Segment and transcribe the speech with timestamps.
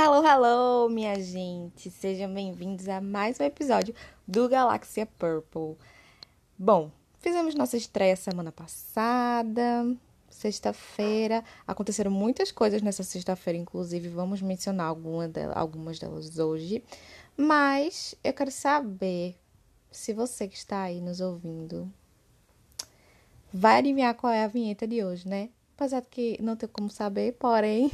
[0.00, 1.90] Hello, hello, minha gente!
[1.90, 3.92] Sejam bem-vindos a mais um episódio
[4.28, 5.76] do Galáxia Purple.
[6.56, 9.92] Bom, fizemos nossa estreia semana passada,
[10.30, 11.42] sexta-feira.
[11.66, 16.80] Aconteceram muitas coisas nessa sexta-feira, inclusive vamos mencionar alguma algumas delas hoje.
[17.36, 19.34] Mas eu quero saber
[19.90, 21.92] se você que está aí nos ouvindo
[23.52, 25.50] vai adivinhar qual é a vinheta de hoje, né?
[25.76, 27.90] Apesar de que não tem como saber, porém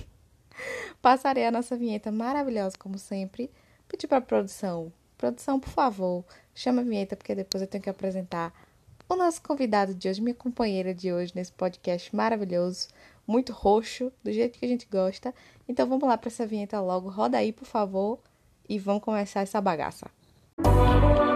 [1.00, 3.50] Passarei a nossa vinheta maravilhosa, como sempre.
[3.88, 4.92] Pedir para a produção.
[5.16, 6.24] Produção, por favor,
[6.54, 8.52] chama a vinheta, porque depois eu tenho que apresentar
[9.08, 12.88] o nosso convidado de hoje, minha companheira de hoje, nesse podcast maravilhoso,
[13.26, 15.34] muito roxo, do jeito que a gente gosta.
[15.68, 17.08] Então vamos lá para essa vinheta logo.
[17.08, 18.18] Roda aí, por favor,
[18.68, 20.10] e vamos começar essa bagaça.
[20.58, 21.33] Música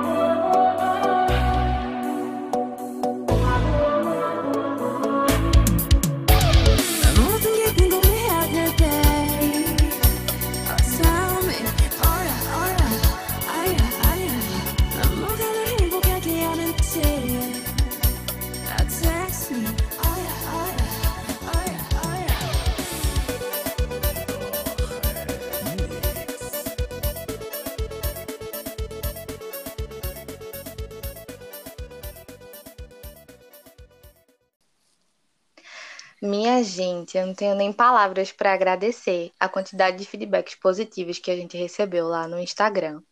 [36.79, 41.37] gente, eu não tenho nem palavras para agradecer a quantidade de feedbacks positivos que a
[41.37, 43.03] gente recebeu lá no Instagram.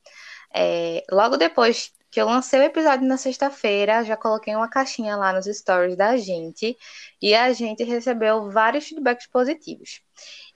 [0.55, 5.33] É, logo depois que eu lancei o episódio na sexta-feira, já coloquei uma caixinha lá
[5.33, 6.77] nos stories da gente
[7.21, 10.01] e a gente recebeu vários feedbacks positivos.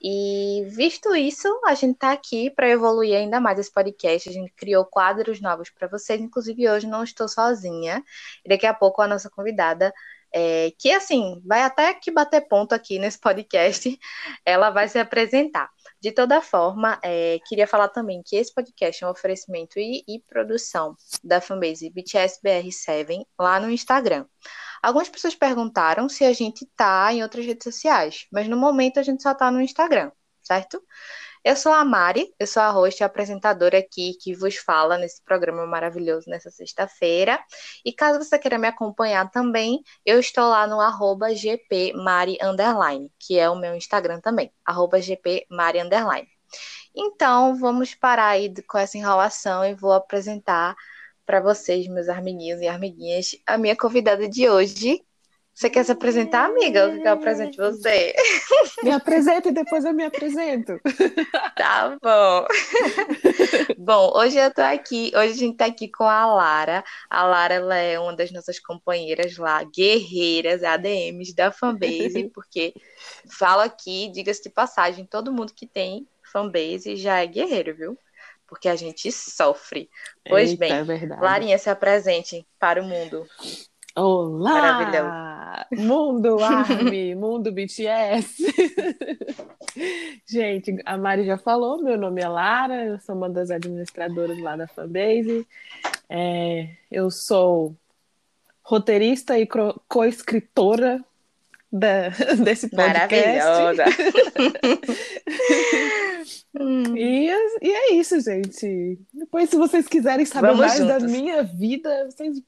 [0.00, 4.28] E visto isso, a gente está aqui para evoluir ainda mais esse podcast.
[4.28, 8.02] A gente criou quadros novos para vocês, inclusive hoje não estou sozinha.
[8.45, 9.92] E daqui a pouco a nossa convidada
[10.33, 13.98] é, que assim, vai até que bater ponto aqui nesse podcast,
[14.45, 15.69] ela vai se apresentar.
[16.00, 20.20] De toda forma, é, queria falar também que esse podcast é um oferecimento e, e
[20.28, 24.25] produção da fanbase BTSBR7 lá no Instagram.
[24.83, 29.02] Algumas pessoas perguntaram se a gente tá em outras redes sociais, mas no momento a
[29.02, 30.11] gente só tá no Instagram,
[30.42, 30.83] certo?
[31.42, 35.23] Eu sou a Mari, eu sou a host e apresentadora aqui que vos fala nesse
[35.24, 37.42] programa maravilhoso nessa sexta-feira.
[37.83, 42.39] E caso você queira me acompanhar também, eu estou lá no arroba gpmari
[43.18, 45.79] que é o meu Instagram também, arroba gpmari.
[46.95, 50.77] Então, vamos parar aí com essa enrolação e vou apresentar
[51.24, 55.02] para vocês, meus amiguinhos e amiguinhas, a minha convidada de hoje,
[55.61, 56.87] você quer se apresentar, amiga?
[56.87, 58.15] Ou que eu apresente você?
[58.83, 60.81] Me apresenta e depois eu me apresento.
[61.55, 62.47] Tá bom.
[63.77, 66.83] bom, hoje eu tô aqui, hoje a gente tá aqui com a Lara.
[67.11, 72.73] A Lara, ela é uma das nossas companheiras lá, guerreiras, ADMs da fanbase, porque
[73.31, 77.98] falo aqui, diga-se de passagem, todo mundo que tem fanbase já é guerreiro, viu?
[78.47, 79.91] Porque a gente sofre.
[80.27, 83.27] Pois Eita, bem, é Larinha, se apresente para o mundo.
[84.02, 85.66] Olá!
[85.77, 88.42] Mundo ARMY, mundo BTS.
[90.24, 94.56] Gente, a Mari já falou, meu nome é Lara, eu sou uma das administradoras lá
[94.56, 95.46] da Fanbase.
[96.08, 97.77] É, eu sou
[98.62, 99.46] roteirista e
[99.86, 101.05] co-escritora
[102.42, 103.38] desse podcast.
[103.38, 103.84] Maravilhosa!
[106.96, 107.30] e,
[107.61, 108.98] e, é isso, gente.
[109.12, 111.02] Depois, se vocês quiserem saber Vamos mais juntos.
[111.02, 112.40] da minha vida, vocês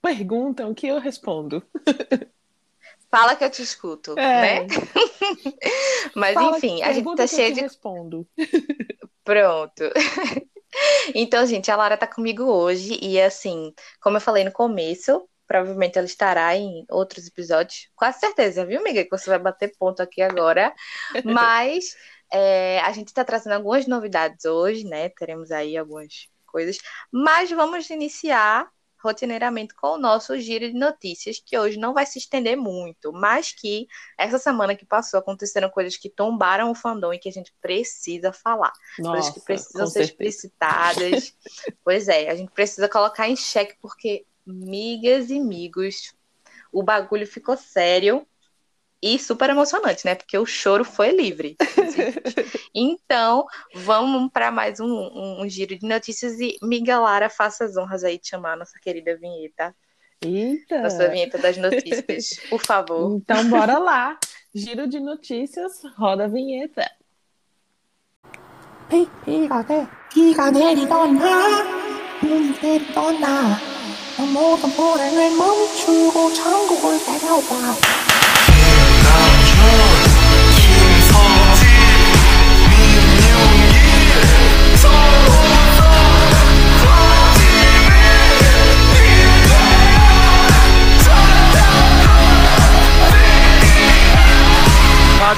[0.00, 1.62] perguntam que eu respondo.
[3.10, 4.64] Fala que eu te escuto, é.
[4.64, 4.66] né?
[6.14, 7.60] Mas Fala, enfim, a gente tá cheia de.
[7.60, 8.26] respondo.
[9.24, 9.84] Pronto.
[11.14, 15.96] Então, gente, a Lara tá comigo hoje e assim, como eu falei no começo, provavelmente
[15.96, 19.02] ela estará em outros episódios, quase certeza, viu, amiga?
[19.02, 20.72] Que você vai bater ponto aqui agora.
[21.24, 21.96] Mas
[22.30, 25.08] é, a gente está trazendo algumas novidades hoje, né?
[25.08, 26.78] Teremos aí algumas coisas.
[27.10, 28.68] Mas vamos iniciar
[29.02, 33.52] rotineiramente com o nosso giro de notícias, que hoje não vai se estender muito, mas
[33.52, 33.86] que
[34.16, 38.32] essa semana que passou aconteceram coisas que tombaram o fandom e que a gente precisa
[38.32, 38.72] falar.
[38.98, 40.10] Nossa, coisas que precisam ser certeza.
[40.10, 41.34] explicitadas.
[41.84, 46.12] pois é, a gente precisa colocar em xeque, porque, migas e amigos,
[46.72, 48.26] o bagulho ficou sério
[49.02, 50.14] e super emocionante, né?
[50.14, 51.56] Porque o choro foi livre.
[52.74, 57.76] então, vamos para mais um, um, um, giro de notícias e Miguel Lara, faça as
[57.76, 59.74] honras aí de chamar a nossa querida vinheta.
[60.20, 60.82] Eita!
[60.82, 63.16] Nossa vinheta das notícias, por favor.
[63.16, 64.18] Então, bora lá.
[64.54, 66.90] Giro de notícias, roda a vinheta.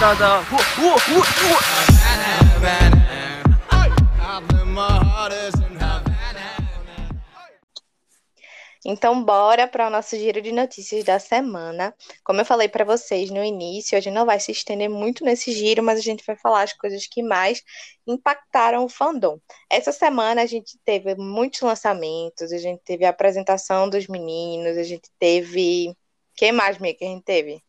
[0.00, 0.41] Brother.
[8.82, 11.94] Então, bora para o nosso giro de notícias da semana.
[12.25, 15.52] Como eu falei para vocês no início, a gente não vai se estender muito nesse
[15.52, 17.62] giro, mas a gente vai falar as coisas que mais
[18.06, 19.38] impactaram o fandom.
[19.69, 24.82] Essa semana a gente teve muitos lançamentos, a gente teve a apresentação dos meninos, a
[24.82, 25.94] gente teve.
[26.35, 27.62] Quem mais, Mia, que a gente teve?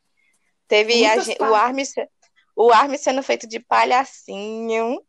[0.71, 1.43] Teve a gente...
[1.43, 1.83] o Armin
[2.55, 5.01] o Armin sendo feito de palhacinho.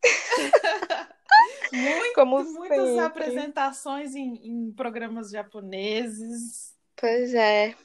[1.73, 3.03] Muito, Como muitas sempre.
[3.03, 6.73] apresentações em, em, programas japoneses.
[6.95, 7.75] Pois é.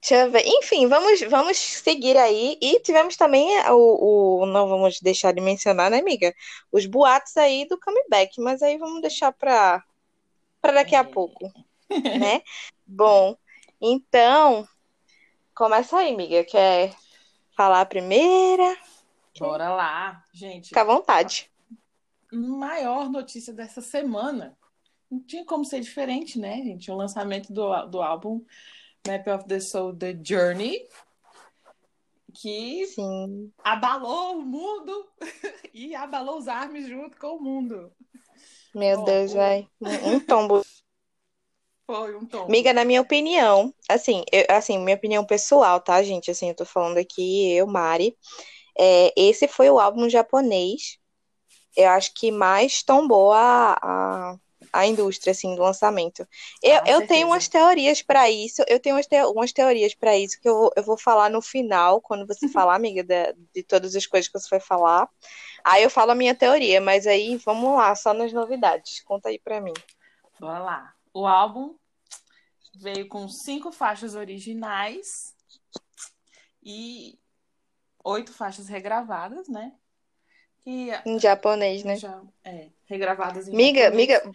[0.00, 0.44] Deixa eu ver.
[0.46, 2.56] Enfim, vamos, vamos seguir aí.
[2.60, 4.46] E tivemos também o, o.
[4.46, 6.32] Não vamos deixar de mencionar, né, amiga?
[6.70, 9.82] Os boatos aí do comeback, mas aí vamos deixar para
[10.62, 11.04] daqui a é.
[11.04, 11.50] pouco.
[12.20, 12.42] né?
[12.86, 13.36] Bom,
[13.80, 14.68] então.
[15.54, 16.44] Começa aí, amiga.
[16.44, 16.94] Quer
[17.56, 18.76] falar a primeira?
[19.38, 20.68] Bora lá, gente.
[20.68, 21.50] Fica à vontade
[22.34, 24.56] maior notícia dessa semana.
[25.10, 26.90] Não tinha como ser diferente, né, gente?
[26.90, 28.44] O lançamento do, do álbum
[29.06, 30.88] Map of the Soul The Journey,
[32.34, 33.52] que Sim.
[33.62, 35.08] abalou o mundo
[35.72, 37.92] e abalou os armes junto com o mundo.
[38.74, 39.68] Meu Bom, Deus, vai.
[39.80, 40.62] Um tombo.
[41.86, 42.50] Foi um tombo.
[42.50, 46.30] Miga, na minha opinião, assim, eu, assim, minha opinião pessoal, tá, gente?
[46.30, 48.16] Assim, eu tô falando aqui, eu, Mari.
[48.78, 50.98] É, esse foi o álbum japonês
[51.76, 54.36] eu acho que mais tombou a, a,
[54.72, 56.26] a indústria assim do lançamento.
[56.62, 60.40] Eu, eu tenho umas teorias para isso, eu tenho umas, te, umas teorias para isso
[60.40, 64.06] que eu, eu vou falar no final, quando você falar, amiga, de, de todas as
[64.06, 65.08] coisas que você vai falar.
[65.64, 69.00] Aí eu falo a minha teoria, mas aí vamos lá, só nas novidades.
[69.02, 69.74] Conta aí para mim.
[70.38, 70.94] Bora lá.
[71.12, 71.74] O álbum
[72.76, 75.34] veio com cinco faixas originais
[76.62, 77.18] e
[78.04, 79.72] oito faixas regravadas, né?
[80.66, 81.96] E, em japonês, né?
[81.96, 84.08] Já, é, regravadas em miga, japonês.
[84.08, 84.32] Miga,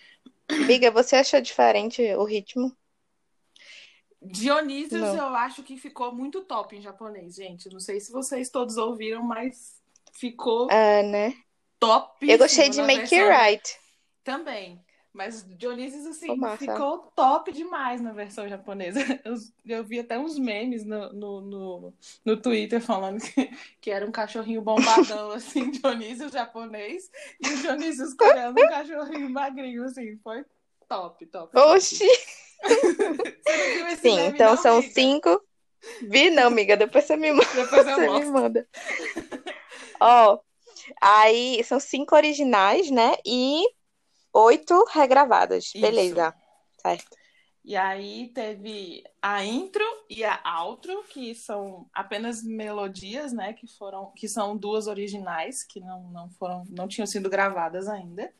[0.67, 2.75] miga, você achou diferente o ritmo?
[4.21, 5.15] Dionísios, Não.
[5.15, 7.69] eu acho que ficou muito top em japonês, gente.
[7.69, 9.81] Não sei se vocês todos ouviram, mas
[10.11, 11.33] ficou é, né?
[11.79, 12.29] top.
[12.29, 13.79] Eu gostei de Make It Right.
[14.23, 14.83] Também.
[15.11, 16.27] Mas Dionísio, assim,
[16.57, 18.99] ficou top demais na versão japonesa.
[19.25, 19.35] Eu,
[19.65, 23.51] eu vi até uns memes no, no, no, no Twitter falando que,
[23.81, 27.11] que era um cachorrinho bombadão, assim, Dionísio japonês,
[27.41, 30.45] e o Dionísio coreano um cachorrinho magrinho, assim, foi
[30.87, 31.57] top, top.
[31.57, 32.07] Oxi!
[34.01, 34.93] Sim, meme, então não, são amiga?
[34.93, 35.41] cinco.
[36.01, 37.49] Vi não, amiga, depois você me manda.
[37.55, 38.67] Depois eu você me manda.
[39.99, 40.39] Ó, oh,
[41.01, 43.15] aí são cinco originais, né?
[43.25, 43.63] E
[44.33, 45.65] oito regravadas.
[45.65, 45.81] Isso.
[45.81, 46.33] Beleza.
[46.77, 47.17] Certo.
[47.63, 53.53] E aí teve a intro e a outro, que são apenas melodias, né?
[53.53, 58.31] Que foram, que são duas originais, que não, não foram, não tinham sido gravadas ainda.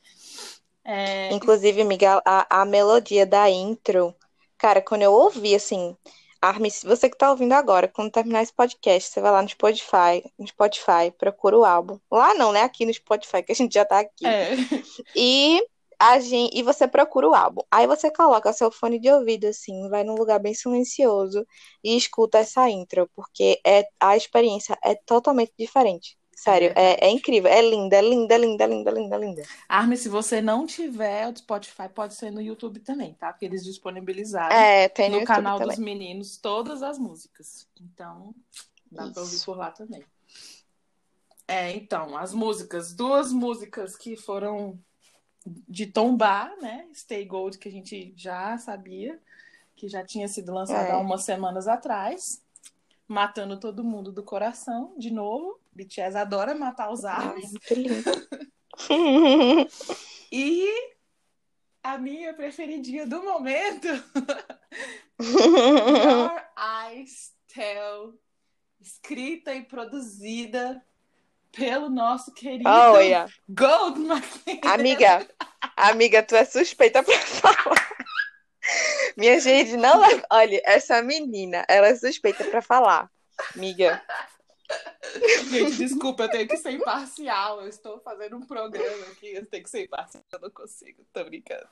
[0.83, 1.31] É...
[1.33, 4.15] Inclusive, Miguel, a, a melodia da intro,
[4.57, 5.95] cara, quando eu ouvi assim,
[6.41, 10.23] Armin, você que tá ouvindo agora, quando terminar esse podcast, você vai lá no Spotify,
[10.39, 11.99] no Spotify, procura o álbum.
[12.09, 12.63] Lá não, né?
[12.63, 14.25] Aqui no Spotify, que a gente já tá aqui.
[14.25, 14.55] É.
[15.13, 15.61] E
[15.99, 17.61] a gente, e você procura o álbum.
[17.69, 21.45] Aí você coloca seu fone de ouvido, assim, vai num lugar bem silencioso
[21.83, 26.17] e escuta essa intro, porque é, a experiência é totalmente diferente.
[26.33, 29.43] Sério, é, é, incrível, é linda, é linda, linda, linda, linda, linda.
[29.67, 33.33] Arme, se você não tiver o Spotify, pode ser no YouTube também, tá?
[33.33, 35.75] Porque eles disponibilizaram é, tem no, no canal também.
[35.75, 37.67] dos meninos todas as músicas.
[37.81, 38.33] Então,
[38.89, 39.13] dá Isso.
[39.13, 40.01] pra ouvir por lá também.
[41.45, 44.79] É, então, as músicas, duas músicas que foram
[45.45, 46.87] de tombar, né?
[46.93, 49.19] Stay Gold, que a gente já sabia,
[49.75, 50.91] que já tinha sido lançado é.
[50.91, 52.43] há umas semanas atrás.
[53.07, 55.59] Matando todo mundo do coração, de novo.
[55.71, 57.51] BTS adora matar os árvores.
[60.31, 60.67] e
[61.81, 63.87] a minha preferidinha do momento.
[65.19, 66.41] Your
[66.87, 68.13] Eyes Tell,
[68.79, 70.85] escrita e produzida
[71.51, 73.31] pelo nosso querido oh, yeah.
[73.47, 73.99] Gold
[74.63, 75.27] Amiga,
[75.75, 77.89] amiga, tu é suspeita pra falar.
[79.17, 80.23] Minha gente, não leva...
[80.31, 83.09] Olha, essa menina, ela é suspeita pra falar.
[83.55, 84.01] Amiga.
[85.49, 87.61] Gente, desculpa, eu tenho que ser imparcial.
[87.61, 90.23] Eu estou fazendo um programa aqui, eu tenho que ser imparcial.
[90.31, 91.65] Eu não consigo, tô brincando.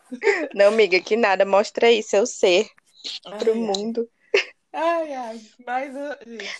[0.54, 1.46] Não, amiga, que nada.
[1.46, 2.68] Mostra aí seu ser
[3.26, 4.10] ai, pro mundo.
[4.80, 5.92] Ai, ai, mas.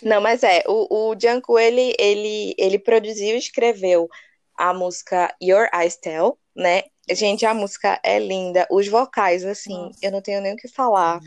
[0.02, 4.08] Não, mas é, o, o Junko, ele, ele, ele produziu e escreveu
[4.56, 6.82] a música Your Eyes Tell, né?
[7.08, 8.66] Gente, a música é linda.
[8.72, 9.98] Os vocais, assim, Nossa.
[10.02, 11.20] eu não tenho nem o que falar.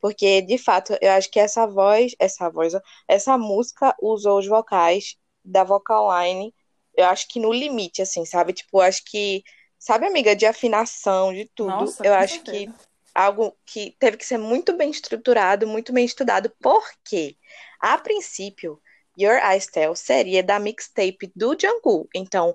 [0.00, 2.72] Porque, de fato, eu acho que essa voz, essa voz,
[3.06, 6.52] essa música usou os vocais da vocal line,
[6.96, 8.52] eu acho que no limite, assim, sabe?
[8.52, 9.44] Tipo, eu acho que,
[9.78, 11.70] sabe, amiga, de afinação, de tudo.
[11.70, 12.66] Nossa, eu acho certeza.
[12.66, 17.36] que algo que teve que ser muito bem estruturado, muito bem estudado, porque,
[17.80, 18.80] a princípio,
[19.18, 22.08] Your Eyes Tell seria da mixtape do Jungkook.
[22.14, 22.54] Então,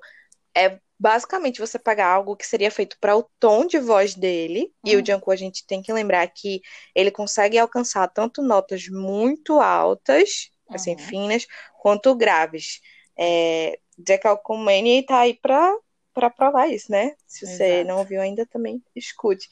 [0.55, 4.95] é basicamente você pegar algo que seria feito para o tom de voz dele, e
[4.95, 5.05] o Uhum.
[5.05, 6.61] Jungkook a gente tem que lembrar que
[6.95, 10.97] ele consegue alcançar tanto notas muito altas, assim, Uhum.
[10.97, 11.45] finas,
[11.79, 12.81] quanto graves.
[13.17, 15.73] É, Decalcomania tá aí pra,
[16.17, 17.15] pra provar isso, né?
[17.27, 17.85] Se você Exato.
[17.85, 19.47] não ouviu ainda, também escute.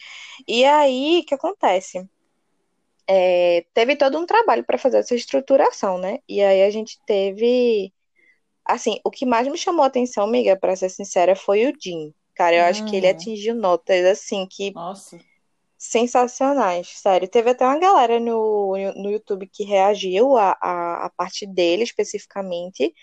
[0.48, 2.10] E aí, o que acontece?
[3.08, 6.20] É, teve todo um trabalho para fazer essa estruturação, né?
[6.28, 7.94] E aí a gente teve.
[8.66, 12.14] Assim, o que mais me chamou a atenção, amiga, pra ser sincera, foi o Jim.
[12.36, 13.10] Cara, eu acho que ele Uhum.
[13.10, 15.18] atingiu notas, assim, que Nossa.
[15.78, 17.28] sensacionais, sério.
[17.30, 22.94] Teve até uma galera no, no YouTube que reagiu à, à, à parte dele especificamente.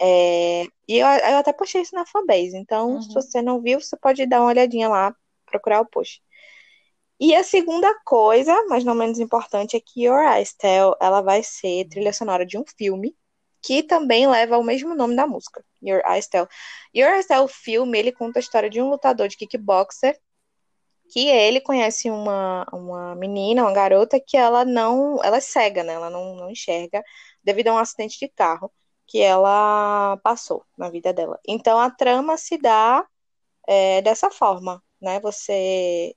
[0.00, 2.56] É, e eu, eu até postei isso na fanbase.
[2.56, 3.14] Então, se Uhum.
[3.14, 5.14] você não viu, você pode dar uma olhadinha lá,
[5.46, 6.22] procurar o post.
[7.20, 11.42] E a segunda coisa, mas não menos importante, é que Your Eyes Tell, ela vai
[11.42, 13.16] ser trilha sonora de um filme
[13.60, 16.46] que também leva o mesmo nome da música, Your Eyes Tell.
[16.94, 20.18] Your Eyes Tell, o filme, ele conta a história de um lutador de kickboxer
[21.10, 25.94] que ele conhece uma, uma menina, uma garota, que ela não, ela é cega, né?
[25.94, 27.02] Ela não, não enxerga
[27.42, 28.70] devido a um acidente de carro
[29.08, 31.40] que ela passou na vida dela.
[31.48, 33.06] Então a trama se dá
[33.68, 35.20] é, dessa forma, né?
[35.20, 36.14] Você,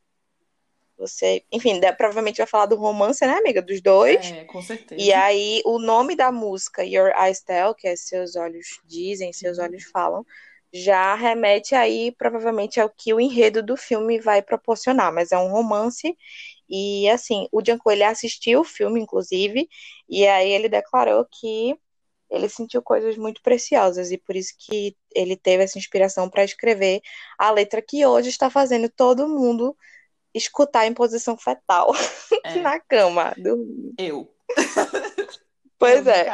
[0.98, 4.36] você, enfim, dá- provavelmente vai falar do romance, né, amiga, dos dois.
[4.36, 5.02] É, com certeza.
[5.02, 9.58] E aí, o nome da música, Your Eyes Tell, que é Seus Olhos Dizem, Seus
[9.60, 10.26] Olhos Falam,
[10.74, 15.12] já remete aí, provavelmente, ao que o enredo do filme vai proporcionar.
[15.14, 16.16] Mas é um romance.
[16.70, 19.68] E, assim, o Jungkook, ele assistiu o filme, inclusive,
[20.10, 21.76] e aí ele declarou que
[22.32, 24.10] ele sentiu coisas muito preciosas.
[24.12, 27.02] E por isso que ele teve essa inspiração para escrever
[27.38, 29.76] a letra que hoje está fazendo todo mundo
[30.34, 31.92] escutar em posição fetal
[32.44, 33.94] É, na cama, dormindo.
[33.98, 34.34] eu.
[35.78, 36.32] Pois Eu, é.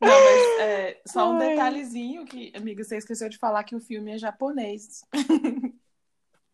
[0.00, 1.50] Não, mas é, só um Ai.
[1.50, 5.02] detalhezinho que, amiga, você esqueceu de falar que o filme é japonês.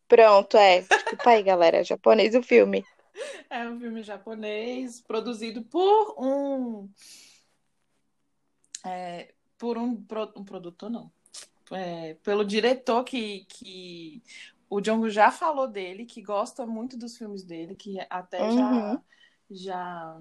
[0.06, 0.82] Pronto, é.
[0.82, 1.78] Desculpa aí, galera.
[1.78, 2.84] É Japonês o filme.
[3.48, 6.88] É um filme japonês produzido por um.
[8.84, 11.10] é, por um, pro- um produtor, não.
[11.70, 14.22] É, pelo diretor que, que
[14.68, 19.00] o Django já falou dele, que gosta muito dos filmes dele, que até já, Uhum.
[19.50, 20.20] já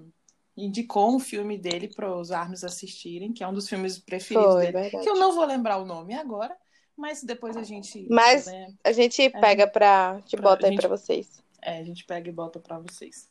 [0.56, 4.60] indicou um filme dele para os armes assistirem, que é um dos filmes preferidos Foi,
[4.66, 4.72] dele.
[4.72, 5.04] verdade.
[5.04, 6.56] Que eu não vou lembrar o nome agora,
[6.96, 8.06] mas depois a gente.
[8.08, 10.22] Mas- né, A gente pega pra.
[10.22, 11.42] Te Pra- bota aí gente- pra vocês.
[11.64, 13.28] É, a gente pega e bota pra vocês.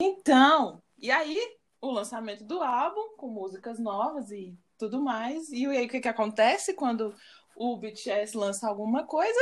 [0.00, 1.38] Então, e aí
[1.80, 5.50] o lançamento do álbum com músicas novas e tudo mais.
[5.50, 7.14] E aí o que que acontece quando
[7.54, 9.40] o BTS lança alguma coisa?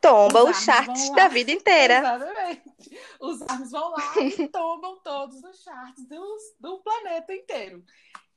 [0.00, 1.98] Tomba Os os armas charts da vida inteira.
[1.98, 3.00] Exatamente.
[3.20, 7.84] Os arms vão lá e tombam todos os charts dos, do planeta inteiro.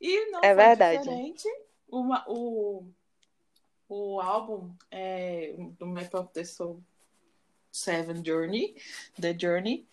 [0.01, 0.99] E não É verdade.
[0.99, 1.47] diferente.
[1.87, 2.89] Uma, o,
[3.87, 6.83] o álbum é, do Map of the Soul
[7.71, 8.75] Seven Journey,
[9.19, 9.87] The Journey,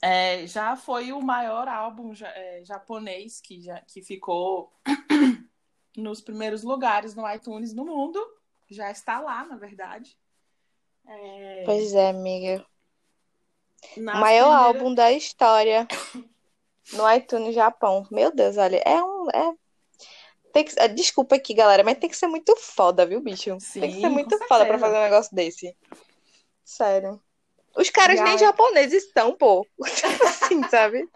[0.00, 4.72] é, já foi o maior álbum ja- é, japonês que, já, que ficou
[5.96, 8.18] nos primeiros lugares no iTunes no mundo.
[8.68, 10.16] Já está lá, na verdade.
[11.06, 12.64] É, Pois é, amiga.
[13.96, 15.86] nas O maior primeiras- álbum da história
[16.94, 18.06] no iTunes Japão.
[18.10, 19.28] Meu Deus, olha, é um.
[19.30, 19.54] É...
[20.52, 20.88] Tem que...
[20.88, 23.50] Desculpa aqui, galera, mas tem que ser muito foda, viu, bicho?
[23.50, 25.76] tem que Sim, ser muito foda pra fazer um negócio desse.
[26.64, 27.20] Sério.
[27.76, 29.66] Os caras E nem aí- japoneses estão, pô.
[29.82, 31.08] assim, sabe?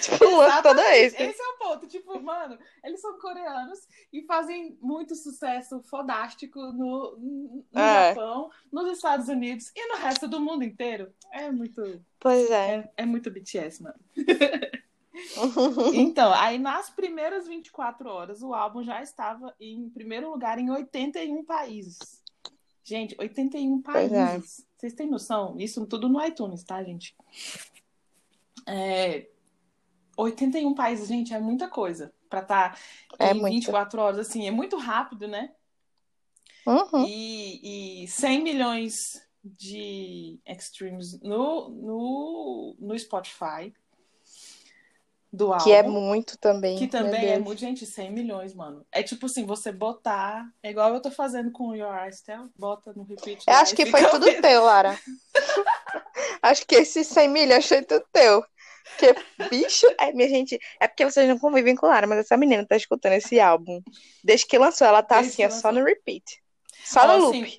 [0.00, 1.22] Tipo, um lance todo Exatamente, esse.
[1.22, 1.86] Esse é o ponto.
[1.86, 3.78] Tipo, mano, eles são coreanos
[4.12, 8.08] e fazem muito sucesso fodástico no, no É.
[8.14, 11.12] Japão, nos Estados Unidos e no resto do mundo inteiro.
[11.32, 12.74] É muito, Pois é.
[12.76, 13.98] é, é muito BTS, mano.
[15.94, 21.44] Então, aí nas primeiras 24 horas, o álbum já estava em primeiro lugar em 81
[21.44, 21.98] países.
[22.82, 24.26] Gente, 81 Pois é.
[24.26, 24.66] países.
[24.82, 25.54] Vocês têm noção?
[25.60, 27.16] Isso tudo no iTunes, tá, gente?
[28.66, 29.28] É,
[30.16, 32.76] 81 países, gente, é muita coisa pra estar
[33.16, 33.54] É em muito.
[33.54, 35.52] 24 horas, assim, é muito rápido, né?
[36.66, 37.06] Uhum.
[37.06, 43.72] E, e 100 milhões de extremes no, no, no Spotify
[45.32, 45.64] do álbum.
[45.64, 46.76] Que é muito também.
[46.76, 48.84] Que também é muito, gente, 100 milhões, mano.
[48.92, 52.50] É tipo assim, você botar, é igual eu tô fazendo com o Your Eyes Tell,
[52.56, 53.44] bota no repeat.
[53.48, 54.98] Eu acho que foi tudo teu, Lara.
[56.42, 58.44] acho que esses 100 milhões foi tudo teu.
[58.98, 59.14] Que
[59.48, 59.86] bicho.
[59.98, 63.14] É, minha gente, é porque vocês não convivem com Lara, mas essa menina tá escutando
[63.14, 63.80] esse álbum.
[64.22, 66.42] Desde que lançou, ela tá Desde assim, só no repeat.
[66.84, 67.42] Só no loop.
[67.42, 67.56] Assim,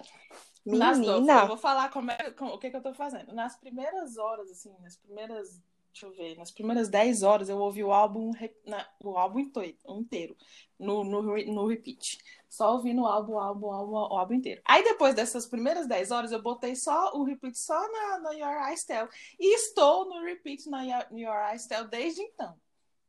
[0.66, 1.42] menina.
[1.42, 3.34] eu vou falar como é, como, o que, que eu tô fazendo.
[3.34, 5.60] Nas primeiras horas, assim, nas primeiras
[5.94, 8.32] deixa eu ver, nas primeiras 10 horas eu ouvi o álbum,
[8.66, 10.36] na, o álbum inteiro,
[10.80, 12.18] no, no, no repeat.
[12.50, 14.62] Só ouvindo o álbum, o álbum, o álbum, o álbum inteiro.
[14.66, 18.70] Aí depois dessas primeiras 10 horas eu botei só o repeat só na, na Your
[18.70, 19.08] Eyes Tell.
[19.40, 22.56] E estou no repeat na Your, Your Eyes Tell desde então.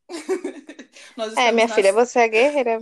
[1.39, 2.79] é, minha filha, você é guerreira.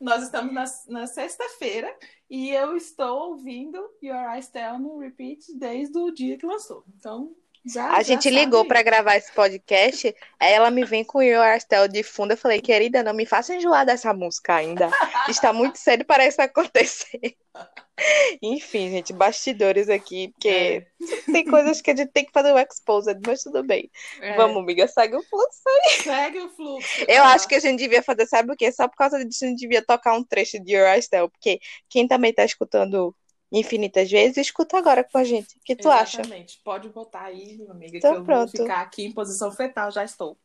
[0.00, 1.92] Nós estamos na, na sexta-feira
[2.28, 6.84] e eu estou ouvindo Your Eyes Tell no repeat desde o dia que lançou.
[6.96, 11.22] Então, já, a gente ligou para gravar esse podcast, aí ela me vem com o
[11.22, 12.32] Your Astel de fundo.
[12.32, 14.90] Eu falei, querida, não me faça enjoar dessa música ainda.
[15.28, 17.36] Está muito cedo para isso acontecer.
[18.40, 20.86] Enfim, gente, bastidores aqui, porque é.
[21.32, 23.90] tem coisas que a gente tem que fazer o exposed, mas tudo bem.
[24.22, 24.34] É.
[24.36, 26.02] Vamos, amiga, segue o fluxo aí.
[26.02, 27.04] Segue o fluxo.
[27.06, 28.72] Eu acho que a gente devia fazer, sabe o quê?
[28.72, 32.08] Só por causa disso a gente devia tocar um trecho de Your Astel, porque quem
[32.08, 33.14] também está escutando
[33.52, 35.56] infinitas vezes, escuta agora com a gente.
[35.56, 36.02] O que tu Exatamente.
[36.02, 36.20] acha?
[36.20, 36.60] Exatamente.
[36.64, 38.52] Pode botar aí, meu amiga, então, que eu pronto.
[38.56, 40.36] vou ficar aqui em posição fetal, já estou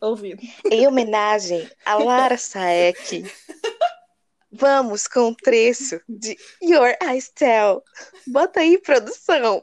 [0.00, 0.42] ouvindo.
[0.70, 3.24] Em homenagem a Lara Saek,
[4.50, 7.82] vamos com um trecho de Your Eyes Tell.
[8.26, 9.60] Bota aí, produção.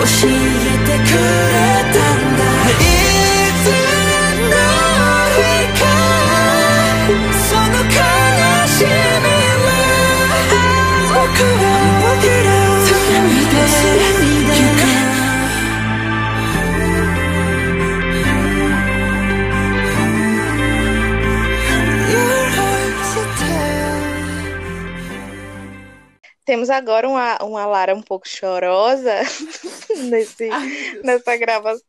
[0.00, 1.12] 教えてく
[1.44, 1.49] れ
[26.44, 29.12] Temos agora uma, uma Lara um pouco chorosa
[30.08, 31.84] nesse, Ai, nessa gravação.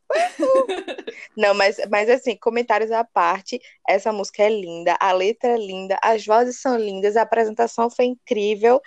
[1.36, 5.98] Não, mas, mas assim, comentários à parte, essa música é linda, a letra é linda,
[6.02, 8.82] as vozes são lindas, a apresentação foi incrível.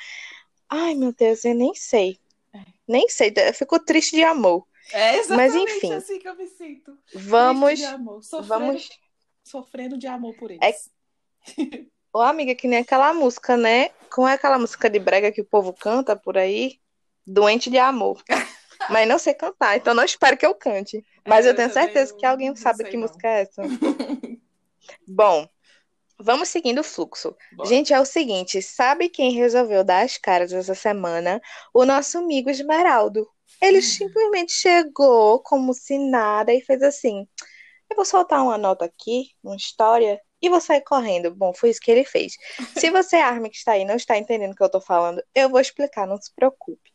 [0.69, 2.19] Ai, meu Deus, eu nem sei.
[2.53, 2.61] É.
[2.87, 4.67] Nem sei, eu fico triste de amor.
[4.93, 6.99] É exatamente mas, enfim, assim que eu me sinto.
[7.15, 7.79] Vamos.
[7.79, 8.23] De amor.
[8.23, 8.89] Sofrendo, vamos...
[9.43, 10.91] sofrendo de amor por eles.
[11.59, 11.85] É...
[12.15, 13.89] Ô, amiga, que nem aquela música, né?
[14.09, 16.79] Como é aquela música de brega que o povo canta por aí?
[17.27, 18.23] Doente de amor.
[18.89, 21.05] Mas não sei cantar, então não espero que eu cante.
[21.27, 23.01] Mas é, eu tenho certeza que alguém sabe que não.
[23.01, 23.63] música é essa.
[25.09, 25.49] Bom,
[26.17, 27.35] vamos seguindo o fluxo.
[27.65, 31.43] Gente, é o seguinte: sabe quem resolveu dar as caras essa semana?
[31.73, 33.29] O nosso amigo Esmeraldo.
[33.61, 33.83] Ele hum.
[33.83, 37.27] simplesmente chegou como se nada e fez assim:
[37.91, 41.35] eu vou soltar uma nota aqui, uma história, e vou sair correndo.
[41.35, 42.37] Bom, foi isso que ele fez.
[42.77, 45.49] Se você, Armin, que está aí, não está entendendo o que eu estou falando, eu
[45.49, 46.93] vou explicar, não se preocupe.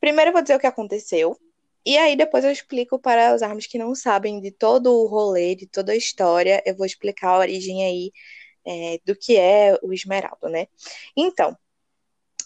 [0.00, 1.36] Primeiro eu vou dizer o que aconteceu,
[1.84, 5.54] e aí depois eu explico para os armas que não sabem de todo o rolê,
[5.56, 8.12] de toda a história, eu vou explicar a origem aí
[8.64, 10.68] é, do que é o Esmeralda, né?
[11.16, 11.56] Então,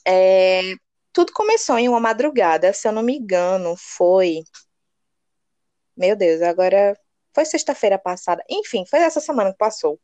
[0.07, 0.75] é,
[1.13, 4.43] tudo começou em uma madrugada, se eu não me engano, foi.
[5.97, 6.99] Meu Deus, agora
[7.37, 10.01] foi sexta-feira passada, enfim, foi essa semana que passou.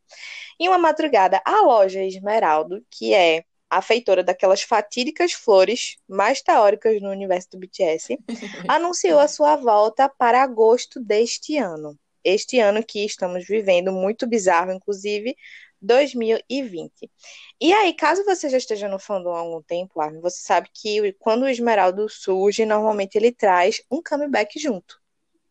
[0.59, 7.01] Em uma madrugada, a loja Esmeraldo, que é a feitora daquelas fatídicas flores mais teóricas
[7.01, 8.19] no universo do BTS,
[8.69, 11.97] anunciou a sua volta para agosto deste ano.
[12.23, 15.35] Este ano que estamos vivendo, muito bizarro, inclusive,
[15.81, 17.11] 2020.
[17.59, 21.13] E aí, caso você já esteja no fandom há algum tempo, Armin, você sabe que
[21.13, 25.02] quando o Esmeraldo surge, normalmente ele traz um comeback junto.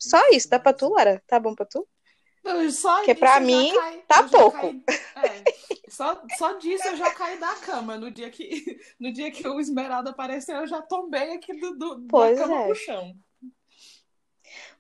[0.03, 1.23] Só isso, dá pra tu, Lara?
[1.29, 1.87] Tá bom pra tu?
[2.73, 4.67] Só Porque pra mim cai, tá pouco.
[4.67, 7.97] é, só, só disso eu já caí da cama.
[7.97, 12.07] No dia que, no dia que o Esmeralda apareceu, eu já tombei aqui do, do
[12.09, 12.67] pois da cama é.
[12.67, 13.15] pro chão.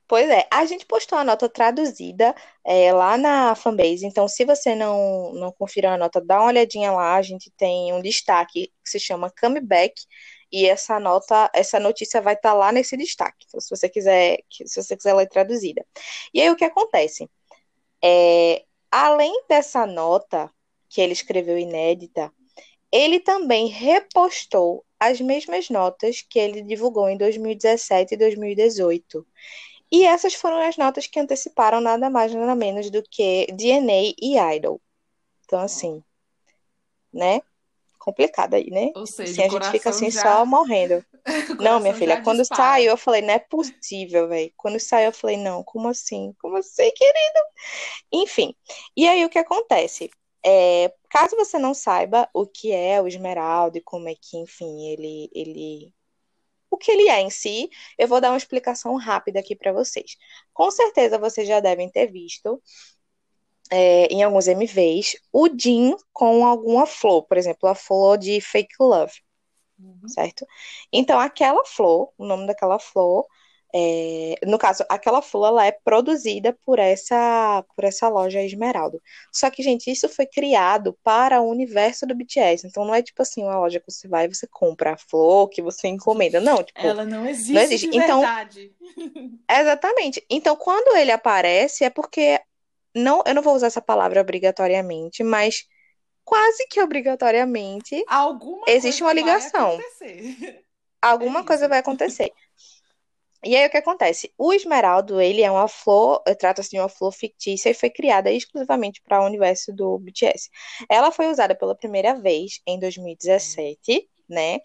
[0.08, 2.34] Pois é, a gente postou a nota traduzida
[2.66, 6.90] é, lá na fanbase, então se você não, não conferiu a nota, dá uma olhadinha
[6.90, 9.94] lá, a gente tem um destaque que se chama Comeback,
[10.52, 14.38] e essa nota, essa notícia vai estar tá lá nesse destaque, então, se você quiser,
[14.50, 15.84] se você quiser ler traduzida.
[16.34, 17.30] E aí o que acontece?
[18.04, 20.50] É, além dessa nota
[20.88, 22.32] que ele escreveu inédita,
[22.90, 29.26] ele também repostou as mesmas notas que ele divulgou em 2017 e 2018.
[29.90, 34.38] E essas foram as notas que anteciparam nada mais nada menos do que DNA e
[34.56, 34.80] Idol.
[35.44, 36.02] Então, assim,
[37.12, 37.40] né?
[38.02, 38.90] Complicado aí, né?
[38.96, 40.20] Ou seja, assim, a gente fica assim já...
[40.20, 41.04] só morrendo.
[41.60, 42.62] não, minha filha, quando dispara.
[42.62, 44.52] saiu, eu falei, não é possível, velho.
[44.56, 46.34] Quando saiu, eu falei, não, como assim?
[46.40, 47.40] Como assim, querido?
[48.12, 48.54] Enfim.
[48.96, 50.10] E aí o que acontece?
[50.44, 54.88] É, caso você não saiba o que é o esmeralda e como é que, enfim,
[54.88, 55.94] ele, ele
[56.68, 60.16] o que ele é em si, eu vou dar uma explicação rápida aqui para vocês.
[60.52, 62.60] Com certeza vocês já devem ter visto
[63.72, 68.74] é, em alguns MVs o Jin com alguma flor, por exemplo, a flor de Fake
[68.78, 69.14] Love,
[69.78, 70.08] uhum.
[70.08, 70.46] certo?
[70.92, 73.26] Então, aquela flor, o nome daquela flor
[73.74, 79.00] é, no caso, aquela flor ela é produzida por essa por essa loja Esmeralda.
[79.32, 82.66] Só que, gente, isso foi criado para o universo do BTS.
[82.66, 85.48] Então não é tipo assim uma loja que você vai e você compra a flor
[85.48, 86.38] que você encomenda.
[86.38, 87.52] Não, tipo, ela não existe.
[87.54, 87.88] Não existe.
[87.96, 88.74] então, verdade.
[89.50, 90.22] exatamente.
[90.28, 92.38] Então, quando ele aparece, é porque
[92.94, 95.66] não, eu não vou usar essa palavra obrigatoriamente, mas
[96.24, 99.78] quase que obrigatoriamente Alguma existe uma ligação.
[101.02, 102.32] Alguma é coisa vai acontecer.
[103.44, 104.32] E aí o que acontece?
[104.38, 109.02] O esmeraldo, ele é uma flor, trata-se de uma flor fictícia e foi criada exclusivamente
[109.02, 110.48] para o universo do BTS.
[110.88, 114.60] Ela foi usada pela primeira vez em 2017, né?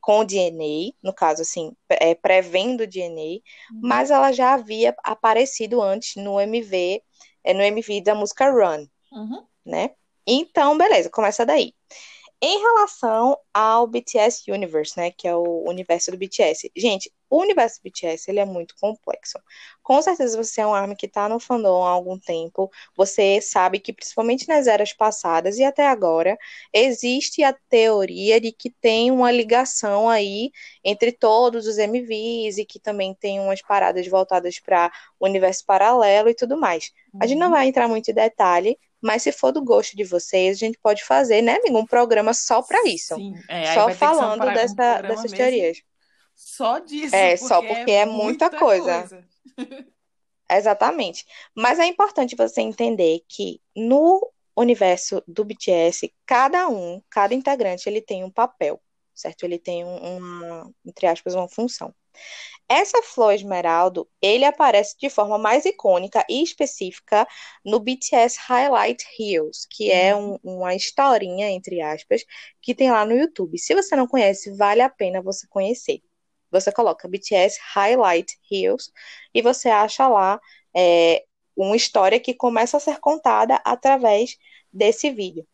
[0.00, 3.22] Com o DNA, no caso, assim, é, prevendo o DNA,
[3.70, 3.80] uhum.
[3.82, 7.02] mas ela já havia aparecido antes no MV,
[7.44, 9.44] é, no MV da música Run, uhum.
[9.64, 9.90] né?
[10.26, 11.74] Então, beleza, começa daí.
[12.40, 16.70] Em relação ao BTS Universe, né, que é o universo do BTS.
[16.76, 19.38] Gente, o universo BTS, ele é muito complexo.
[19.82, 23.80] Com certeza você é um ARMY que está no fandom há algum tempo, você sabe
[23.80, 26.36] que principalmente nas eras passadas e até agora,
[26.74, 30.50] existe a teoria de que tem uma ligação aí
[30.84, 36.28] entre todos os MVs e que também tem umas paradas voltadas para o universo paralelo
[36.28, 36.92] e tudo mais.
[37.18, 37.54] A gente não uhum.
[37.54, 41.02] vai entrar muito em detalhe, mas se for do gosto de vocês, a gente pode
[41.02, 43.14] fazer, né, amigo, um programa só para isso.
[43.14, 45.82] Sim, é, só falando um dessa, um dessas teorias.
[46.44, 47.14] Só disso.
[47.14, 48.98] É, porque só porque é, é muita, muita coisa.
[48.98, 49.28] coisa.
[50.50, 51.24] Exatamente.
[51.54, 54.20] Mas é importante você entender que no
[54.56, 58.82] universo do BTS, cada um, cada integrante, ele tem um papel,
[59.14, 59.44] certo?
[59.44, 61.94] Ele tem um, uma, entre aspas, uma função.
[62.68, 67.26] Essa flor esmeralda, ele aparece de forma mais icônica e específica
[67.64, 70.38] no BTS Highlight Reels, que é uhum.
[70.44, 72.24] um, uma historinha, entre aspas,
[72.60, 73.58] que tem lá no YouTube.
[73.58, 76.02] Se você não conhece, vale a pena você conhecer.
[76.52, 78.92] Você coloca BTS Highlight Reels
[79.34, 80.38] e você acha lá
[80.76, 81.24] é,
[81.56, 84.36] uma história que começa a ser contada através
[84.72, 85.46] desse vídeo.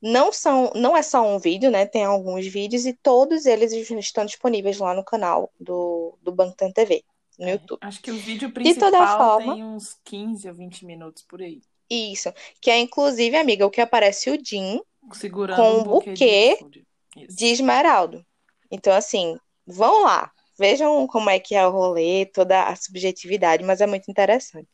[0.00, 1.84] Não são, não é só um vídeo, né?
[1.84, 7.04] Tem alguns vídeos e todos eles estão disponíveis lá no canal do, do Bangtan TV,
[7.38, 7.80] no é, YouTube.
[7.82, 11.60] Acho que o vídeo principal toda forma, tem uns 15 ou 20 minutos por aí.
[11.90, 14.80] Isso, que é inclusive, amiga, o que aparece o Jim
[15.12, 16.84] Segurando com um buquê, buquê
[17.16, 18.24] de, de esmeralda.
[18.70, 23.80] Então, assim, vão lá, vejam como é que é o rolê, toda a subjetividade, mas
[23.80, 24.68] é muito interessante.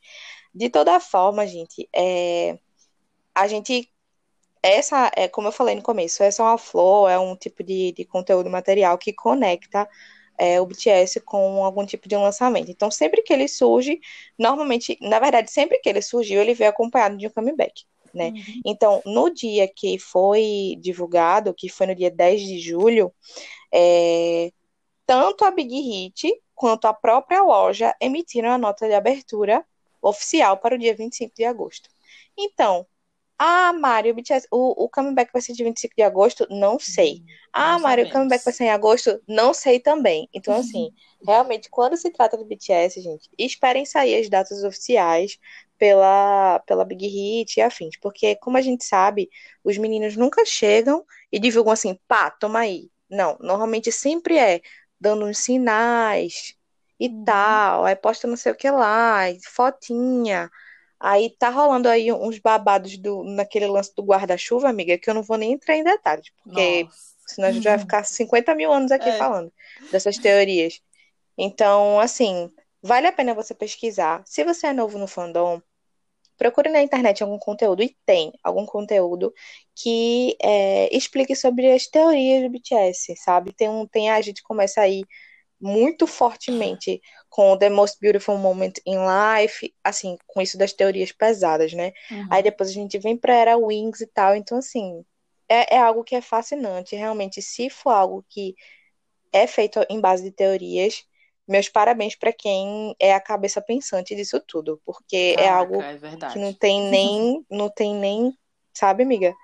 [0.55, 2.59] De toda forma, gente, é,
[3.35, 3.90] a gente
[4.62, 7.92] essa é, como eu falei no começo, essa é uma flor, é um tipo de,
[7.92, 9.87] de conteúdo material que conecta
[10.38, 12.70] é, o BTS com algum tipo de lançamento.
[12.70, 14.01] Então, sempre que ele surge,
[14.38, 17.85] normalmente, na verdade, sempre que ele surgiu, ele veio acompanhado de um comeback.
[18.12, 18.29] Né?
[18.29, 18.61] Uhum.
[18.64, 23.12] Então, no dia que foi divulgado, que foi no dia 10 de julho,
[23.73, 24.51] é,
[25.07, 29.64] tanto a Big Hit quanto a própria loja emitiram a nota de abertura
[30.01, 31.88] oficial para o dia 25 de agosto.
[32.37, 32.87] Então,
[33.38, 36.47] ah, Mário, o, BTS, o, comeback vai ser de 25 de agosto?
[36.51, 37.17] Não sei.
[37.17, 39.21] Hum, ah, Mário, o comeback vai ser em agosto?
[39.27, 40.29] Não sei também.
[40.33, 40.93] Então, assim,
[41.27, 45.37] realmente, quando se trata do BTS, gente, esperem sair as datas oficiais
[45.77, 47.97] pela, pela Big Hit e afins.
[48.01, 49.29] Porque, como a gente sabe,
[49.64, 52.88] os meninos nunca chegam e divulgam assim, pá, toma aí.
[53.11, 54.61] Não, normalmente sempre é
[55.05, 56.55] dando uns sinais
[56.99, 57.25] e uhum.
[57.25, 60.51] tal, aí posta não sei o que lá, fotinha.
[60.99, 65.23] Aí tá rolando aí uns babados do, naquele lance do guarda-chuva, amiga, que eu não
[65.23, 66.97] vou nem entrar em detalhes, porque Nossa.
[67.27, 69.19] senão a gente vai ficar 50 mil anos aqui é.
[69.19, 69.53] falando
[69.93, 70.81] dessas teorias.
[71.37, 72.51] Então, assim,
[72.83, 74.23] vale a pena você pesquisar.
[74.25, 75.61] Se você é novo no fandom,
[76.37, 79.33] procure na internet algum conteúdo, e tem algum conteúdo
[79.75, 83.53] que é, explique sobre as teorias do BTS, sabe?
[83.53, 85.05] Tem, um, tem a gente começa aí
[85.61, 91.73] muito fortemente com The Most Beautiful Moment in Life, assim, com isso das teorias pesadas,
[91.73, 91.92] né?
[92.11, 92.27] Uhum.
[92.31, 95.05] Aí depois a gente vem pra Era Wings e tal, então assim,
[95.49, 98.55] é, é algo que é fascinante, realmente, se for algo que
[99.33, 101.03] é feito em base de teorias,
[101.47, 105.83] meus parabéns para quem é a cabeça pensante disso tudo, porque é Caraca, é algo
[105.83, 108.37] é que não tem nem, não tem nem,
[108.73, 109.35] sabe, amiga?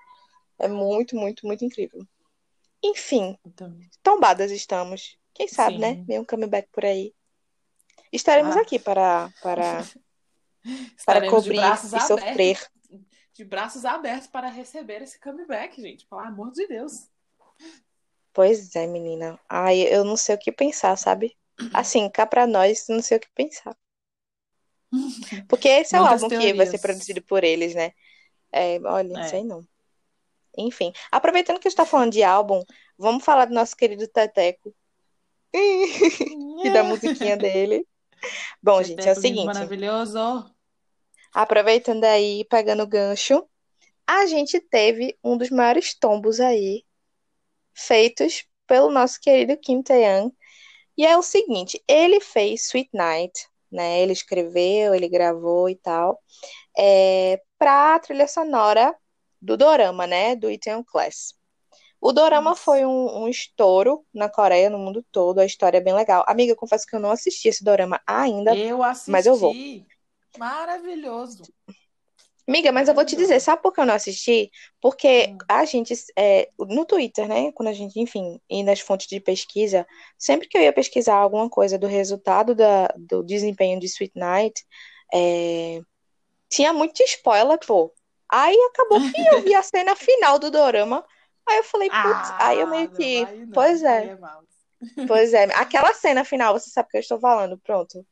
[0.59, 2.05] É muito, muito, muito incrível.
[2.83, 5.17] Enfim, Então, tombadas estamos.
[5.33, 5.81] Quem sabe, Sim.
[5.81, 6.03] né?
[6.07, 7.13] Vem um comeback por aí.
[8.11, 8.61] Estaremos Ah.
[8.61, 9.83] aqui para, para,
[11.05, 12.31] para estaremos cobrir e sofrer.
[12.31, 12.69] abertos,
[13.33, 16.05] de braços abertos para receber esse comeback, gente.
[16.07, 17.07] Pelo amor de Deus.
[18.33, 19.39] Pois é, menina.
[19.49, 21.37] Ai, eu não sei o que pensar, sabe?
[21.73, 23.75] Assim, cá pra nós, não sei o que pensar.
[25.47, 26.81] Porque esse é o álbum que vai ser teorias.
[26.81, 27.91] produzido por eles, né?
[28.51, 29.27] É, olha, não É.
[29.27, 29.65] sei não.
[30.57, 32.61] Enfim, aproveitando que a gente tá falando de álbum,
[32.97, 34.73] vamos falar do nosso querido Teteco
[35.53, 37.87] e da musiquinha dele.
[38.61, 39.45] Bom, gente, é o Teteco seguinte.
[39.45, 40.53] Maravilhoso.
[41.33, 43.47] Aproveitando aí, pegando o gancho,
[44.05, 46.83] a gente teve um dos maiores tombos aí
[47.73, 50.31] feitos pelo nosso querido Kim Tae-young.
[50.97, 54.01] E é o seguinte, ele fez Sweet Night, né?
[54.01, 56.21] Ele escreveu, ele gravou e tal,
[56.77, 58.95] é, pra trilha sonora
[59.41, 60.35] do Dorama, né?
[60.35, 61.33] Do Itaewon Class.
[61.99, 62.61] O Dorama Isso.
[62.61, 65.39] foi um, um estouro na Coreia, no mundo todo.
[65.39, 66.23] A história é bem legal.
[66.27, 68.55] Amiga, eu confesso que eu não assisti esse Dorama ainda.
[68.55, 69.11] Eu assisti.
[69.11, 69.53] mas eu vou.
[70.37, 71.43] Maravilhoso.
[72.47, 74.51] Amiga, mas eu vou te dizer, sabe por que eu não assisti?
[74.81, 75.37] Porque Hum.
[75.47, 77.51] a gente, é, no Twitter, né?
[77.53, 79.85] Quando a gente, enfim, e nas fontes de pesquisa,
[80.17, 84.65] sempre que eu ia pesquisar alguma coisa do resultado da, do desempenho de Sweet Night,
[85.13, 85.79] é,
[86.49, 87.93] tinha muito spoiler, pô.
[88.29, 91.05] Aí acabou que eu vi a cena final do dorama.
[91.47, 93.25] Aí eu falei, putz, aí eu meio Ah, que.
[93.45, 94.43] não, pois é, mal.
[95.07, 95.43] pois é.
[95.55, 98.05] Aquela cena final, você sabe o que eu estou falando, pronto.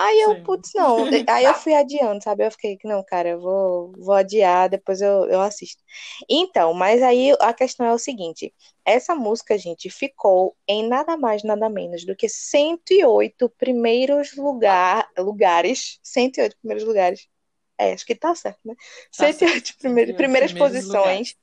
[0.00, 0.42] Aí eu, Sim.
[0.44, 0.96] putz, não.
[1.28, 2.46] Aí eu fui adiando, sabe?
[2.46, 5.82] Eu fiquei, não, cara, eu vou, vou adiar, depois eu, eu assisto.
[6.30, 11.42] Então, mas aí a questão é o seguinte: essa música, gente, ficou em nada mais,
[11.42, 15.98] nada menos do que 108 primeiros lugar, lugares.
[16.02, 17.26] 108 primeiros lugares.
[17.76, 18.74] É, acho que tá certo, né?
[19.16, 21.36] Tá 108 primeiro- 108 primeiras primeiros posições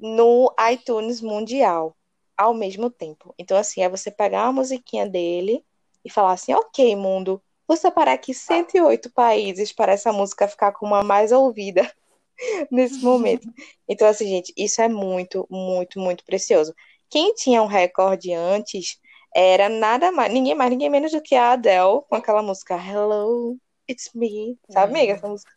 [0.00, 1.96] no iTunes Mundial
[2.36, 3.34] ao mesmo tempo.
[3.38, 5.64] Então, assim, é você pegar a musiquinha dele
[6.04, 10.86] e falar assim: ok, mundo, vou separar aqui 108 países para essa música ficar com
[10.86, 11.90] uma mais ouvida
[12.70, 13.48] nesse momento.
[13.88, 16.74] Então, assim, gente, isso é muito, muito, muito precioso.
[17.08, 18.98] Quem tinha um recorde antes
[19.34, 23.56] era nada mais, ninguém mais, ninguém menos do que a Adele com aquela música Hello,
[23.88, 24.56] It's Me.
[24.70, 24.96] Sabe, Hum.
[24.96, 25.52] amiga, essa música?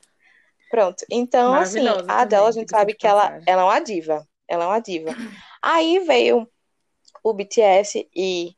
[0.69, 1.05] Pronto.
[1.09, 4.27] Então, assim, a Adele, também, a gente sabe que ela, ela é uma diva.
[4.47, 5.15] Ela é uma diva.
[5.61, 6.47] Aí veio
[7.23, 8.55] o BTS e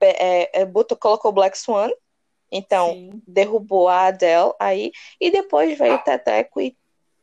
[0.00, 1.90] é, é, botou, colocou Black Swan,
[2.50, 3.22] então Sim.
[3.26, 6.76] derrubou a Adele aí, e depois veio o Teteco e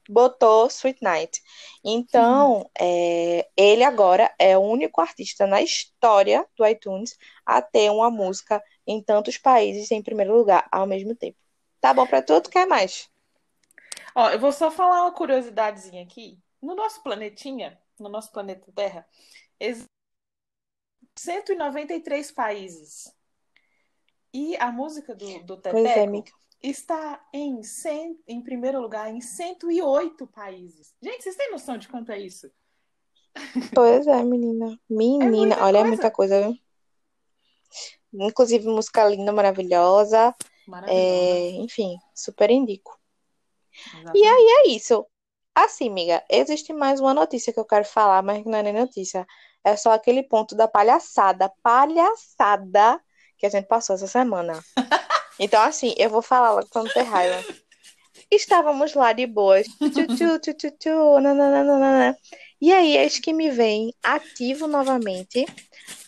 [0.10, 1.42] botou Sweet Night.
[1.84, 8.12] Então, é, ele agora é o único artista na história do iTunes a ter uma
[8.12, 11.38] música em tantos países em primeiro lugar ao mesmo tempo.
[11.80, 12.50] Tá bom pra tudo?
[12.50, 13.10] Quer mais?
[14.16, 16.40] Ó, eu vou só falar uma curiosidadezinha aqui.
[16.62, 19.08] No nosso planetinha, no nosso planeta Terra,
[19.60, 19.88] existem
[21.18, 23.14] 193 países.
[24.34, 26.32] E a música do, do é, Teteco amiga.
[26.62, 30.96] está em, 100, em primeiro lugar em 108 países.
[31.02, 32.52] Gente, vocês têm noção de quanto é isso?
[33.74, 34.80] Pois é, menina.
[34.90, 35.88] Menina, muita olha, é coisa.
[35.88, 36.58] muita coisa, viu?
[38.14, 40.36] Inclusive, música linda, maravilhosa.
[40.68, 41.00] Maravilhosa.
[41.00, 43.00] É, enfim, super indico.
[43.94, 44.18] Exatamente.
[44.20, 45.06] E aí é isso.
[45.56, 49.26] Assim, amiga, existe mais uma notícia que eu quero falar, mas não é nem notícia.
[49.64, 53.00] É só aquele ponto da palhaçada, palhaçada
[53.44, 54.64] que a gente passou essa semana.
[55.38, 57.44] Então, assim, eu vou falar logo pra não ter raiva.
[58.32, 59.68] Estávamos lá de boas.
[62.62, 65.46] E aí, eis que me vem ativo novamente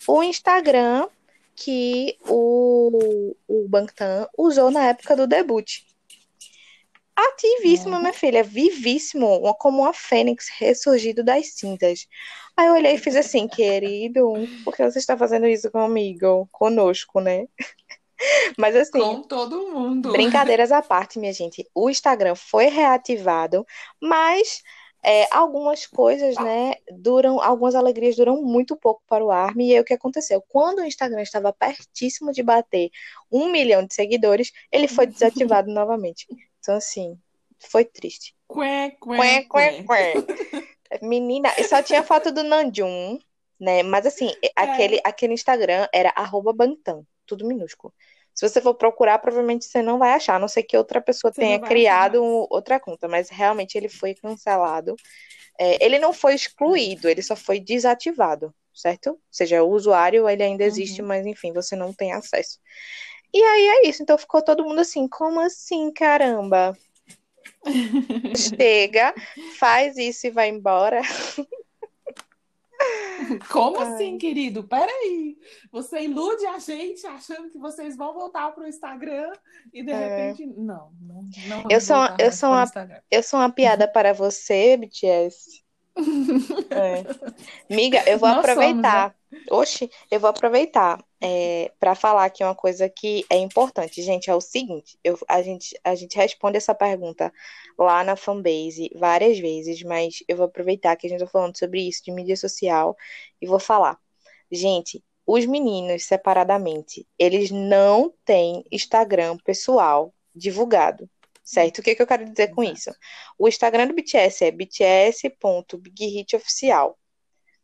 [0.07, 1.09] o Instagram
[1.55, 5.81] que o, o Bangtan usou na época do debut.
[7.15, 8.01] Ativíssimo, Uhum.
[8.01, 12.07] minha filha, vivíssimo, como uma fênix ressurgido das cinzas.
[12.57, 17.19] Aí eu olhei e fiz assim, querido, por que você está fazendo isso comigo, conosco,
[17.21, 17.47] né?
[18.57, 20.11] Mas assim, Com todo mundo.
[20.11, 21.67] Brincadeiras à parte, minha gente.
[21.73, 23.65] O Instagram foi reativado,
[24.01, 24.61] mas
[25.03, 29.69] é, algumas coisas, né, duram, algumas alegrias duram muito pouco para o Army.
[29.69, 30.41] E aí o que aconteceu?
[30.47, 32.89] Quando o Instagram estava pertíssimo de bater
[33.31, 36.25] um milhão de seguidores, ele foi desativado novamente.
[36.65, 37.15] Então, assim,
[37.59, 38.35] foi triste.
[38.51, 40.99] Quê, Quê, quê, quê.
[41.01, 43.19] Menina, só tinha foto do Nanjum,
[43.59, 43.83] né?
[43.83, 47.93] Mas assim, aquele, aquele Instagram era arroba Bantam, tudo minúsculo.
[48.33, 51.31] Se você for procurar, provavelmente você não vai achar, a não ser que outra pessoa
[51.31, 54.95] Você tenha criado um- outra conta, mas realmente ele foi cancelado.
[55.57, 59.11] É, ele não foi excluído, ele só foi desativado, certo?
[59.11, 61.07] Ou seja, o usuário ele ainda existe, Uhum.
[61.07, 62.59] mas enfim, você não tem acesso.
[63.35, 66.73] E aí é isso, então ficou todo mundo assim, como assim, caramba?
[68.33, 69.13] Chega,
[69.59, 71.01] faz isso e vai embora.
[73.51, 73.93] Como Ai.
[73.93, 74.63] assim, querido?
[74.65, 75.37] Peraí.
[75.69, 79.31] Você ilude a gente achando que vocês vão voltar para o Instagram
[79.73, 80.27] e de é.
[80.27, 80.45] repente.
[80.45, 82.65] Não, não, não eu sou, eu sou uma,
[83.11, 85.64] Eu sou uma piada para você, BTS.
[86.69, 87.03] É.
[87.73, 89.15] Miga, eu vou Nós aproveitar.
[89.29, 89.45] Somos, né?
[89.51, 94.29] Oxi, eu vou aproveitar é, para falar aqui uma coisa que é importante, gente.
[94.29, 97.31] É o seguinte: eu, a, gente, a gente responde essa pergunta
[97.77, 101.81] lá na fanbase várias vezes, mas eu vou aproveitar que a gente está falando sobre
[101.81, 102.95] isso de mídia social
[103.41, 103.97] e vou falar.
[104.51, 111.09] Gente, os meninos separadamente, eles não têm Instagram pessoal divulgado.
[111.45, 111.79] Certo?
[111.79, 112.91] O que, que eu quero dizer com isso?
[113.37, 116.97] O Instagram do BTS é bts.bighitoficial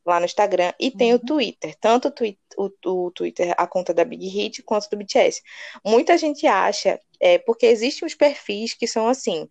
[0.06, 1.26] lá no Instagram e tem o uhum.
[1.26, 5.42] Twitter, tanto o, twi o, o, Twitter, a conta da Big Hit, quanto do BTS.
[5.86, 9.48] Muita gente acha, é, porque existem os perfis que são assim,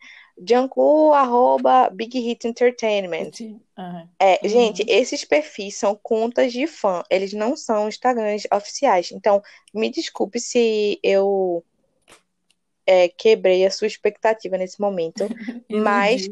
[0.46, 3.30] Janku, arroba Big Hit Entertainment.
[3.40, 4.08] Uhum.
[4.18, 4.48] É, uhum.
[4.48, 9.12] Gente, esses perfis são contas de fã, eles não são Instagrams oficiais.
[9.12, 11.64] Então, me desculpe se eu
[12.90, 15.28] é, quebrei a sua expectativa nesse momento.
[15.70, 16.28] mas.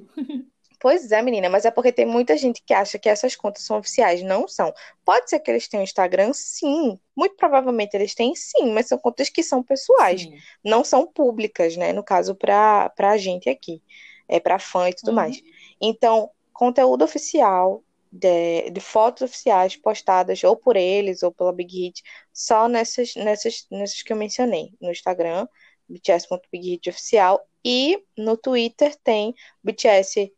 [0.80, 3.78] Pois é, menina, mas é porque tem muita gente que acha que essas contas são
[3.78, 4.22] oficiais.
[4.22, 4.72] Não são.
[5.04, 6.98] Pode ser que eles tenham Instagram, sim.
[7.16, 10.22] Muito provavelmente eles têm, sim, mas são contas que são pessoais.
[10.22, 10.36] Sim.
[10.64, 11.92] Não são públicas, né?
[11.92, 13.82] No caso, para a gente aqui.
[14.28, 15.14] É para fã e tudo uhum.
[15.14, 15.42] mais.
[15.80, 22.02] Então, conteúdo oficial, de, de, fotos oficiais postadas ou por eles ou pela Big Hit,
[22.32, 24.72] só nessas, nessas, nessas que eu mencionei.
[24.80, 25.46] No Instagram,
[25.88, 30.32] bts.bighitoficial e no Twitter tem BTS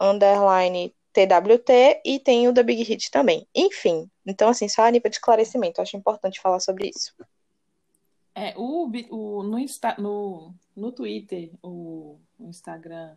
[0.00, 3.46] underline TWT e tem o da Big Hit também.
[3.54, 7.14] Enfim, então assim, só a nível de esclarecimento, acho importante falar sobre isso.
[8.34, 13.16] É, o, o, no, Insta, no, no Twitter, o, o Instagram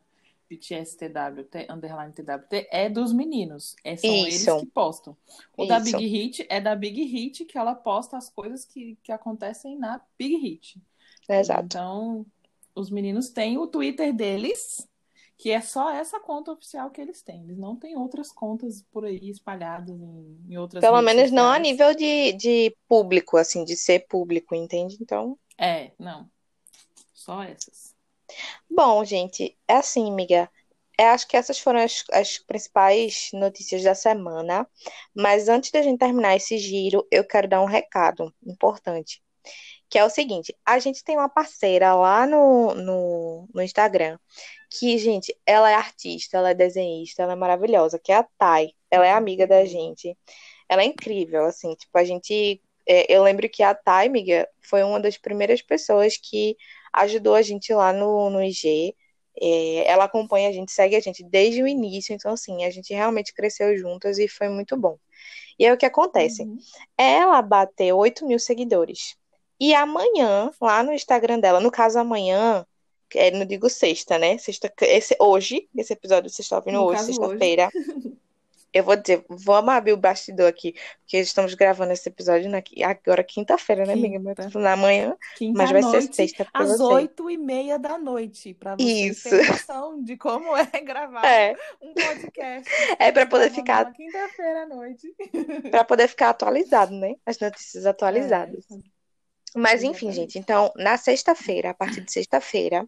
[0.50, 3.76] BTS TWT, underline TWT, é dos meninos.
[3.84, 4.50] É, são Isso.
[4.50, 5.16] eles que postam.
[5.56, 5.70] O Isso.
[5.70, 9.78] da Big Hit é da Big Hit, que ela posta as coisas que, que acontecem
[9.78, 10.82] na Big Hit.
[11.30, 11.66] Exato.
[11.66, 12.26] Então,
[12.76, 14.88] os meninos têm o Twitter deles,
[15.38, 17.44] que é só essa conta oficial que eles têm.
[17.44, 21.32] Eles não têm outras contas por aí espalhadas em, em outras Pelo menos sociais.
[21.32, 24.98] não a nível de, de público, assim, de ser público, entende?
[25.00, 25.38] Então.
[25.58, 26.30] É, não.
[27.14, 27.96] Só essas.
[28.70, 30.50] Bom, gente, é assim, amiga.
[30.98, 34.68] Eu acho que essas foram as, as, principais notícias da semana.
[35.16, 39.22] Mas antes da gente terminar esse giro, eu quero dar um recado importante
[39.90, 44.18] que é o seguinte: a gente tem uma parceira lá no, no, no Instagram,
[44.70, 48.74] que, gente, ela é artista, ela é desenhista, ela é maravilhosa, que é a Thay.
[48.92, 50.16] Ela é amiga da gente.
[50.70, 52.62] Ela é incrível, assim, tipo, a gente.
[52.88, 56.56] É, eu lembro que a Thay, amiga, foi uma das primeiras pessoas que
[56.94, 58.96] ajudou a gente lá no, no IG.
[59.42, 62.94] É, ela acompanha a gente, segue a gente desde o início, então, assim, a gente
[62.94, 64.98] realmente cresceu juntas e foi muito bom.
[65.58, 66.44] E aí o que acontece?
[66.44, 66.58] Uhum.
[66.98, 69.18] Ela bateu 8 mil seguidores.
[69.60, 72.66] E amanhã, lá no Instagram dela, no caso amanhã,
[73.16, 74.38] é, não digo sexta, né?
[74.38, 77.70] Sexta, esse, hoje, esse episódio você está ouvindo no hoje, sexta-feira.
[78.72, 83.24] Eu vou dizer, vamos abrir o bastidor aqui, porque estamos gravando esse episódio na, agora
[83.24, 84.20] quinta-feira, né, amiga?
[84.20, 87.98] Mas, na manhã, Quinta mas vai noite, ser sexta para Às oito e meia da
[87.98, 89.28] noite, para você Isso.
[89.28, 91.56] ter noção de como é gravar é.
[91.82, 92.70] um podcast.
[93.00, 93.92] É para poder ficar...
[93.92, 95.16] Quinta-feira à noite.
[95.72, 97.16] para poder ficar atualizado, né?
[97.26, 98.66] As notícias atualizadas.
[98.72, 98.99] É.
[99.56, 102.88] Mas enfim, gente, então na sexta-feira, a partir de sexta-feira,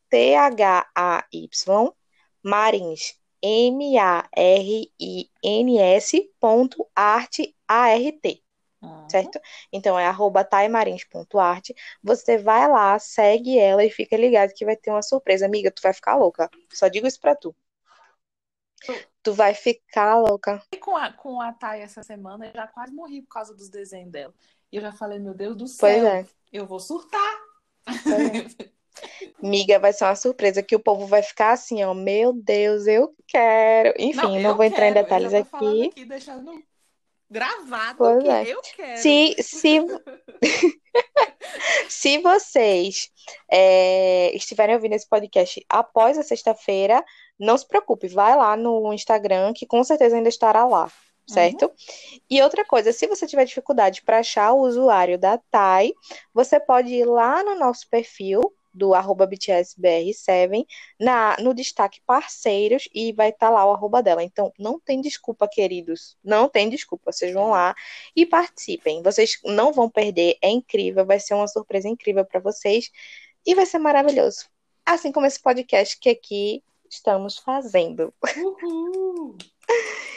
[0.10, 1.93] T-H-A-Y,
[2.43, 4.30] Marins, M-A-R-I-N-S
[6.39, 7.39] ponto art,
[8.86, 9.40] A-R-T certo?
[9.72, 11.70] Então é arroba taimarins.art.
[12.04, 15.46] Você vai lá, segue ela e fica ligado que vai ter uma surpresa.
[15.46, 16.50] Amiga, tu vai ficar louca.
[16.74, 17.56] Só digo isso pra tu.
[19.24, 20.62] Tu vai ficar louca.
[20.72, 23.70] E com a, com a Thay essa semana, eu já quase morri por causa dos
[23.70, 24.34] desenhos dela.
[24.72, 26.28] E eu já falei, meu Deus do céu, pois é.
[26.52, 27.36] eu vou surtar.
[27.88, 28.66] É.
[29.42, 31.94] Miga, vai ser uma surpresa que o povo vai ficar assim, ó.
[31.94, 33.94] Meu Deus, eu quero.
[33.98, 34.74] Enfim, não, não vou quero.
[34.74, 35.88] entrar em detalhes aqui.
[35.88, 36.64] aqui deixando
[37.36, 38.54] gravado pois que é.
[38.54, 38.98] eu quero.
[39.02, 39.80] Se, se,
[41.90, 43.12] Se vocês
[43.52, 47.04] é, estiverem ouvindo esse podcast após a sexta-feira,
[47.40, 50.90] não se preocupe, vai lá no Instagram, que com certeza ainda estará lá,
[51.28, 51.66] certo?
[51.66, 52.20] Uhum.
[52.30, 55.94] E outra coisa, se você tiver dificuldade para achar o usuário da TAI,
[56.34, 58.42] você pode ir lá no nosso perfil,
[58.76, 60.65] do arroba BTSBR7
[60.99, 64.23] na, no destaque parceiros e vai estar tá lá o arroba dela.
[64.23, 66.17] Então, não tem desculpa, queridos.
[66.23, 67.11] Não tem desculpa.
[67.11, 67.73] Vocês vão lá
[68.15, 69.01] e participem.
[69.01, 70.38] Vocês não vão perder.
[70.41, 71.05] É incrível.
[71.05, 72.91] Vai ser uma surpresa incrível para vocês.
[73.45, 74.45] E vai ser maravilhoso.
[74.86, 78.13] Assim como esse podcast que aqui estamos fazendo.
[78.38, 79.38] Uhul.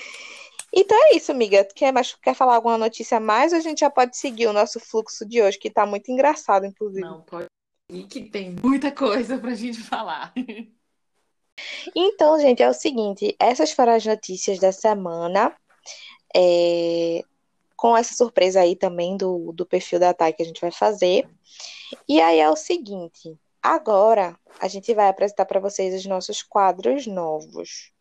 [0.71, 1.65] Então é isso, amiga.
[1.75, 4.79] Quer, mais, quer falar alguma notícia mais ou a gente já pode seguir o nosso
[4.79, 7.01] fluxo de hoje, que está muito engraçado, inclusive?
[7.01, 7.49] Não, pode
[7.91, 10.33] e que tem muita coisa para a gente falar.
[11.95, 15.55] Então, gente, é o seguinte: essas foram as notícias da semana.
[16.37, 17.25] É,
[17.79, 21.29] com essa surpresa aí também do, do perfil da TAI que a gente vai fazer.
[22.09, 27.07] E aí é o seguinte: agora a gente vai apresentar para vocês os nossos quadros
[27.07, 27.93] novos.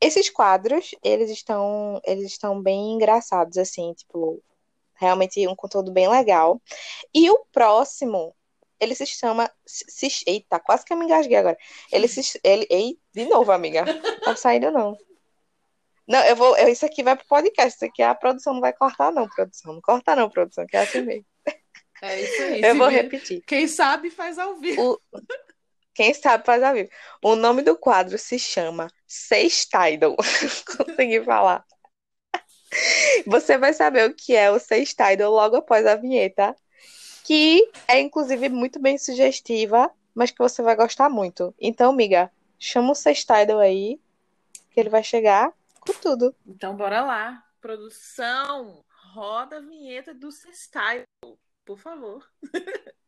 [0.00, 4.42] Esses quadros, eles estão, eles estão bem engraçados, assim, tipo,
[4.94, 6.60] realmente um conteúdo bem legal.
[7.14, 8.34] E o próximo
[8.82, 9.50] ele se chama.
[9.64, 11.56] Se, eita, quase que eu me engasguei agora.
[11.90, 12.40] Ele se.
[12.42, 13.84] Ele, ei, de novo, amiga.
[14.24, 14.96] Tá saindo, não.
[16.06, 16.56] Não, eu vou.
[16.56, 17.76] Eu, isso aqui vai pro podcast.
[17.76, 19.72] Isso aqui a produção não vai cortar, não, produção.
[19.72, 21.24] Não corta, não, produção, que é assim mesmo.
[22.02, 22.60] É isso aí.
[22.60, 23.42] Eu vou repetir.
[23.46, 24.94] Quem sabe faz ao vivo.
[24.94, 25.00] O...
[25.94, 26.90] Quem sabe faz ao vivo.
[27.22, 30.16] O nome do quadro se chama Sextidal.
[30.76, 31.64] Consegui falar.
[33.26, 36.56] Você vai saber o que é o Sextidal logo após a vinheta
[37.24, 41.54] que é inclusive muito bem sugestiva, mas que você vai gostar muito.
[41.60, 44.00] Então, amiga, chama o Sextidal aí,
[44.70, 46.34] que ele vai chegar com tudo.
[46.46, 47.42] Então, bora lá.
[47.60, 51.04] Produção, roda a vinheta do Sextidal,
[51.64, 52.26] por favor.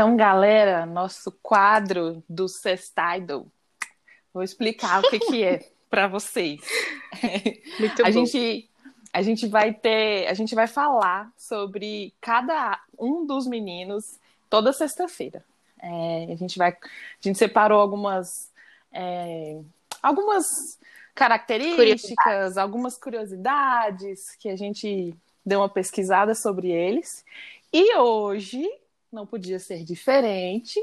[0.00, 3.46] Então, galera, nosso quadro do Sextidal,
[4.32, 6.58] vou explicar o que, que é para vocês.
[7.78, 8.10] Muito a bom.
[8.10, 8.66] gente
[9.12, 15.44] a gente vai ter, a gente vai falar sobre cada um dos meninos toda sexta-feira.
[15.78, 16.78] É, a gente vai, a
[17.20, 18.50] gente separou algumas
[18.90, 19.60] é,
[20.02, 20.78] algumas
[21.14, 27.22] características, algumas curiosidades que a gente deu uma pesquisada sobre eles.
[27.70, 28.66] E hoje
[29.12, 30.80] não podia ser diferente.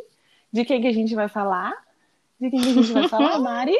[0.52, 1.74] De quem que a gente vai falar?
[2.40, 3.78] De quem que a gente vai falar, Mari?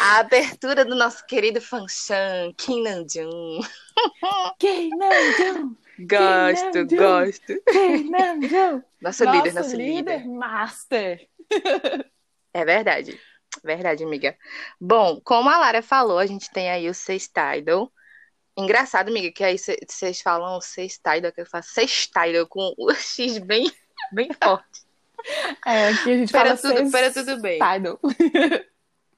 [0.00, 3.60] A abertura do nosso querido fanchan, Kim Namjoon.
[4.58, 5.76] Kim Namjoon.
[6.00, 7.62] Gosto, Kim gosto.
[7.70, 8.82] Kim Namjoon.
[9.00, 10.18] Nosso, nosso líder, nosso líder.
[10.18, 10.26] líder.
[10.26, 11.28] master.
[12.52, 13.18] É verdade.
[13.62, 14.36] Verdade, amiga.
[14.80, 17.90] Bom, como a Lara falou, a gente tem aí o Sextidal,
[18.58, 23.70] Engraçado, amiga, que aí vocês falam sextidal, que eu faço sextidal com o X bem,
[24.10, 24.82] bem forte.
[25.64, 27.60] É, aqui a gente pera fala tudo, pera tudo bem.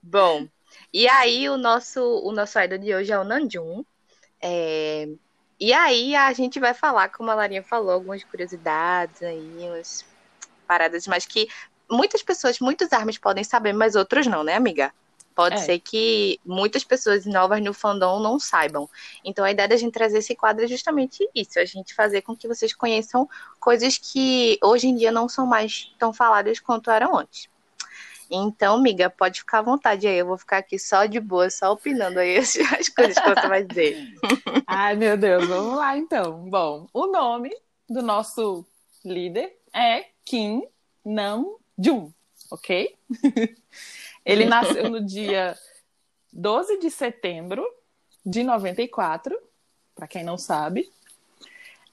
[0.02, 0.46] Bom,
[0.92, 3.82] e aí o nosso, o nosso idol de hoje é o Nanjum.
[4.42, 5.08] É,
[5.58, 10.04] e aí a gente vai falar, como a Larinha falou, algumas curiosidades aí, umas
[10.66, 11.48] paradas, mas que
[11.90, 14.92] muitas pessoas, muitos armas podem saber, mas outros não, né, amiga?
[15.34, 15.58] Pode é.
[15.58, 18.88] ser que muitas pessoas novas no fandom não saibam.
[19.24, 22.36] Então a ideia da gente trazer esse quadro é justamente isso, a gente fazer com
[22.36, 23.28] que vocês conheçam
[23.58, 27.48] coisas que hoje em dia não são mais tão faladas quanto eram antes.
[28.30, 30.18] Então, amiga, pode ficar à vontade aí.
[30.18, 32.52] Eu vou ficar aqui só de boa, só opinando aí as,
[32.94, 34.14] coisas que você vai dizer.
[34.68, 36.48] Ai, meu Deus, vamos lá então.
[36.48, 37.50] Bom, o nome
[37.88, 38.64] do nosso
[39.04, 40.62] líder é Kim
[41.04, 41.44] Nam
[41.76, 42.12] Jun,
[42.52, 42.96] ok?
[44.24, 45.56] Ele nasceu no dia
[46.32, 47.66] 12 de setembro
[48.24, 49.36] de 94,
[49.94, 50.88] para quem não sabe.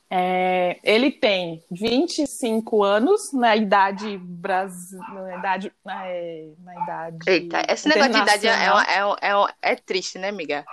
[0.09, 5.28] É, ele tem 25 anos na idade brasileira.
[5.28, 5.73] Na idade.
[5.86, 10.65] É, na idade Eita, esse negócio de idade é, é, é, é, triste, né, amiga?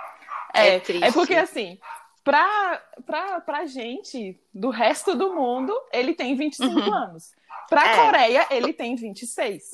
[0.53, 1.03] É, triste.
[1.03, 1.77] É porque assim,
[2.23, 6.93] pra, pra, pra gente do resto do mundo, ele tem 25 uhum.
[6.93, 7.33] anos.
[7.67, 9.71] Pra Coreia, ele tem 26.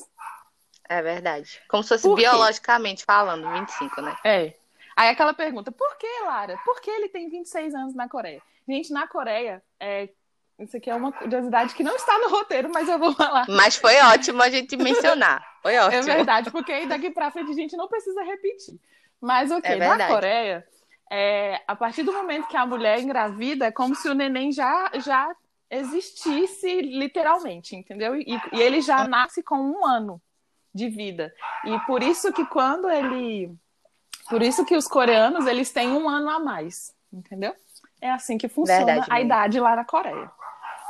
[0.92, 1.58] É verdade.
[1.68, 4.14] Como se fosse biologicamente falando, 25, né?
[4.22, 4.52] É.
[4.94, 6.58] Aí aquela pergunta, por que, Lara?
[6.66, 8.42] Por que ele tem 26 anos na Coreia?
[8.68, 10.10] Gente, na Coreia, é,
[10.58, 13.46] Isso aqui é uma curiosidade que não está no roteiro, mas eu vou falar.
[13.48, 15.42] Mas foi ótimo a gente mencionar.
[15.62, 16.02] Foi ótimo.
[16.02, 18.78] É verdade, porque daqui pra frente a gente não precisa repetir.
[19.18, 20.66] Mas ok, é na Coreia,
[21.10, 24.90] é, a partir do momento que a mulher engravida, é como se o neném já,
[24.96, 25.34] já
[25.70, 28.14] existisse literalmente, entendeu?
[28.14, 30.20] E, e ele já nasce com um ano
[30.74, 31.34] de vida.
[31.64, 33.54] E por isso que quando ele.
[34.28, 37.54] Por isso que os coreanos eles têm um ano a mais, entendeu?
[38.00, 40.30] É assim que funciona Verdade, a idade lá na Coreia.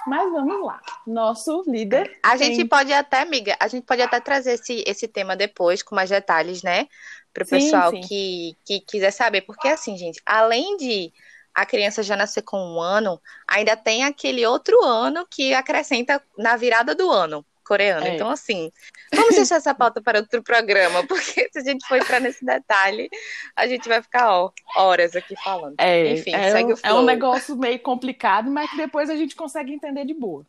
[0.06, 0.80] Mas vamos lá.
[1.06, 2.18] Nosso líder.
[2.22, 2.54] A tem...
[2.54, 6.10] gente pode até, amiga, a gente pode até trazer esse, esse tema depois, com mais
[6.10, 6.88] detalhes, né?
[7.32, 8.00] Para o pessoal sim.
[8.00, 9.42] Que, que quiser saber.
[9.42, 11.12] Porque, assim, gente, além de
[11.54, 16.56] a criança já nascer com um ano, ainda tem aquele outro ano que acrescenta na
[16.56, 18.06] virada do ano coreano.
[18.06, 18.14] É.
[18.14, 18.70] Então, assim,
[19.14, 23.08] vamos deixar essa pauta para outro programa, porque se a gente for entrar nesse detalhe,
[23.56, 25.74] a gente vai ficar ó, horas aqui falando.
[25.78, 26.92] É, Enfim, é segue um, o flow.
[26.92, 30.44] É um negócio meio complicado, mas que depois a gente consegue entender de boa.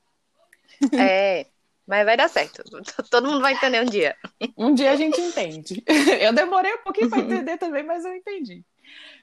[0.99, 1.45] É,
[1.87, 2.61] mas vai dar certo.
[3.09, 4.17] Todo mundo vai entender um dia.
[4.57, 5.81] Um dia a gente entende.
[6.19, 8.63] Eu demorei um pouquinho para entender também, mas eu entendi.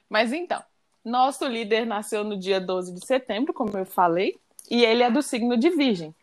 [0.09, 0.63] Mas então,
[1.05, 4.37] nosso líder nasceu no dia 12 de setembro, como eu falei,
[4.69, 6.13] e ele é do signo de Virgem.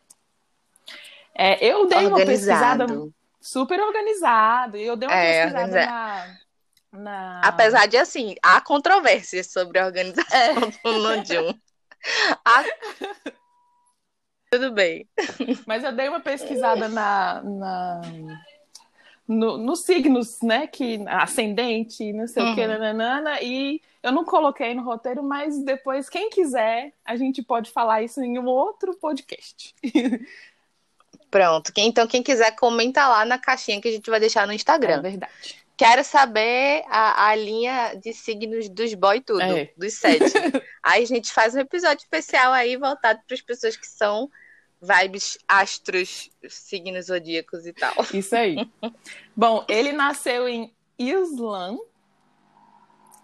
[1.38, 2.08] É, eu dei organizado.
[2.08, 2.86] uma pesquisada
[3.40, 4.76] super organizado.
[4.76, 6.36] E eu dei uma é, pesquisada na,
[6.92, 10.54] na, Apesar de, assim, há controvérsias sobre a organização é.
[10.56, 11.60] do
[12.44, 12.64] a...
[14.50, 15.06] Tudo bem.
[15.66, 18.00] Mas eu dei uma pesquisada na, na
[19.28, 20.66] no, nos signos, né?
[20.66, 22.52] Que ascendente, não sei uhum.
[22.52, 27.42] o que, nanana, e eu não coloquei no roteiro, mas depois, quem quiser, a gente
[27.42, 29.74] pode falar isso em um outro podcast.
[31.30, 31.72] Pronto.
[31.76, 34.98] Então, quem quiser, comenta lá na caixinha que a gente vai deixar no Instagram.
[34.98, 35.58] É verdade.
[35.76, 39.70] Quero saber a, a linha de signos dos boy tudo, é.
[39.76, 40.24] dos sete.
[40.82, 44.28] aí a gente faz um episódio especial aí voltado para as pessoas que são
[44.82, 47.94] vibes astros, signos zodíacos e tal.
[48.12, 48.68] Isso aí.
[49.36, 51.78] Bom, ele nasceu em Islam,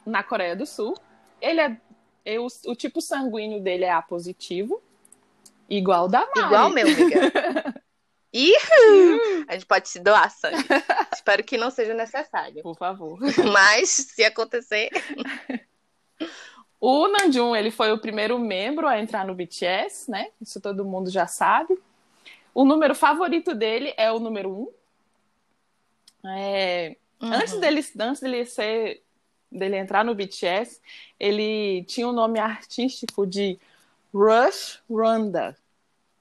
[0.07, 0.96] na Coreia do Sul.
[1.40, 4.80] Ele é, o, o tipo sanguíneo dele é A positivo,
[5.68, 6.46] igual da Mari.
[6.46, 7.74] Igual meu, amiga.
[8.35, 9.45] Ihu!
[9.47, 10.57] A gente pode se doar sangue.
[11.14, 12.62] Espero que não seja necessário.
[12.62, 13.16] Por favor.
[13.53, 14.91] Mas, se acontecer.
[16.80, 20.30] O Namjoon, ele foi o primeiro membro a entrar no BTS, né?
[20.41, 21.78] Isso todo mundo já sabe.
[22.53, 26.28] O número favorito dele é o número um.
[26.28, 26.97] É...
[27.22, 27.32] Uhum.
[27.32, 29.03] Antes, dele, antes dele ser
[29.51, 30.80] dele entrar no BTS,
[31.18, 33.59] ele tinha o um nome artístico de
[34.12, 35.57] Rush Runda.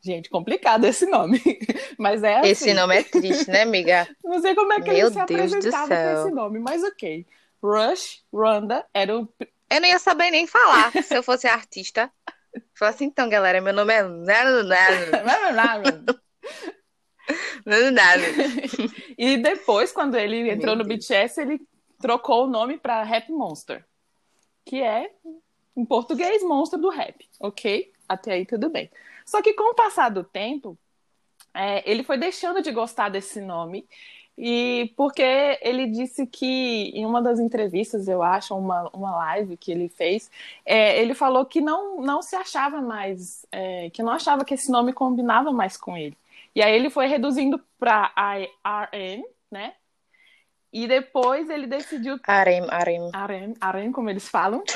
[0.03, 1.41] Gente, complicado esse nome.
[1.97, 2.49] Mas é assim.
[2.49, 4.05] Esse nome é triste, né, amiga?
[4.21, 7.25] Não sei como é que Meu ele se Deus apresentava com esse nome, mas ok.
[7.63, 9.29] Rush, Rwanda, era o...
[9.69, 12.11] Eu não ia saber nem falar se eu fosse artista.
[12.77, 14.03] Falei assim, então, galera, meu nome é...
[19.17, 21.61] e depois, quando ele entrou no BTS, ele
[21.99, 23.85] trocou o nome para Rap Monster.
[24.65, 25.09] Que é,
[25.75, 27.91] em português, monstro do rap, ok?
[28.07, 28.91] Até aí tudo bem.
[29.25, 30.77] Só que com o passar do tempo,
[31.53, 33.87] é, ele foi deixando de gostar desse nome.
[34.37, 35.21] E porque
[35.61, 40.31] ele disse que em uma das entrevistas, eu acho, uma, uma live que ele fez,
[40.65, 44.71] é, ele falou que não, não se achava mais, é, que não achava que esse
[44.71, 46.17] nome combinava mais com ele.
[46.55, 49.73] E aí ele foi reduzindo para RN, né?
[50.73, 52.19] E depois ele decidiu.
[52.25, 53.11] Arem, arem.
[53.13, 54.63] Arem, arem, como eles falam.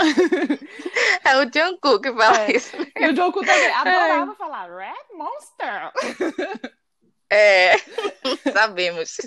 [1.23, 2.55] É o Jungkook que fala é.
[2.55, 2.73] isso.
[2.95, 4.35] E o Jungkook também adorava é.
[4.35, 5.91] falar Red Monster.
[7.29, 7.77] É,
[8.53, 9.17] sabemos.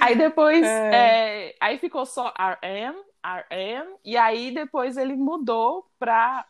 [0.00, 0.90] Aí depois, é.
[0.92, 6.44] É, aí ficou só RM, RM, e aí depois ele mudou para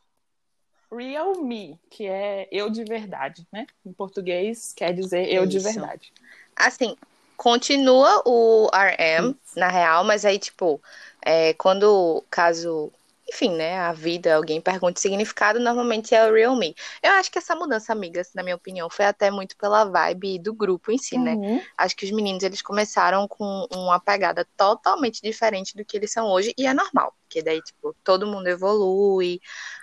[0.91, 3.67] Real Me, que é eu de verdade, né?
[3.85, 5.59] Em português quer dizer eu Isso.
[5.59, 6.13] de verdade.
[6.57, 6.97] Assim,
[7.43, 10.81] continua o RM, na real, mas aí, tipo,
[11.21, 12.93] é, quando caso
[13.29, 16.75] enfim, né, a vida, alguém pergunta o significado, normalmente é o real me.
[17.03, 20.53] Eu acho que essa mudança, amigas, na minha opinião, foi até muito pela vibe do
[20.53, 21.35] grupo em si, né?
[21.35, 21.63] uhum.
[21.79, 26.27] Acho que os meninos, eles começaram com uma pegada totalmente diferente do que eles são
[26.27, 29.41] hoje, e é normal, porque daí, tipo, todo mundo evolui,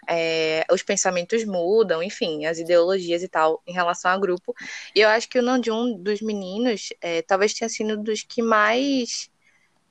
[0.08, 4.54] é, os pensamentos mudam, enfim, as ideologias e tal, em relação ao grupo.
[4.94, 9.30] E eu acho que o Namjoon dos meninos, é, talvez tenha sido dos que mais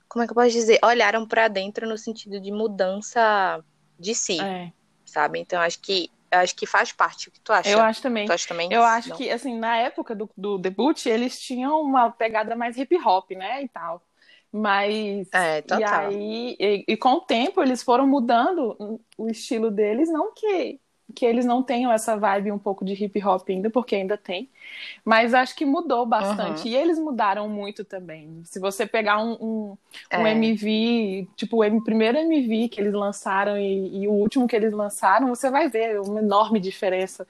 [0.09, 0.79] como é que eu posso dizer?
[0.83, 3.63] Olharam para dentro no sentido de mudança
[3.99, 4.73] de si, é.
[5.05, 5.39] sabe?
[5.39, 7.29] Então acho que acho que faz parte.
[7.29, 7.69] O que tu acha?
[7.69, 8.27] Eu acho também.
[8.27, 8.73] Tu acha também?
[8.73, 9.17] Eu acho Não.
[9.17, 13.63] que assim na época do, do debut eles tinham uma pegada mais hip hop, né,
[13.63, 14.03] e tal.
[14.51, 20.09] Mas é, e aí e, e, com o tempo eles foram mudando o estilo deles,
[20.11, 20.81] não que
[21.15, 24.49] que eles não tenham essa vibe um pouco de hip hop ainda, porque ainda tem.
[25.05, 26.63] Mas acho que mudou bastante.
[26.63, 26.69] Uhum.
[26.69, 28.43] E eles mudaram muito também.
[28.45, 29.79] Se você pegar um, um,
[30.11, 30.19] é.
[30.19, 34.73] um MV, tipo o primeiro MV que eles lançaram e, e o último que eles
[34.73, 37.27] lançaram, você vai ver uma enorme diferença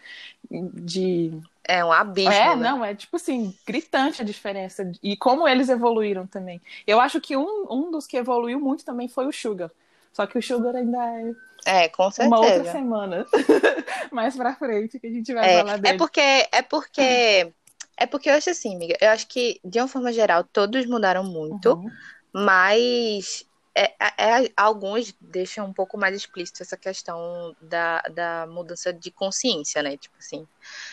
[0.51, 1.33] de
[1.68, 2.33] é um abismo.
[2.33, 2.70] É, né?
[2.70, 4.91] não, é tipo assim, gritante a diferença.
[5.03, 6.62] E como eles evoluíram também.
[6.87, 9.70] Eu acho que um, um dos que evoluiu muito também foi o Sugar.
[10.11, 11.35] Só que o Sugar ainda é.
[11.64, 12.36] É, com certeza.
[12.36, 13.26] Uma outra semana.
[14.12, 15.94] Mais pra frente que a gente vai é, falar dele.
[15.94, 16.20] É porque.
[16.20, 17.52] É porque.
[18.00, 18.96] É porque eu acho assim, amiga.
[19.00, 21.72] Eu acho que, de uma forma geral, todos mudaram muito.
[21.72, 21.90] Uhum.
[22.32, 23.44] Mas
[23.74, 29.11] é, é, é, alguns deixam um pouco mais explícito essa questão da, da mudança de
[29.11, 29.96] consciência, né?
[29.96, 30.46] Tipo assim,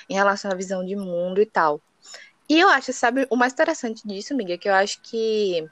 [0.08, 1.82] em relação à visão de mundo e tal.
[2.48, 5.68] E eu acho, sabe, o mais interessante disso, amiga, que eu acho que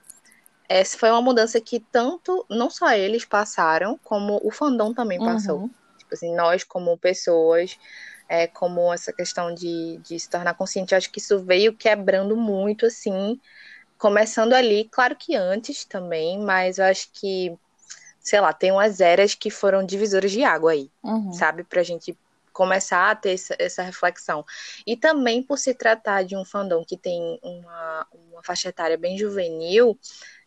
[0.67, 5.61] essa foi uma mudança que tanto, não só eles passaram, como o fandom também passou.
[5.61, 5.69] Uhum.
[5.97, 7.77] Tipo assim, nós como pessoas,
[8.27, 12.85] é, como essa questão de, de se tornar consciente, acho que isso veio quebrando muito,
[12.85, 13.39] assim,
[13.97, 17.55] começando ali, claro que antes também, mas eu acho que,
[18.19, 21.33] sei lá, tem umas eras que foram divisoras de água aí, uhum.
[21.33, 21.63] sabe?
[21.63, 22.17] Pra gente
[22.53, 24.45] começar a ter essa, reflexão.
[24.85, 29.17] E também por se tratar de um fandom que tem uma, uma faixa etária bem
[29.17, 29.99] juvenil,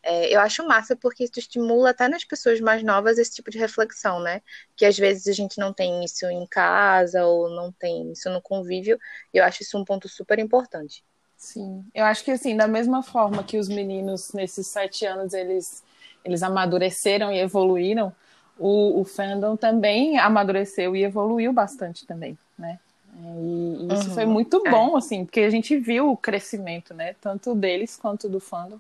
[0.03, 3.59] é, eu acho massa porque isso estimula até nas pessoas mais novas esse tipo de
[3.59, 4.41] reflexão, né?
[4.77, 8.41] Que às vezes a gente não tem isso em casa ou não tem isso no
[8.41, 8.99] convívio.
[9.35, 11.05] E eu acho isso um ponto super importante.
[11.37, 15.85] Sim, eu acho que assim, da mesma forma que os meninos nesses sete anos eles,
[16.25, 18.15] eles amadureceram e evoluíram,
[18.59, 22.79] o, o fandom também amadureceu e evoluiu bastante também, né?
[23.19, 24.71] E, e isso uhum, foi muito é.
[24.71, 27.15] bom, assim, porque a gente viu o crescimento, né?
[27.21, 28.79] Tanto deles quanto do fandom.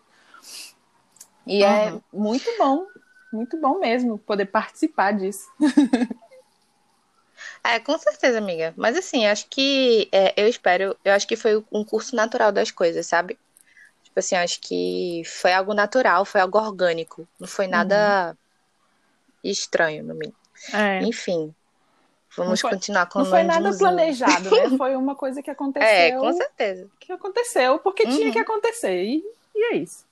[1.46, 1.96] E é uhum.
[1.96, 2.86] é muito bom,
[3.32, 5.46] muito bom mesmo poder participar disso.
[7.62, 8.72] É, com certeza, amiga.
[8.76, 12.70] Mas assim, acho que é, eu espero, eu acho que foi um curso natural das
[12.70, 13.36] coisas, sabe?
[14.04, 17.26] Tipo assim, acho que foi algo natural, foi algo orgânico.
[17.40, 18.45] Não foi nada uhum.
[19.50, 20.32] Estranho no mim.
[20.72, 21.02] É.
[21.02, 21.54] Enfim.
[22.36, 24.68] Vamos foi, continuar com Não foi nada planejado, né?
[24.76, 25.88] Foi uma coisa que aconteceu.
[25.88, 26.90] É, com certeza.
[27.00, 28.10] Que aconteceu porque uhum.
[28.10, 29.04] tinha que acontecer.
[29.04, 29.24] E,
[29.54, 30.04] e é isso.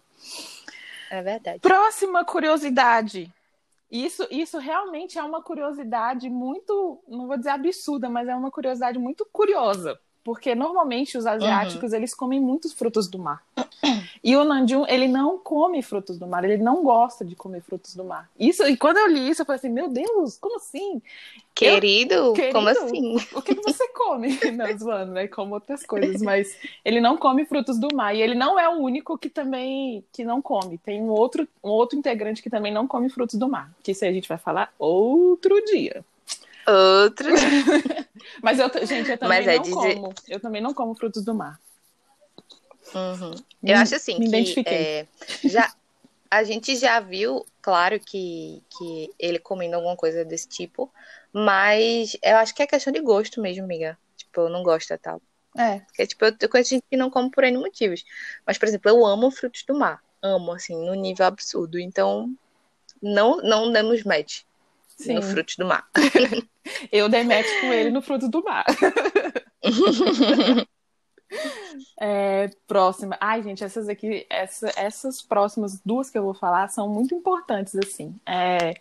[1.10, 1.58] É verdade.
[1.60, 3.30] Próxima curiosidade.
[3.90, 8.98] Isso, isso realmente é uma curiosidade muito, não vou dizer absurda, mas é uma curiosidade
[8.98, 10.00] muito curiosa.
[10.24, 11.98] Porque normalmente os asiáticos, uhum.
[11.98, 13.42] eles comem muitos frutos do mar.
[14.22, 17.94] E o Nanjum, ele não come frutos do mar, ele não gosta de comer frutos
[17.94, 18.30] do mar.
[18.40, 21.02] Isso, e quando eu li isso, eu falei assim, meu Deus, como assim?
[21.54, 23.16] Querido, eu, querido como assim?
[23.34, 24.28] O que você come?
[24.56, 25.28] não, zoando, né?
[25.28, 28.16] Como outras coisas, mas ele não come frutos do mar.
[28.16, 30.78] E ele não é o único que também que não come.
[30.78, 33.70] Tem um outro, um outro integrante que também não come frutos do mar.
[33.82, 36.02] Que isso aí a gente vai falar outro dia.
[36.66, 37.28] Outro.
[38.42, 39.94] Mas eu, gente, eu também é não dizer...
[39.94, 40.14] como.
[40.28, 41.60] Eu também não como frutos do mar.
[42.94, 43.32] Uhum.
[43.32, 45.06] Eu me, acho assim me que é,
[45.44, 45.72] já
[46.30, 50.92] a gente já viu, claro que, que ele comendo alguma coisa desse tipo,
[51.32, 53.96] mas eu acho que é questão de gosto mesmo, amiga.
[54.16, 55.22] Tipo, eu não gosto tal.
[55.56, 55.78] É.
[55.80, 58.04] Porque, tipo, eu conheço gente que não come por N motivos.
[58.44, 60.02] Mas, por exemplo, eu amo frutos do mar.
[60.20, 61.78] Amo, assim, no nível absurdo.
[61.78, 62.34] Então,
[63.00, 64.42] não, não demos match
[64.96, 65.14] Sim.
[65.14, 65.88] no frutos do mar.
[66.90, 68.64] Eu dei match com ele no frutos do mar.
[72.00, 73.16] É, próxima.
[73.20, 77.74] Ai, gente, essas aqui, essa, essas próximas duas que eu vou falar são muito importantes,
[77.74, 78.14] assim.
[78.26, 78.74] É,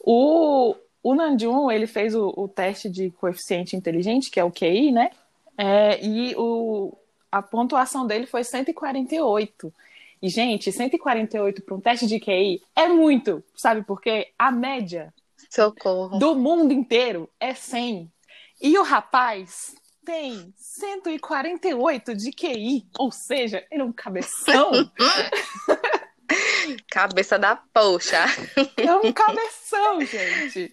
[0.00, 4.90] o, o Nanjun, ele fez o, o, teste de coeficiente inteligente, que é o QI,
[4.90, 5.10] né?
[5.56, 6.96] É, e o,
[7.30, 9.72] a pontuação dele foi 148.
[10.22, 14.28] E, gente, 148 para um teste de QI é muito, sabe por quê?
[14.38, 15.12] A média
[15.50, 16.18] Socorro.
[16.18, 18.10] do mundo inteiro é 100.
[18.62, 19.74] E o rapaz
[20.04, 24.70] tem 148 de QI, ou seja, ele é um cabeção.
[26.88, 28.24] Cabeça da poxa.
[28.76, 30.72] É um cabeção, gente.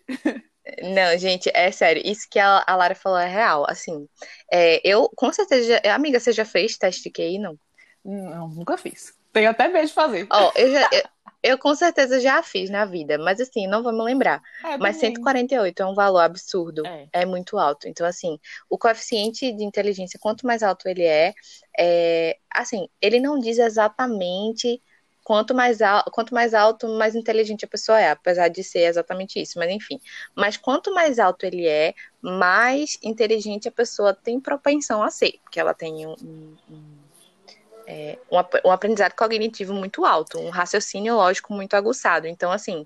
[0.84, 2.02] Não, gente, é sério.
[2.06, 3.66] Isso que a, Lara falou é real.
[3.68, 4.08] Assim,
[4.52, 5.82] é, eu com certeza.
[5.94, 7.58] Amiga, você já fez teste de QI, não?
[8.04, 9.14] Não, nunca fiz.
[9.38, 10.26] Tenho até medo de fazer.
[10.32, 10.90] Ó, oh, eu já.
[10.92, 11.04] Eu,
[11.44, 14.42] eu com certeza já fiz na vida, mas assim, não vou me lembrar.
[14.66, 17.08] É, mas 148 é um valor absurdo, é.
[17.14, 17.24] é.
[17.24, 17.88] muito alto.
[17.88, 21.36] Então, assim, o coeficiente de inteligência, quanto mais alto ele é,
[21.78, 24.82] é assim, ele não diz exatamente
[25.24, 29.40] quanto mais, alto, quanto mais alto, mais inteligente a pessoa é, apesar de ser exatamente
[29.40, 30.00] isso, mas enfim.
[30.36, 35.60] Mas quanto mais alto ele é, mais inteligente a pessoa tem propensão a ser, porque
[35.60, 36.16] ela tem um,
[36.68, 37.07] um
[37.88, 42.28] é, um, um aprendizado cognitivo muito alto, um raciocínio lógico muito aguçado.
[42.28, 42.86] Então, assim,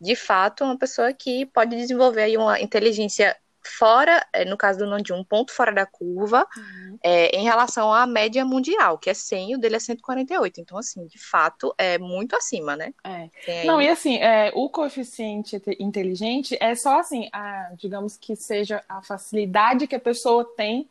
[0.00, 3.36] de fato, é uma pessoa que pode desenvolver aí uma inteligência
[3.66, 6.98] fora, é, no caso do Nandy, um ponto fora da curva uhum.
[7.02, 10.60] é, em relação à média mundial, que é 100, o dele é 148.
[10.60, 12.94] Então, assim, de fato, é muito acima, né?
[13.02, 13.28] É.
[13.48, 13.66] Aí...
[13.66, 19.02] Não, e assim, é, o coeficiente inteligente é só assim, a, digamos que seja a
[19.02, 20.88] facilidade que a pessoa tem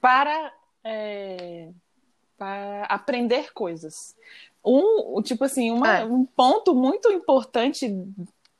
[0.00, 0.52] para,
[0.84, 1.68] é,
[2.36, 4.16] para aprender coisas.
[4.64, 6.04] Um, tipo assim, uma, é.
[6.04, 7.92] um ponto muito importante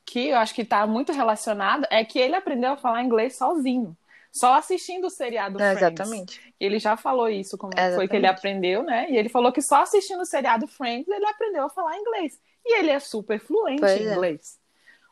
[0.04, 3.96] que eu acho que está muito relacionado é que ele aprendeu a falar inglês sozinho.
[4.30, 6.00] Só assistindo o seriado é, Friends.
[6.00, 6.54] Exatamente.
[6.58, 9.08] Ele já falou isso, como é, foi que ele aprendeu, né?
[9.08, 12.40] E ele falou que só assistindo o seriado Friends ele aprendeu a falar inglês.
[12.64, 14.12] E ele é super fluente pois em é.
[14.12, 14.58] inglês.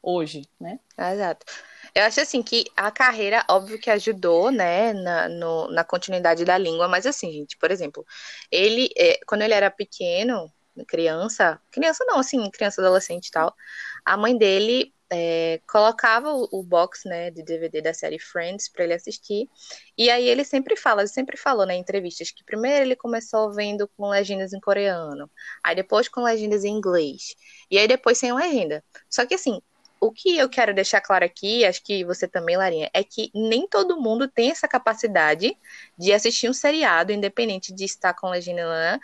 [0.02, 0.80] Hoje, né?
[0.98, 1.46] Exato.
[1.94, 6.56] Eu acho assim que a carreira, óbvio que ajudou, né, na, no, na continuidade da
[6.56, 8.04] língua, mas assim, gente, por exemplo,
[8.50, 10.50] ele, é, quando ele era pequeno,
[10.88, 13.54] criança, criança não, assim, criança adolescente e tal,
[14.04, 18.84] a mãe dele é, colocava o, o, box, né, de DVD da série Friends para
[18.84, 19.50] ele assistir,
[19.96, 23.52] e aí ele sempre fala, ele sempre falou né, em entrevistas que primeiro ele começou
[23.52, 25.30] vendo com legendas em coreano,
[25.62, 27.34] aí depois com legendas em inglês,
[27.70, 28.82] e aí depois sem legenda.
[29.10, 29.60] Só que assim,
[30.02, 33.68] o que eu quero deixar claro aqui, acho que você também, Larinha, é que nem
[33.68, 35.56] todo mundo tem essa capacidade
[35.96, 38.98] de assistir um seriado, independente de estar com legenda lá,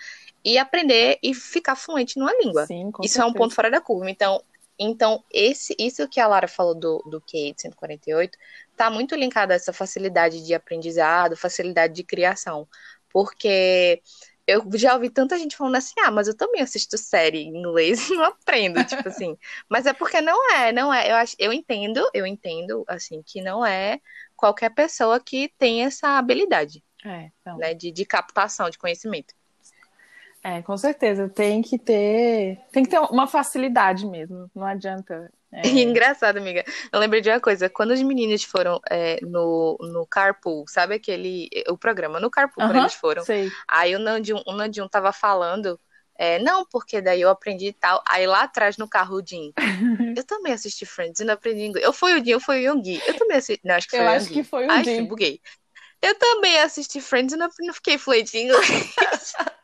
[0.44, 2.66] e aprender e ficar fluente numa língua.
[2.66, 3.22] Sim, Isso certeza.
[3.22, 4.10] é um ponto fora da curva.
[4.10, 4.42] Então,
[4.76, 8.36] então esse, isso que a Lara falou do, do QI de 148
[8.72, 12.66] está muito linkado a essa facilidade de aprendizado, facilidade de criação.
[13.08, 14.02] Porque
[14.48, 18.08] eu já ouvi tanta gente falando assim, ah, mas eu também assisto série em inglês
[18.08, 19.36] e não aprendo, tipo assim.
[19.68, 21.10] Mas é porque não é, não é.
[21.10, 24.00] Eu, acho, eu entendo, eu entendo, assim, que não é
[24.34, 26.82] qualquer pessoa que tem essa habilidade.
[27.04, 27.58] É, então.
[27.58, 29.34] né, de, de captação de conhecimento.
[30.42, 31.28] É, com certeza.
[31.28, 32.58] Tem que ter.
[32.72, 34.50] Tem que ter uma facilidade mesmo.
[34.54, 35.30] Não adianta.
[35.52, 35.62] É...
[35.82, 36.64] Engraçado, amiga.
[36.92, 37.68] Eu lembrei de uma coisa.
[37.68, 41.48] Quando os meninos foram é, no, no Carpool, sabe aquele.
[41.68, 43.24] O programa, no Carpool, quando eles foram.
[43.24, 43.50] Sei.
[43.66, 45.78] Aí o Nandinho, o Nandinho tava falando.
[46.20, 48.02] É, não, porque daí eu aprendi tal.
[48.08, 49.52] Aí lá atrás no carro o Jim.
[50.18, 51.86] eu também assisti Friends e não aprendi inglês.
[51.86, 53.00] Eu fui o Jim, eu fui o Yoongi.
[53.06, 53.60] Eu também assisti.
[53.64, 55.04] Não, acho que foi eu o acho que foi o Jim.
[55.04, 55.40] buguei.
[56.02, 58.62] Eu também assisti Friends e não, não fiquei fluente em inglês.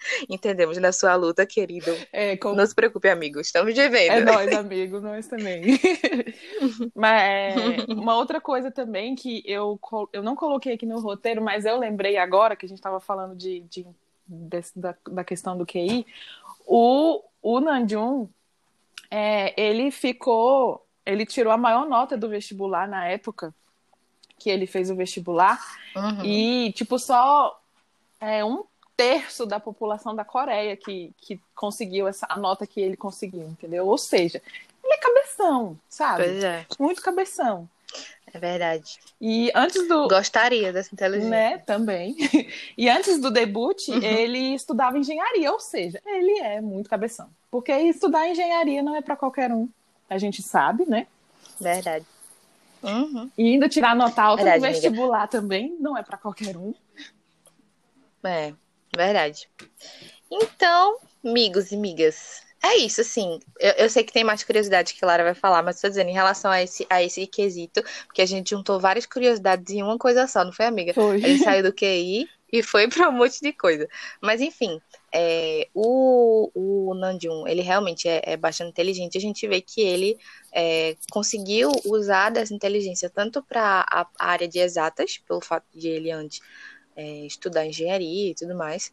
[0.28, 1.94] Entendemos na sua luta, querido.
[2.12, 2.54] É, como...
[2.54, 3.40] Não se preocupe, amigo.
[3.40, 4.12] Estamos vivendo.
[4.12, 5.62] É nós, amigo, nós também.
[6.94, 7.56] mas é,
[7.88, 9.78] uma outra coisa também que eu,
[10.12, 13.34] eu não coloquei aqui no roteiro, mas eu lembrei agora que a gente estava falando
[13.36, 13.86] de, de
[14.26, 16.06] desse, da, da questão do QI.
[16.66, 18.28] O, o Nanjun,
[19.10, 20.86] é, ele ficou.
[21.04, 23.54] Ele tirou a maior nota do vestibular na época
[24.38, 25.60] que ele fez o vestibular.
[25.94, 26.24] Uhum.
[26.24, 27.60] E, tipo, só
[28.20, 28.64] é, um
[29.00, 33.86] terço da população da Coreia que, que conseguiu essa a nota que ele conseguiu, entendeu?
[33.86, 34.42] Ou seja,
[34.84, 36.24] ele é cabeção, sabe?
[36.24, 36.66] Pois é.
[36.78, 37.66] Muito cabeção.
[38.32, 38.98] É verdade.
[39.18, 40.06] E antes do.
[40.06, 41.30] Gostaria dessa inteligência.
[41.30, 42.14] Né, também.
[42.76, 44.02] E antes do debut, uhum.
[44.02, 47.28] ele estudava engenharia, ou seja, ele é muito cabeção.
[47.50, 49.68] Porque estudar engenharia não é para qualquer um.
[50.08, 51.06] A gente sabe, né?
[51.58, 52.04] Verdade.
[52.82, 53.30] Uhum.
[53.36, 55.28] E ainda tirar nota alta verdade, no vestibular amiga.
[55.28, 56.74] também não é para qualquer um.
[58.22, 58.52] É.
[58.96, 59.48] Verdade.
[60.30, 63.40] Então, amigos e amigas, é isso, assim.
[63.58, 66.10] Eu, eu, sei que tem mais curiosidade que a Lara vai falar, mas estou dizendo
[66.10, 69.96] em relação a esse, a esse quesito, porque a gente juntou várias curiosidades em uma
[69.96, 70.92] coisa só, não foi, amiga?
[70.92, 71.18] Foi.
[71.18, 73.88] Gente saiu do QI e foi para um monte de coisa.
[74.20, 74.78] Mas, enfim,
[75.12, 79.16] é, o, o Nanjum, ele realmente é, é, bastante inteligente.
[79.16, 80.18] A gente vê que ele
[80.52, 86.10] é, conseguiu usar dessa inteligência tanto para a área de exatas, pelo fato de ele
[86.10, 86.40] antes
[87.00, 88.92] é, estudar engenharia e tudo mais.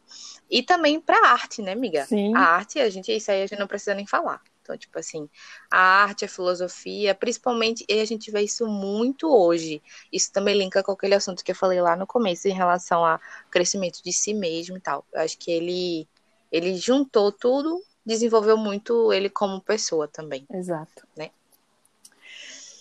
[0.50, 2.06] E também para arte, né, amiga?
[2.06, 2.34] Sim.
[2.34, 4.40] A arte, a gente, isso aí a gente não precisa nem falar.
[4.62, 5.28] Então, tipo assim,
[5.70, 9.82] a arte, a filosofia, principalmente, e a gente vê isso muito hoje.
[10.12, 13.20] Isso também linka com aquele assunto que eu falei lá no começo em relação ao
[13.50, 15.04] crescimento de si mesmo e tal.
[15.12, 16.08] Eu acho que ele,
[16.50, 20.46] ele juntou tudo, desenvolveu muito ele como pessoa também.
[20.50, 21.06] Exato.
[21.16, 21.30] Né?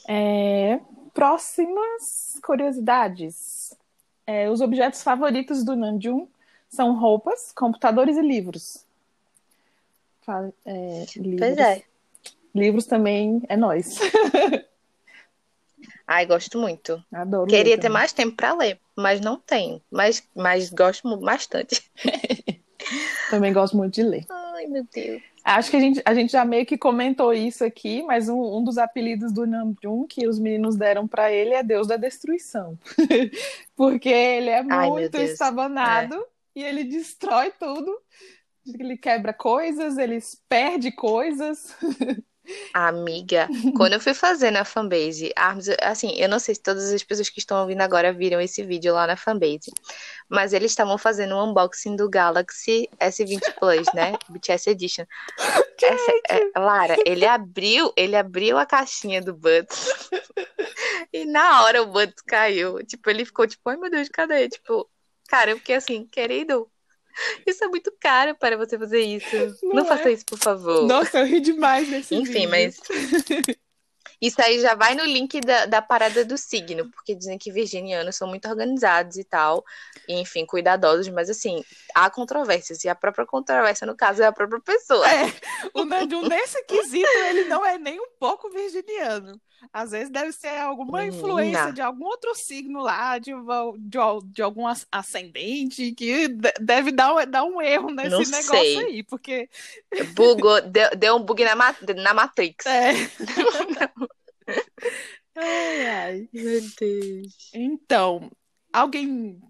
[0.07, 0.79] É,
[1.13, 3.75] próximas curiosidades.
[4.27, 6.27] É, os objetos favoritos do Nanjum
[6.69, 8.85] são roupas, computadores e livros.
[10.65, 11.39] É, livros.
[11.39, 11.83] Pois é.
[12.53, 13.97] Livros também é nós.
[16.05, 17.01] Ai, gosto muito.
[17.11, 17.47] Adoro.
[17.47, 19.81] Queria ter mais tempo para ler, mas não tenho.
[19.89, 21.81] Mas, mas gosto bastante.
[23.29, 24.25] também gosto muito de ler.
[24.29, 25.21] Ai, meu Deus.
[25.55, 28.63] Acho que a gente, a gente já meio que comentou isso aqui, mas um, um
[28.63, 32.77] dos apelidos do Namjoon que os meninos deram para ele é Deus da Destruição.
[33.75, 36.25] Porque ele é muito Ai, estabanado é.
[36.59, 37.97] e ele destrói tudo
[38.79, 40.19] ele quebra coisas, ele
[40.49, 41.75] perde coisas.
[42.73, 45.33] Amiga, quando eu fui fazer na fanbase,
[45.81, 48.93] assim, eu não sei se todas as pessoas que estão ouvindo agora viram esse vídeo
[48.93, 49.71] lá na fanbase,
[50.29, 54.13] mas eles estavam fazendo um unboxing do Galaxy S20 Plus, né?
[54.29, 55.05] BTS Edition.
[55.81, 60.09] Essa, é, Lara, ele abriu, ele abriu a caixinha do Buds
[61.13, 62.83] e na hora o Buds caiu.
[62.85, 64.49] Tipo, ele ficou tipo, ai meu Deus, cadê?
[64.49, 64.89] Tipo,
[65.27, 66.69] cara, eu fiquei assim, querido,
[67.45, 69.35] isso é muito caro para você fazer isso.
[69.63, 69.85] Não, Não é?
[69.85, 70.87] faça isso, por favor.
[70.87, 72.49] Nossa, eu ri demais nesse Enfim, vídeo.
[72.49, 72.79] mas.
[74.21, 78.15] Isso aí já vai no link da, da parada do signo, porque dizem que virginianos
[78.15, 79.63] são muito organizados e tal,
[80.07, 81.63] e, enfim, cuidadosos, mas assim,
[81.93, 85.07] há controvérsias, e a própria controvérsia, no caso, é a própria pessoa.
[85.07, 85.31] É,
[85.73, 89.39] o Nandinho, nesse quesito, ele não é nem um pouco virginiano.
[89.73, 93.31] Às vezes deve ser alguma influência de algum outro signo lá, de,
[93.79, 96.27] de, de algum ascendente, que
[96.59, 98.77] deve dar, dar um erro nesse Não negócio sei.
[98.77, 99.49] aí, porque.
[100.13, 101.55] Bugou, deu, deu um bug na,
[101.95, 102.65] na Matrix.
[102.65, 102.93] É.
[105.35, 106.29] ai, ai.
[106.33, 107.51] Meu Deus.
[107.53, 108.31] Então,
[108.71, 109.41] alguém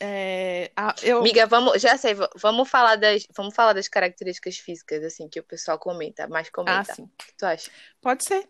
[0.00, 0.70] é,
[1.02, 1.18] eu...
[1.18, 5.44] Amiga, vamos, já sei, vamos falar das, vamos falar das características físicas assim que o
[5.44, 6.94] pessoal comenta, mais comenta.
[6.96, 7.70] Ah, o que tu acha?
[8.00, 8.48] Pode ser.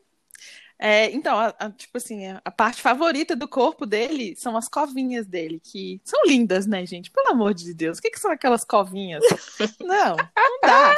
[0.78, 5.26] É, então, a, a, tipo assim, a parte favorita do corpo dele são as covinhas
[5.26, 7.10] dele, que são lindas, né, gente?
[7.10, 9.24] Pelo amor de Deus, o que, que são aquelas covinhas?
[9.80, 10.94] não, não dá.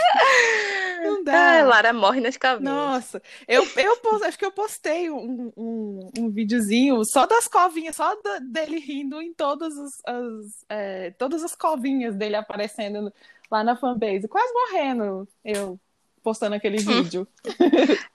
[1.02, 1.60] Não dá.
[1.60, 2.62] Ah, Lara morre nas covinhas.
[2.62, 8.14] Nossa, eu, eu acho que eu postei um, um, um videozinho só das covinhas, só
[8.20, 13.10] da, dele rindo em todas as, as é, todas as covinhas dele aparecendo
[13.50, 15.26] lá na fanbase, quase morrendo.
[15.42, 15.80] Eu
[16.22, 17.02] postando aquele hum.
[17.02, 17.28] vídeo.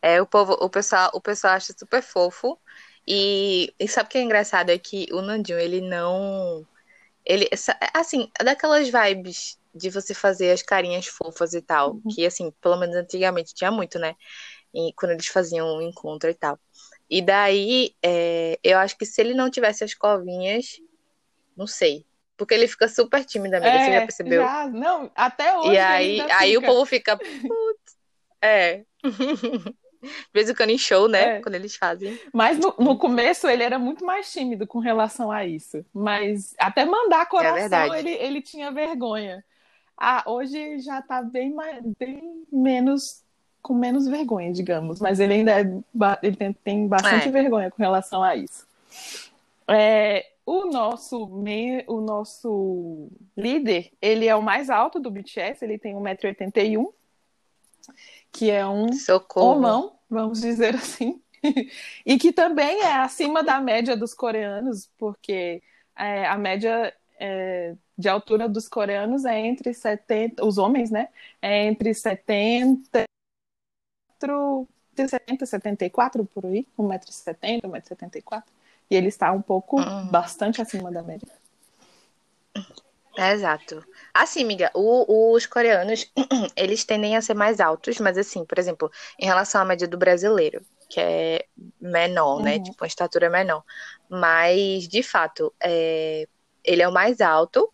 [0.02, 2.60] É, o povo, o pessoal, o pessoal acha super fofo.
[3.08, 4.70] E, e sabe o que é engraçado?
[4.70, 6.66] É que o Nandinho, ele não.
[7.26, 7.50] Ele,
[7.94, 11.94] assim, é daquelas vibes de você fazer as carinhas fofas e tal.
[11.94, 12.02] Uhum.
[12.14, 14.16] Que, assim, pelo menos antigamente tinha muito, né?
[14.74, 16.60] E, quando eles faziam um encontro e tal.
[17.10, 20.80] E daí, é, eu acho que se ele não tivesse as covinhas,
[21.56, 22.06] não sei.
[22.38, 23.72] Porque ele fica super tímido, amiga.
[23.72, 24.42] É, você já percebeu?
[24.42, 25.74] Já, não, até hoje.
[25.74, 27.18] E aí, aí o povo fica.
[28.46, 28.84] É.
[29.04, 29.76] De
[30.34, 31.38] vez em quando em show, né?
[31.38, 31.42] É.
[31.42, 32.20] Quando eles fazem.
[32.32, 35.84] Mas no, no, começo ele era muito mais tímido com relação a isso.
[35.94, 39.44] Mas até mandar é coração é ele, ele tinha vergonha.
[39.98, 43.24] Ah, hoje já tá bem, mais, bem menos
[43.62, 45.00] com menos vergonha, digamos.
[45.00, 45.64] Mas ele ainda é,
[46.22, 47.32] ele tem, tem bastante é.
[47.32, 48.68] vergonha com relação a isso.
[49.68, 51.26] É, o nosso,
[51.88, 56.94] o nosso líder, ele é o mais alto do BTS, ele tem 1,81m
[58.36, 59.56] que é um Socorro.
[59.56, 61.22] homão, vamos dizer assim,
[62.06, 65.64] e que também é acima da média dos coreanos, porque
[65.98, 71.08] é, a média é, de altura dos coreanos é entre 70, os homens, né?
[71.42, 73.06] É entre 70,
[74.94, 78.44] de 70 74 por aí, 1,70m, 1,74m,
[78.90, 80.08] e ele está um pouco, uhum.
[80.08, 81.32] bastante acima da média.
[83.18, 83.84] É, exato.
[84.14, 86.12] Assim, amiga, o, os coreanos,
[86.56, 89.98] eles tendem a ser mais altos, mas assim, por exemplo, em relação à média do
[89.98, 91.46] brasileiro, que é
[91.80, 92.54] menor, né?
[92.54, 92.58] uhum.
[92.58, 92.64] né?
[92.64, 93.64] Tipo, uma estatura menor.
[94.10, 96.28] Mas, de fato, é,
[96.64, 97.72] ele é o mais alto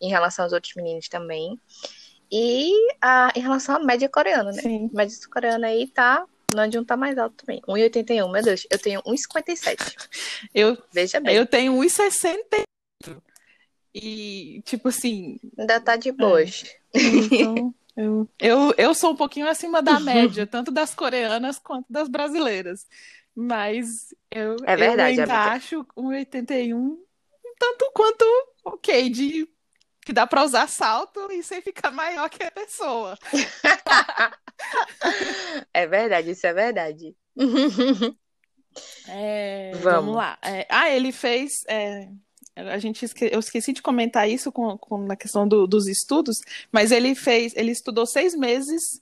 [0.00, 1.60] em relação aos outros meninos também.
[2.30, 4.62] E a, em relação à média coreana, né?
[4.62, 4.90] Sim.
[4.92, 7.60] A média coreana aí tá Nandium tá mais alto também.
[7.62, 8.30] 1,81.
[8.30, 10.08] Meu Deus, eu tenho 1,57.
[10.54, 11.34] Eu, Veja bem.
[11.34, 12.64] Eu tenho 1,68.
[13.94, 15.38] E, tipo assim.
[15.58, 16.64] Ainda tá de boas.
[16.94, 16.98] É.
[16.98, 22.08] Então, eu, eu, eu sou um pouquinho acima da média, tanto das coreanas quanto das
[22.08, 22.86] brasileiras.
[23.34, 25.54] Mas eu, é verdade, eu ainda amiga.
[25.54, 26.98] acho 1,81
[27.62, 28.24] tanto quanto
[28.64, 29.48] ok, de
[30.04, 33.16] que dá para usar salto e sem ficar maior que a pessoa.
[35.72, 37.14] é verdade, isso é verdade.
[39.06, 39.84] É, vamos.
[39.84, 40.16] vamos.
[40.16, 40.38] lá.
[40.40, 41.62] É, ah, ele fez.
[41.68, 42.08] É,
[42.54, 43.28] a gente esque...
[43.32, 46.38] eu esqueci de comentar isso com, com na questão do, dos estudos,
[46.70, 49.00] mas ele fez, ele estudou seis meses,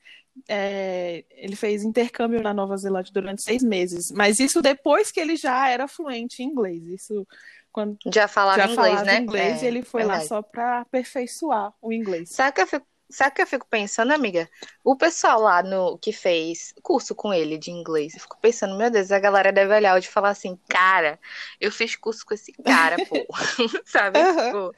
[0.49, 5.37] é, ele fez intercâmbio na Nova Zelândia durante seis meses, mas isso depois que ele
[5.37, 6.83] já era fluente em inglês.
[6.87, 7.27] Isso
[7.73, 9.19] quando já falava já inglês, falava né?
[9.19, 10.23] inglês, é, e ele foi verdade.
[10.23, 12.31] lá só para aperfeiçoar o inglês.
[12.31, 14.49] Sabe que eu fico Sabe o que eu fico pensando, amiga?
[14.85, 18.89] O pessoal lá no que fez curso com ele de inglês, eu fico pensando, meu
[18.89, 21.19] Deus, a galera deve olhar e falar assim, cara,
[21.61, 23.17] eu fiz curso com esse cara, pô.
[23.85, 24.21] Sabe?
[24.21, 24.71] Uhum.
[24.71, 24.75] Tipo,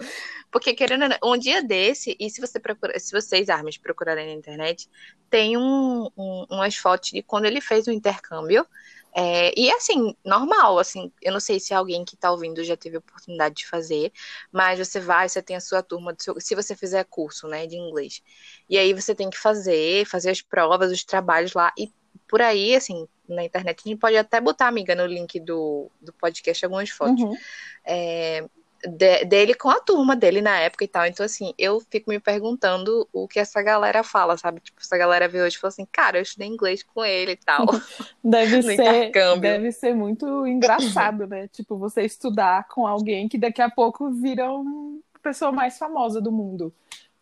[0.50, 4.88] porque querendo um dia desse, e se você procura, se vocês armas procurarem na internet,
[5.28, 8.66] tem um, um, umas fotos de quando ele fez o intercâmbio
[9.14, 12.96] É, e assim, normal, assim, eu não sei se alguém que está ouvindo já teve
[12.96, 14.10] a oportunidade de fazer,
[14.50, 17.76] mas você vai, você tem a sua turma, seu, se você fizer curso, né, de
[17.76, 18.22] inglês.
[18.70, 21.90] E aí você tem que fazer, fazer as provas, os trabalhos lá, e
[22.26, 26.12] por aí, assim, na internet, a gente pode até botar, amiga, no link do, do
[26.14, 27.22] podcast algumas fotos.
[27.22, 27.36] Uhum.
[27.84, 28.48] É,
[28.86, 31.06] de, dele com a turma dele na época e tal.
[31.06, 34.60] Então, assim, eu fico me perguntando o que essa galera fala, sabe?
[34.60, 37.36] Tipo, essa galera vê hoje e fala assim, cara, eu estudei inglês com ele e
[37.36, 37.66] tal.
[38.22, 39.10] Deve ser,
[39.40, 41.48] deve ser muito engraçado, né?
[41.48, 46.30] tipo, você estudar com alguém que daqui a pouco vira uma pessoa mais famosa do
[46.30, 46.72] mundo.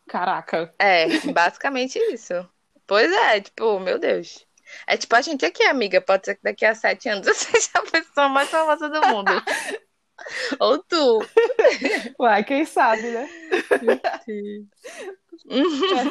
[0.06, 0.72] Caraca.
[0.78, 2.34] É, basicamente isso.
[2.86, 4.46] Pois é, tipo, meu Deus.
[4.86, 6.00] É tipo a gente aqui, amiga.
[6.00, 9.30] Pode ser que daqui a sete anos eu seja a pessoa mais famosa do mundo.
[10.58, 11.20] Ou tu.
[12.18, 13.28] Uai, quem sabe, né?
[13.70, 14.00] Até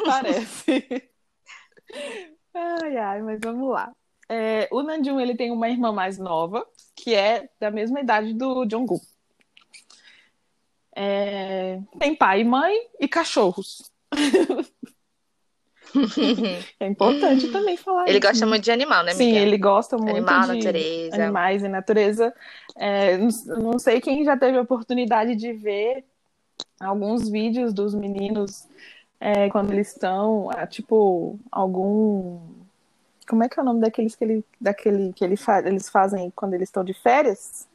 [0.04, 1.10] parece.
[2.54, 3.92] Ai, ai, mas vamos lá.
[4.28, 8.66] É, o Nanjun, ele tem uma irmã mais nova, que é da mesma idade do
[8.70, 9.04] Jungkook.
[10.94, 13.90] É, tem pai e mãe e cachorros.
[16.78, 18.50] é importante também falar Ele isso, gosta né?
[18.50, 21.14] muito de animal, né, Sim, ele gosta muito Animal, de natureza.
[21.16, 22.34] animais e natureza.
[22.82, 26.02] É, não, sei quem já teve a oportunidade de ver
[26.80, 28.66] alguns vídeos dos meninos
[29.20, 32.40] é, quando eles estão, é, tipo, algum...
[33.28, 35.58] Como é que é o nome daqueles que, ele, daquele, que ele fa...
[35.60, 37.68] eles fazem quando eles estão de férias?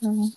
[0.00, 0.30] Uhum.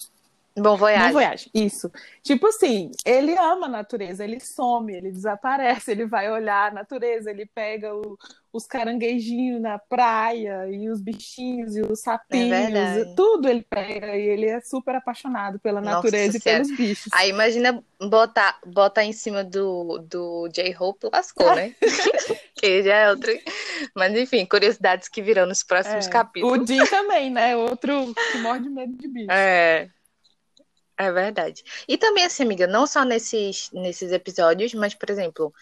[0.58, 1.08] Bom Voyage.
[1.08, 1.91] Bom Voyage, isso.
[2.24, 7.30] Tipo assim, ele ama a natureza, ele some, ele desaparece, ele vai olhar a natureza,
[7.32, 8.18] ele pega o,
[8.52, 14.22] os caranguejinhos na praia, e os bichinhos, e os sapinhos, É tudo ele pega, e
[14.28, 16.64] ele é super apaixonado pela Nossa natureza e Senhora.
[16.64, 17.14] pelos bichos.
[17.14, 21.74] Aí imagina botar, botar em cima do, do J-Hope, lascou, né?
[22.56, 23.32] que já é outro.
[23.95, 26.10] Mas enfim, curiosidades que virão nos próximos É.
[26.10, 26.60] capítulos.
[26.64, 27.56] O Jim também, né?
[27.56, 29.32] Outro que morre de medo de bicho.
[29.32, 29.89] É.
[31.00, 31.64] É verdade.
[31.88, 35.54] E também, assim, amiga, não só nesses, nesses episódios, mas, por exemplo,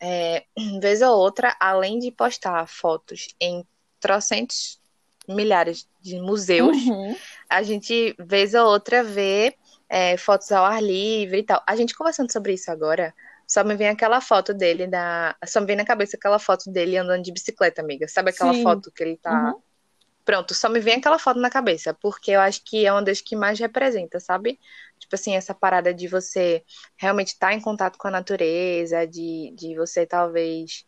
[0.00, 0.44] é,
[0.80, 3.62] vez ou outra, além de postar fotos em
[4.00, 4.80] trocentos
[5.28, 7.14] milhares de museus, Uhum.
[7.48, 9.54] a gente, vez ou outra, vê
[9.88, 11.62] é, fotos ao ar livre e tal.
[11.66, 13.14] A gente conversando sobre isso agora,
[13.46, 15.36] só me vem aquela foto dele da.
[15.46, 18.08] Só me vem na cabeça aquela foto dele andando de bicicleta, amiga.
[18.08, 18.62] Sabe aquela Sim.
[18.62, 19.52] foto que ele tá.
[19.52, 19.62] Uhum.
[20.26, 23.20] Pronto, só me vem aquela foto na cabeça, porque eu acho que é uma das
[23.20, 24.58] que mais representa, sabe?
[24.98, 26.64] Tipo assim, essa parada de você
[26.96, 30.84] realmente estar em contato com a natureza, de, de você talvez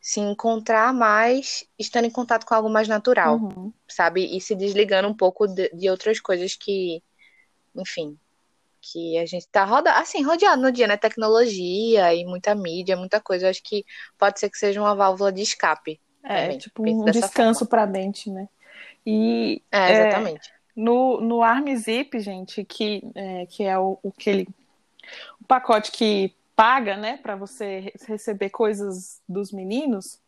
[0.00, 3.72] se encontrar mais estando em contato com algo mais natural, Uhum.
[3.88, 4.36] sabe?
[4.36, 7.02] E se desligando um pouco de, de outras coisas que,
[7.74, 8.18] enfim,
[8.82, 10.98] que a gente tá roda, assim, rodeado no dia, né?
[10.98, 13.46] Tecnologia e muita mídia, muita coisa.
[13.46, 13.82] Eu acho que
[14.18, 15.98] pode ser que seja uma válvula de escape.
[16.22, 18.48] É, também, tipo um descanso pra mente, né?
[19.10, 20.50] E É, É, exatamente.
[20.76, 24.48] No, no ArmZip, gente, que é, que é o, o que ele,
[25.40, 30.20] o pacote que paga, né, para você re- receber coisas dos meninos,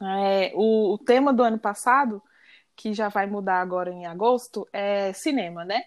[0.00, 2.22] é, o, o tema do ano passado,
[2.76, 5.84] que já vai mudar agora em agosto, é cinema, né?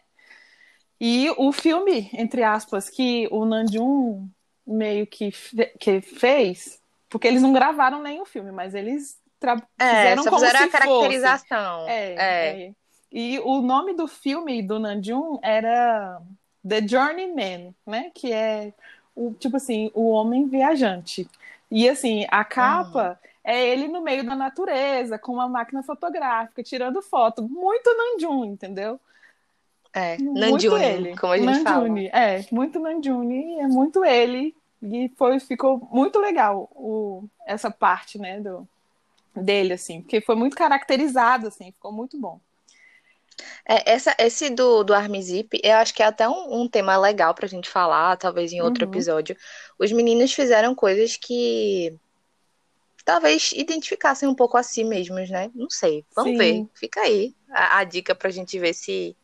[1.00, 4.28] E o filme, entre aspas, que o Nanjum
[4.66, 9.96] meio que, fe- que fez, porque eles não gravaram nenhum filme, mas eles tra- É,
[9.96, 11.80] fizeram só como fizeram se a caracterização.
[11.82, 11.92] fosse.
[11.92, 12.64] É, É.
[12.68, 12.72] é.
[13.12, 16.22] E o nome do filme do Nanjum era
[16.68, 18.12] The Journeyman, né?
[18.14, 18.74] Que é
[19.16, 21.28] o tipo assim, o homem viajante.
[21.72, 27.02] E assim, a capa é ele no meio da natureza, com uma máquina fotográfica, tirando
[27.02, 27.42] foto.
[27.44, 29.00] Muito Nanjum, entendeu?
[29.94, 31.18] É, Nanjuni, ele.
[31.18, 34.54] como a gente Nanjuni, é, muito Nanjuni, é muito ele.
[34.84, 38.68] E foi, ficou muito legal o, essa parte, né, do,
[39.36, 42.40] dele, assim, porque foi muito caracterizado, assim, ficou muito bom.
[43.68, 47.34] É, essa, esse do, do Armizip, eu acho que é até um, um tema legal
[47.34, 48.92] pra gente falar, talvez em outro Uhum.
[48.92, 49.36] episódio.
[49.78, 51.94] Os meninos fizeram coisas que
[53.04, 55.52] talvez identificassem um pouco a si mesmos, né?
[55.54, 56.06] Não sei.
[56.16, 56.38] Vamos Sim.
[56.38, 56.70] ver.
[56.74, 59.16] Fica aí a, a dica pra gente ver se,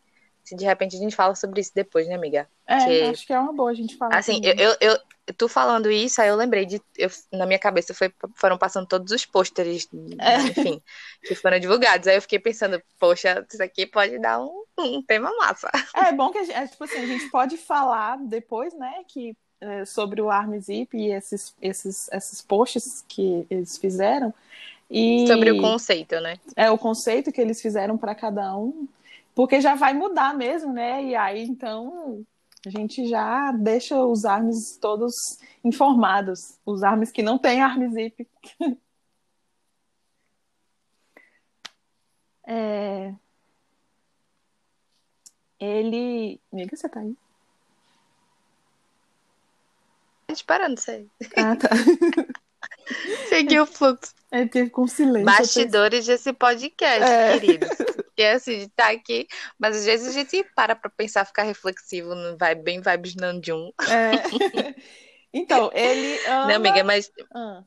[0.44, 2.48] se de repente a gente fala sobre isso depois, né, amiga?
[2.68, 4.18] É, Que- acho que é uma boa a gente falar.
[4.18, 5.00] Assim, eu, eu, eu
[5.38, 6.82] tu falando isso, aí eu lembrei de.
[6.98, 9.88] Eu, na minha cabeça foi, foram passando todos os pôsteres,
[10.20, 10.38] É.
[10.38, 10.82] enfim,
[11.24, 12.08] que foram divulgados.
[12.08, 15.70] Aí eu fiquei pensando, poxa, isso aqui pode dar um, um tema massa.
[15.96, 19.36] É bom que a gente, é, tipo assim, a gente pode falar depois, né, que
[19.62, 24.34] é, sobre o ArmZip e esses, esses, esses posts que eles fizeram.
[24.90, 26.38] E Sobre o conceito, né?
[26.56, 28.86] é o conceito que eles fizeram para cada um,
[29.36, 31.04] porque já vai mudar mesmo, né?
[31.04, 32.26] E aí então
[32.66, 37.94] a gente já deixa os armes todos informados, os armes que não têm armes
[42.48, 43.14] é...
[45.60, 46.42] Ele.
[46.52, 47.14] Amiga, você tá aí?
[47.14, 47.20] Tá
[50.28, 51.08] Tô te parando, sei.
[51.38, 51.70] Ah, tá.
[53.30, 54.14] Seguir o fluxo.
[54.32, 55.26] É, teve com silêncio.
[55.26, 57.40] Bastidores desse podcast, É.
[57.40, 57.70] queridos.
[57.78, 59.28] Porque assim, tá aqui,
[59.60, 63.72] mas às vezes a gente para pra pensar, ficar reflexivo, não vai bem vibes Nanjum.
[63.90, 64.12] É.
[65.34, 66.46] Então, ele ama.
[66.48, 66.84] Né, amiga?
[66.84, 67.64] Mas Ah.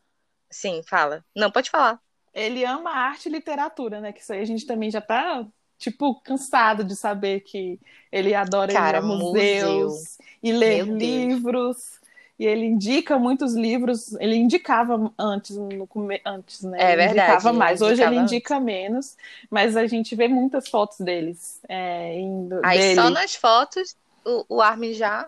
[0.50, 1.24] sim, fala.
[1.34, 1.98] Não, pode falar.
[2.34, 4.12] Ele ama arte e literatura, né?
[4.12, 5.46] Que isso aí a gente também já tá,
[5.78, 7.80] tipo, cansado de saber que
[8.12, 10.26] ele adora Cara, ir a museus museu.
[10.42, 12.00] e ler livros.
[12.46, 14.12] Ele indica muitos livros.
[14.14, 15.88] Ele indicava antes, no
[16.24, 16.78] antes, né?
[16.80, 17.82] É Ele verdade, Indicava ele mais.
[17.82, 19.16] Hoje ele indica menos,
[19.50, 21.60] mas a gente vê muitas fotos deles.
[21.68, 22.60] É, indo...
[22.64, 22.94] Aí dele.
[22.94, 25.26] só nas fotos o, o Armin já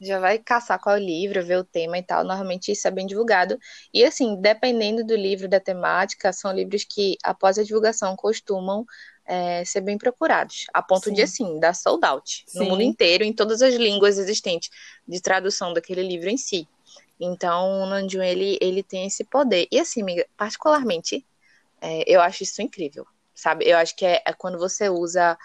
[0.00, 2.24] já vai caçar qual é livro, ver o tema e tal.
[2.24, 3.58] Normalmente isso é bem divulgado.
[3.92, 8.86] E assim, dependendo do livro, da temática, são livros que após a divulgação costumam
[9.30, 11.14] é, ser bem procurados, a ponto Sim.
[11.14, 12.68] de assim, dar sold out no Sim.
[12.68, 14.70] mundo inteiro, em todas as línguas existentes
[15.06, 16.68] de tradução daquele livro em si.
[17.18, 19.68] Então, o Nanjun, ele, ele tem esse poder.
[19.70, 21.24] E assim, amiga, particularmente,
[21.80, 23.68] é, eu acho isso incrível, sabe?
[23.68, 25.38] Eu acho que é, é quando você usa,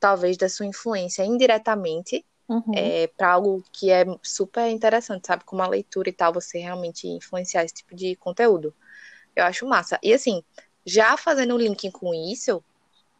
[0.00, 2.72] talvez, da sua influência indiretamente Uhum.
[2.74, 5.44] é, para algo que é super interessante, sabe?
[5.44, 8.74] Como a leitura e tal, você realmente influenciar esse tipo de conteúdo.
[9.36, 9.98] Eu acho massa.
[10.02, 10.42] E assim,
[10.86, 12.64] já fazendo um link com isso,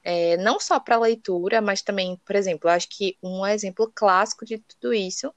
[0.04, 4.58] é, não só para leitura, mas também, por exemplo, acho que um exemplo clássico de
[4.58, 5.32] tudo isso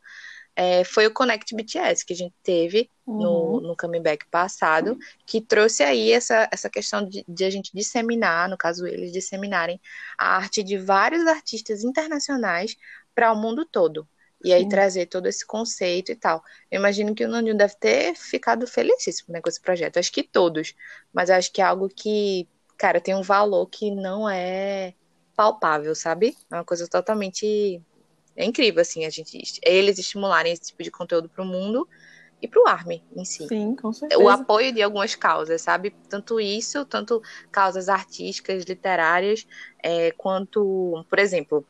[0.55, 3.61] é, foi o Connect BTS, que a gente teve no, Uhum.
[3.61, 8.57] no comeback passado, que trouxe aí essa, essa questão de, de a gente disseminar, no
[8.57, 9.79] caso eles disseminarem
[10.17, 12.75] a arte de vários artistas internacionais
[13.13, 14.07] para o mundo todo.
[14.43, 14.67] E aí Sim.
[14.67, 16.43] trazer todo esse conceito e tal.
[16.71, 19.97] Eu imagino que o Nandinho deve ter ficado felicíssimo, né, com esse projeto.
[19.97, 20.73] Acho que todos,
[21.13, 22.47] mas acho que é algo que,
[22.81, 24.95] cara, tem um valor que não é
[25.35, 26.35] palpável, sabe?
[26.51, 27.79] É uma coisa totalmente
[28.35, 31.87] é incrível, assim, a gente, eles estimularem esse tipo de conteúdo para o mundo
[32.41, 34.19] e para o Army em si Sim, com certeza.
[34.19, 35.91] o apoio de algumas causas, sabe?
[36.09, 37.21] Tanto isso, tanto
[37.51, 39.45] causas artísticas, literárias,
[39.83, 41.63] é, quanto, por exemplo,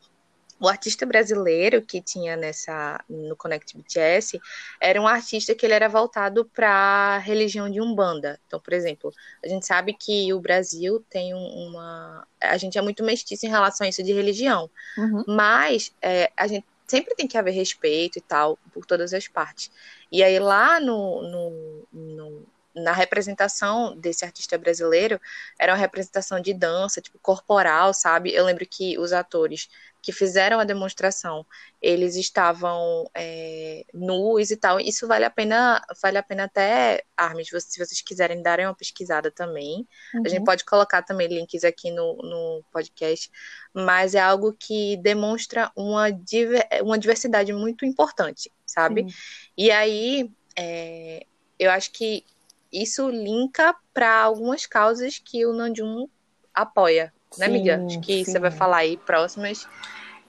[0.61, 4.39] o artista brasileiro que tinha nessa no Connect BTS
[4.79, 8.39] era um artista que ele era voltado para a religião de Umbanda.
[8.47, 9.11] Então, por exemplo,
[9.43, 12.27] a gente sabe que o Brasil tem um- uma.
[12.39, 14.69] A gente é muito mestiço em relação a isso de religião.
[14.97, 15.23] Uhum.
[15.27, 19.71] Mas é, a gente sempre tem que haver respeito e tal por todas as partes.
[20.11, 25.19] E aí lá no, no- no- na representação desse artista brasileiro,
[25.59, 28.33] era uma representação de dança, tipo corporal, sabe?
[28.33, 29.69] Eu lembro que os atores
[30.01, 31.45] que fizeram a demonstração,
[31.81, 34.79] eles estavam é, nus e tal.
[34.79, 38.65] Isso vale a pena, vale a pena até, Armin, se vocês, se vocês quiserem darem
[38.65, 39.87] uma pesquisada também.
[40.25, 40.45] A gente Uhum.
[40.45, 43.29] pode colocar também links aqui no, no podcast,
[43.73, 49.03] mas é algo que demonstra uma, diver- uma diversidade muito importante, sabe?
[49.03, 49.15] Sim.
[49.57, 51.25] E aí, é,
[51.59, 52.25] eu acho que
[52.71, 56.07] isso linka para algumas causas que o Nanjum
[56.53, 57.83] apoia, né, Sim, amiga?
[57.87, 58.25] Acho que sim.
[58.25, 59.67] você vai falar aí próximas.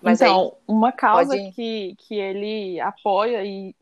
[0.03, 3.75] Mas então, uma causa pode- que, que ele apoia e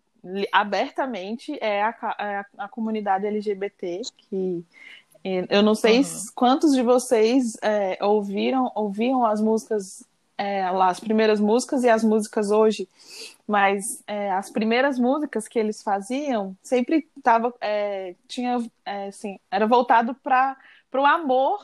[0.53, 4.65] abertamente é a, é a, a comunidade LGBT, que
[5.49, 6.27] eu não sei Uhum.
[6.35, 10.03] quantos de vocês eh, ouviram ouviam as músicas
[10.39, 12.89] eh, lá, as primeiras músicas e as músicas hoje,
[13.47, 19.67] mas eh, as primeiras músicas que eles faziam sempre tava eh, tinha eh, assim era
[19.67, 20.57] voltado para
[20.95, 21.61] o amor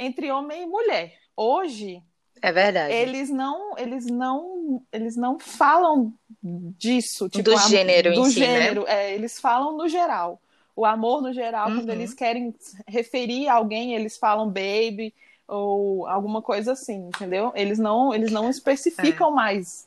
[0.00, 1.14] entre homem e mulher.
[1.36, 2.02] Hoje
[2.42, 2.94] é verdade.
[2.94, 6.12] eles não eles não eles não falam
[6.42, 8.46] disso tipo, Do a- gênero em do si, né?
[8.46, 10.40] gênero é, eles falam no geral
[10.74, 11.94] o amor no geral quando Uhum.
[11.94, 12.54] eles querem
[12.88, 15.12] referir a alguém eles falam baby
[15.46, 19.86] ou alguma coisa assim entendeu eles não eles não especificam mais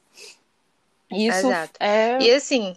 [1.11, 1.73] isso Exato.
[1.80, 2.76] é E assim,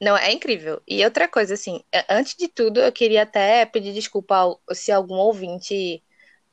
[0.00, 0.80] não, é incrível.
[0.88, 4.90] E outra coisa, assim, é, antes de tudo, eu queria até pedir desculpa ao- se
[4.90, 6.02] algum ouvinte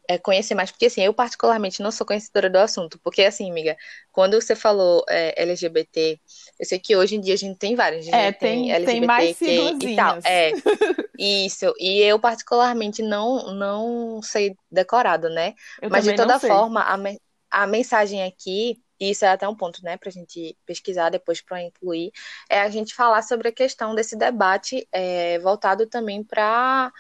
[0.07, 3.77] é, conhecer mais, porque assim, eu particularmente não sou conhecedora do assunto, porque assim, amiga,
[4.11, 6.19] quando você falou é, LGBT,
[6.59, 9.01] eu sei que hoje em dia a gente tem vários, a gente É, tem- tem
[9.01, 10.55] mais LGBTQ e tal, é,
[11.17, 15.55] isso, e eu particularmente não, não sei decorado, né?
[15.81, 17.19] eu Mas de toda forma, a, men-
[17.51, 21.61] a mensagem aqui, e isso é até um ponto, né, pra gente pesquisar depois para
[21.63, 22.11] incluir,
[22.49, 26.91] é a gente falar sobre a questão desse debate é, voltado também para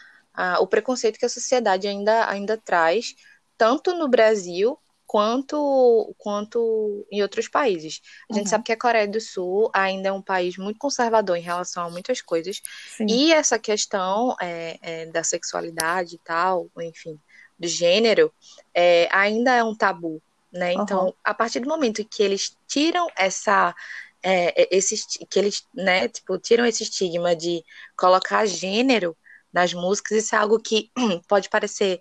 [0.59, 3.15] o preconceito que a sociedade ainda, ainda traz,
[3.57, 8.01] tanto no Brasil quanto, quanto em outros países.
[8.29, 8.49] A gente Uhum.
[8.49, 11.89] sabe que a Coreia do Sul ainda é um país muito conservador em relação a
[11.89, 12.61] muitas coisas,
[12.97, 13.07] Sim.
[13.09, 17.17] e essa questão é, é, da sexualidade e tal, enfim,
[17.57, 18.31] do gênero,
[18.73, 20.73] é, ainda é um tabu né?
[20.73, 23.75] Então, a partir do momento que eles tiram essa
[24.23, 24.95] é, esse,
[25.29, 27.63] que eles, né, tipo, tiram esse estigma de
[27.95, 29.15] colocar gênero
[29.51, 30.91] nas músicas, isso é algo que
[31.27, 31.99] pode parecer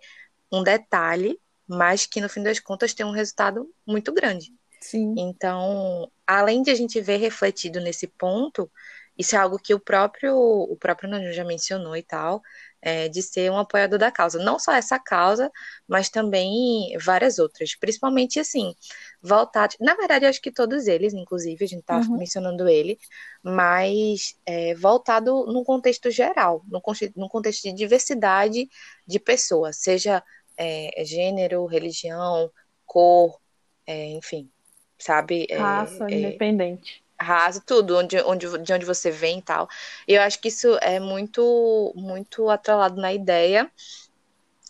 [0.52, 4.52] um detalhe, mas que no fim das contas tem um resultado muito grande.
[4.80, 5.14] Sim.
[5.16, 8.70] Então, além de a gente ver refletido nesse ponto,
[9.18, 12.42] isso é algo que o próprio o próprio já mencionou e tal,
[12.80, 14.38] é, de ser um apoiador da causa.
[14.38, 15.50] Não só essa causa,
[15.88, 17.74] mas também várias outras.
[17.74, 18.74] Principalmente, assim,
[19.20, 19.68] voltar.
[19.80, 22.18] Na verdade, acho que todos eles, inclusive, a gente está uhum.
[22.18, 22.98] mencionando ele,
[23.42, 26.80] mas é, voltado num contexto geral, num,
[27.16, 28.68] num contexto de diversidade
[29.06, 30.22] de pessoas, seja
[30.56, 32.50] é, gênero, religião,
[32.84, 33.38] cor,
[33.86, 34.50] é, enfim,
[34.98, 35.46] sabe?
[35.50, 39.68] É, Raça, é, independente raso, tudo, onde, onde, de onde você vem e tal.
[40.06, 43.70] E eu acho que isso é muito, muito atrelado na ideia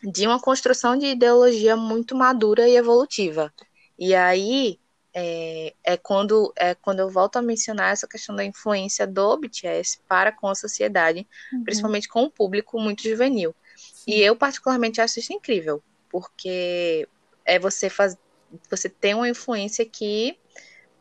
[0.03, 3.53] de uma construção de ideologia muito madura e evolutiva.
[3.99, 4.79] E aí
[5.19, 10.01] é, é, quando, é quando eu volto a mencionar essa questão da influência do BTS
[10.07, 11.65] para com a sociedade, uhum.
[11.65, 13.55] principalmente com o público muito juvenil.
[13.77, 14.11] Sim.
[14.11, 17.09] E eu particularmente acho isso incrível, porque
[17.47, 18.17] é você faz,
[18.71, 20.39] você tem uma influência que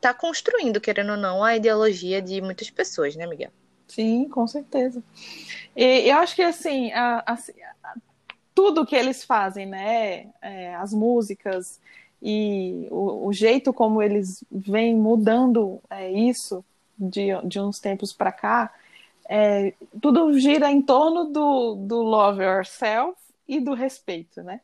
[0.05, 3.49] está construindo, querendo ou não, a ideologia de muitas pessoas, né, Miguel?
[3.87, 5.03] Sim, com certeza.
[5.75, 7.93] E eu acho que assim, a, a, a,
[8.53, 11.79] tudo que eles fazem, né, é, as músicas
[12.21, 16.63] e o, o, jeito como eles vêm mudando é, isso
[16.97, 18.73] de, de uns tempos para cá,
[19.27, 23.17] é, tudo gira em torno do, do love yourself
[23.47, 24.61] e do respeito, né?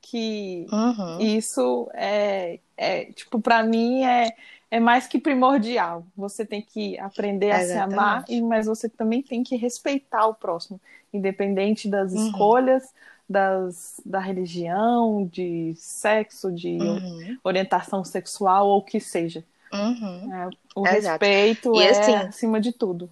[0.00, 1.20] Que uhum.
[1.20, 4.34] isso é, é tipo, para mim é
[4.74, 6.04] é mais que primordial.
[6.16, 8.26] Você tem que aprender a Exatamente.
[8.26, 10.80] se amar, mas você também tem que respeitar o próximo,
[11.12, 12.26] independente das uhum.
[12.26, 12.92] escolhas,
[13.30, 17.38] das, da religião, de sexo, de uhum.
[17.44, 19.44] orientação sexual ou o que seja.
[19.72, 20.34] Uhum.
[20.34, 21.24] É, o Exato.
[21.24, 23.08] respeito e, é assim, acima de tudo.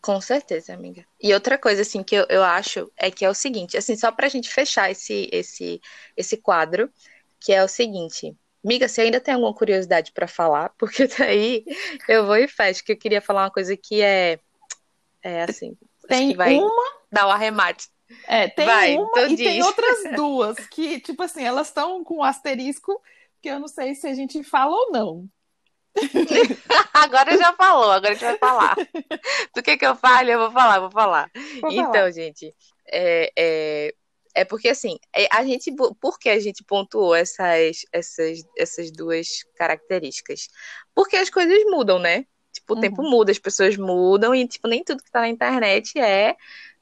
[0.00, 1.04] Com certeza, amiga.
[1.22, 4.10] E outra coisa, assim, que eu, eu acho é que é o seguinte, assim, só
[4.10, 5.80] pra gente fechar esse, esse,
[6.16, 6.90] esse quadro,
[7.38, 10.70] que é o seguinte, Miga, você ainda tem alguma curiosidade para falar?
[10.78, 11.64] Porque daí
[12.08, 14.38] eu vou e fecho, que eu queria falar uma coisa que é,
[15.22, 15.76] é assim,
[16.08, 16.70] tem vai uma...
[17.10, 17.88] dar o um arremate.
[18.26, 19.46] É, tem vai, uma então e diz.
[19.46, 23.00] tem outras duas que, tipo assim, elas estão com um asterisco
[23.40, 25.28] que eu não sei se a gente fala ou não.
[26.94, 28.76] agora já falou, agora a gente vai falar.
[29.54, 30.30] Do que que eu falo?
[30.30, 31.30] Eu vou falar, vou falar.
[31.60, 32.10] Vou então, falar.
[32.12, 32.54] gente,
[32.86, 33.94] é, é,
[34.34, 39.28] é porque assim, é, a gente, por que a gente pontuou essas, essas, essas duas
[39.56, 40.48] características?
[40.94, 42.26] Porque as coisas mudam, né?
[42.52, 42.82] Tipo, o uhum.
[42.82, 46.36] tempo muda, as pessoas mudam e tipo nem tudo que tá na internet é,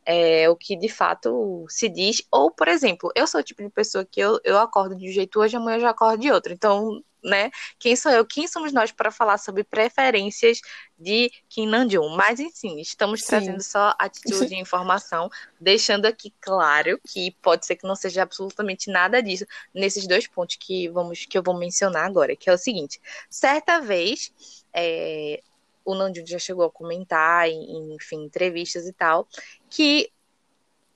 [0.04, 2.22] é o que de fato se diz.
[2.30, 5.12] Ou, por exemplo, eu sou o tipo de pessoa que eu, eu acordo de um
[5.12, 6.52] jeito hoje, amanhã eu já acordo de outro.
[6.52, 7.50] Então, né?
[7.78, 8.24] Quem sou eu?
[8.24, 10.60] Quem somos nós para falar sobre preferências
[10.98, 12.16] de Kim Namjoon?
[12.16, 13.26] Mas, enfim, estamos Sim.
[13.26, 15.30] trazendo só atitude e informação,
[15.60, 20.56] deixando aqui claro que pode ser que não seja absolutamente nada disso nesses dois pontos
[20.56, 23.00] que, vamos, que eu vou mencionar agora, que é o seguinte.
[23.28, 24.32] Certa vez,
[24.72, 25.42] é,
[25.84, 29.26] o Namjoon já chegou a comentar, em, enfim, entrevistas e tal,
[29.68, 30.10] que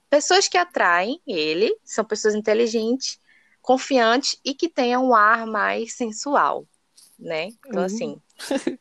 [0.08, 3.18] pessoas que atraem ele são pessoas inteligentes
[3.64, 6.66] confiante e que tenha um ar mais sensual,
[7.18, 7.48] né?
[7.66, 7.86] Então, uhum.
[7.86, 8.20] assim.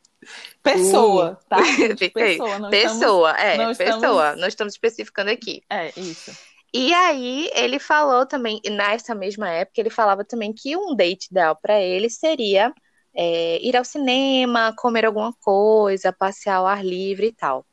[0.61, 1.57] pessoa, tá?
[2.13, 3.95] pessoa, não pessoa, estamos, é, não pessoa.
[3.95, 4.41] Estamos...
[4.41, 5.63] Nós estamos especificando aqui.
[5.69, 6.37] É, isso.
[6.73, 11.55] E aí, ele falou também, nessa mesma época, ele falava também que um date ideal
[11.55, 12.73] para ele seria
[13.15, 17.65] é, ir ao cinema, comer alguma coisa, passear ao ar livre e tal.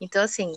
[0.00, 0.54] Então, assim,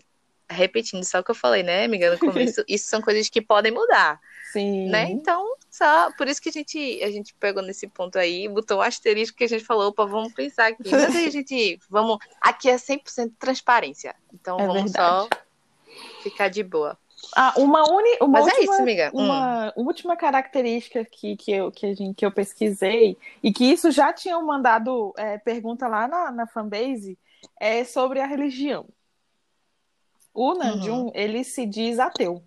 [0.50, 3.74] repetindo só o que eu falei, né, amiga, no começo, isso são coisas que podem
[3.74, 4.22] mudar.
[4.54, 4.88] Sim.
[4.88, 5.10] Né?
[5.10, 8.82] Então, só por isso que a gente, a gente pegou nesse ponto aí, botou um
[8.82, 10.92] asterisco que a gente falou, opa, vamos pensar aqui.
[10.92, 14.14] Mas aí a gente, vamos, aqui é 100% transparência.
[14.34, 15.30] Então é vamos verdade.
[15.30, 15.30] só
[16.22, 16.98] ficar de boa.
[17.34, 19.12] Ah, uma, uni, uma Mas última, é isso, amiga.
[19.14, 19.86] Uma hum.
[19.86, 24.12] última característica que, que, eu, que, a gente, que eu pesquisei, e que isso já
[24.12, 27.18] tinham mandado é, pergunta lá na, na fanbase,
[27.58, 28.86] é sobre a religião.
[30.34, 31.12] O Nanjum, uhum.
[31.14, 32.44] ele se diz ateu.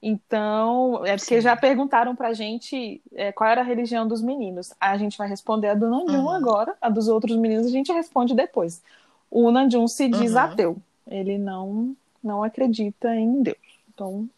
[0.00, 1.40] Então, é porque Sim.
[1.40, 4.72] já perguntaram pra gente é, qual era a religião dos meninos.
[4.80, 6.30] A gente vai responder a do Nanjum uhum.
[6.30, 8.80] agora, a dos outros meninos a gente responde depois.
[9.28, 10.38] O Nanjum se diz uhum.
[10.38, 10.76] ateu.
[11.06, 13.56] Ele não, não acredita em Deus.
[13.92, 14.28] Então,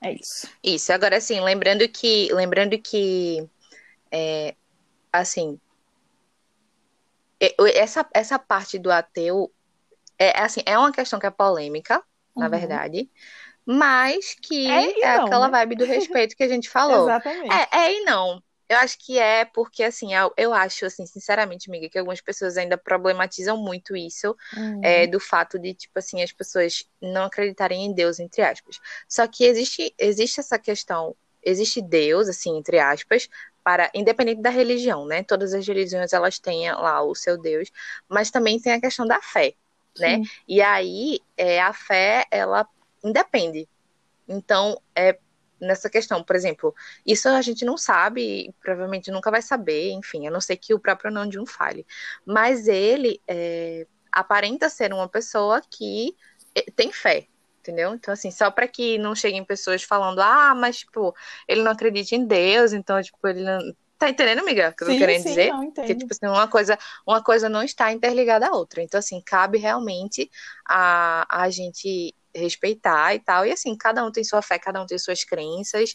[0.00, 0.48] é isso.
[0.62, 3.48] Isso, agora sim, lembrando que, lembrando que
[4.10, 4.54] é,
[5.12, 5.60] assim,
[7.38, 9.50] é, essa, essa parte do ateu
[10.18, 11.98] é assim, é uma questão que é polêmica,
[12.34, 12.42] uhum.
[12.42, 13.08] na verdade
[13.66, 15.58] mas que é, é não, aquela né?
[15.58, 17.08] vibe do respeito que a gente falou.
[17.08, 17.52] Exatamente.
[17.52, 18.40] É, é e não.
[18.68, 22.76] Eu acho que é porque, assim, eu acho, assim, sinceramente, amiga, que algumas pessoas ainda
[22.76, 24.80] problematizam muito isso, uhum.
[24.82, 28.80] é, do fato de, tipo assim, as pessoas não acreditarem em Deus, entre aspas.
[29.08, 31.14] Só que existe, existe essa questão,
[31.44, 33.28] existe Deus, assim, entre aspas,
[33.62, 35.22] para, independente da religião, né?
[35.22, 37.70] Todas as religiões, elas têm lá o seu Deus,
[38.08, 39.54] mas também tem a questão da fé,
[39.96, 40.16] né?
[40.16, 40.22] Sim.
[40.48, 42.68] E aí, é, a fé, ela
[43.08, 43.68] independe.
[44.28, 45.18] Então, é
[45.60, 46.22] nessa questão.
[46.22, 46.74] Por exemplo,
[47.04, 50.78] isso a gente não sabe, provavelmente nunca vai saber, enfim, a não ser que o
[50.78, 51.10] próprio
[51.40, 51.86] um fale.
[52.24, 56.14] Mas ele é, aparenta ser uma pessoa que
[56.54, 57.26] é, tem fé,
[57.60, 57.94] entendeu?
[57.94, 61.14] Então, assim, só para que não cheguem pessoas falando, ah, mas, tipo,
[61.48, 63.58] ele não acredita em Deus, então, tipo, ele não.
[63.98, 64.68] Tá entendendo, amiga?
[64.68, 65.48] O que eu tô querendo sim, dizer?
[65.48, 68.82] Não, que, tipo assim, uma coisa, uma coisa não está interligada à outra.
[68.82, 70.30] Então, assim, cabe realmente
[70.68, 73.46] a, a gente respeitar e tal.
[73.46, 75.94] E assim, cada um tem sua fé, cada um tem suas crenças.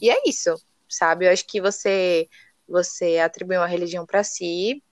[0.00, 0.54] E é isso,
[0.88, 1.26] sabe?
[1.26, 2.28] Eu acho que você
[2.68, 4.82] você atribui uma religião para si,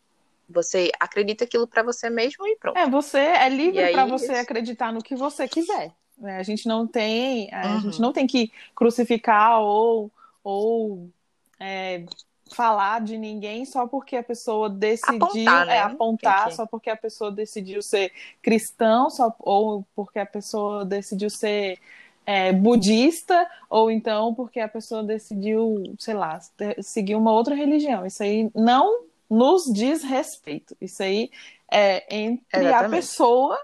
[0.48, 2.76] você acredita aquilo para você mesmo e pronto.
[2.76, 4.42] É, você é livre para você isso.
[4.42, 5.92] acreditar no que você quiser.
[6.18, 6.36] Né?
[6.36, 7.80] A gente não tem, a uhum.
[7.80, 10.10] gente não tem que crucificar ou
[10.42, 11.10] ou
[11.58, 12.04] é,
[12.52, 15.76] falar de ninguém só porque a pessoa decidiu apontar, né?
[15.76, 18.12] é, apontar só porque a pessoa decidiu ser
[18.42, 21.78] cristão, só, ou porque a pessoa decidiu ser
[22.26, 26.38] é, budista, ou então porque a pessoa decidiu, sei lá,
[26.80, 28.04] seguir uma outra religião.
[28.04, 30.76] Isso aí não nos diz respeito.
[30.80, 31.30] Isso aí
[31.70, 32.86] é entre Exatamente.
[32.86, 33.58] a pessoa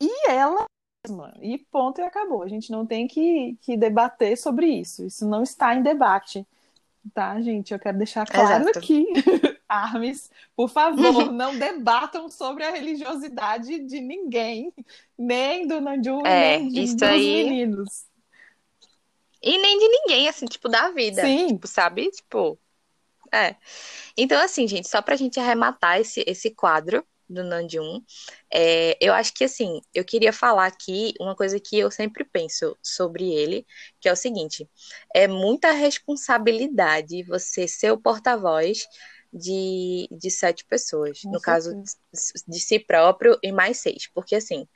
[0.00, 0.66] e ela
[1.06, 1.34] mesma.
[1.40, 2.42] E ponto e acabou.
[2.42, 5.04] A gente não tem que, que debater sobre isso.
[5.04, 6.46] Isso não está em debate.
[7.14, 7.72] Tá, gente?
[7.72, 8.78] Eu quero deixar claro Exato.
[8.78, 9.06] aqui.
[9.68, 14.72] Armes, por favor, não debatam sobre a religiosidade de ninguém,
[15.16, 17.44] nem do Nanju, é, nem de, dos aí...
[17.44, 18.06] meninos.
[19.42, 21.22] E nem de ninguém, assim, tipo, da vida.
[21.22, 21.48] Sim.
[21.48, 22.10] Tipo, sabe?
[22.10, 22.58] Tipo.
[23.32, 23.54] É.
[24.16, 28.02] Então, assim, gente, só pra gente arrematar esse, esse quadro, do Nandium.
[28.52, 32.76] É, eu acho que, assim, eu queria falar aqui uma coisa que eu sempre penso
[32.82, 33.66] sobre ele,
[34.00, 34.68] que é o seguinte:
[35.14, 38.86] é muita responsabilidade você ser o porta-voz
[39.32, 41.72] de, de sete pessoas, no caso
[42.48, 44.66] de si próprio e mais seis, porque, assim,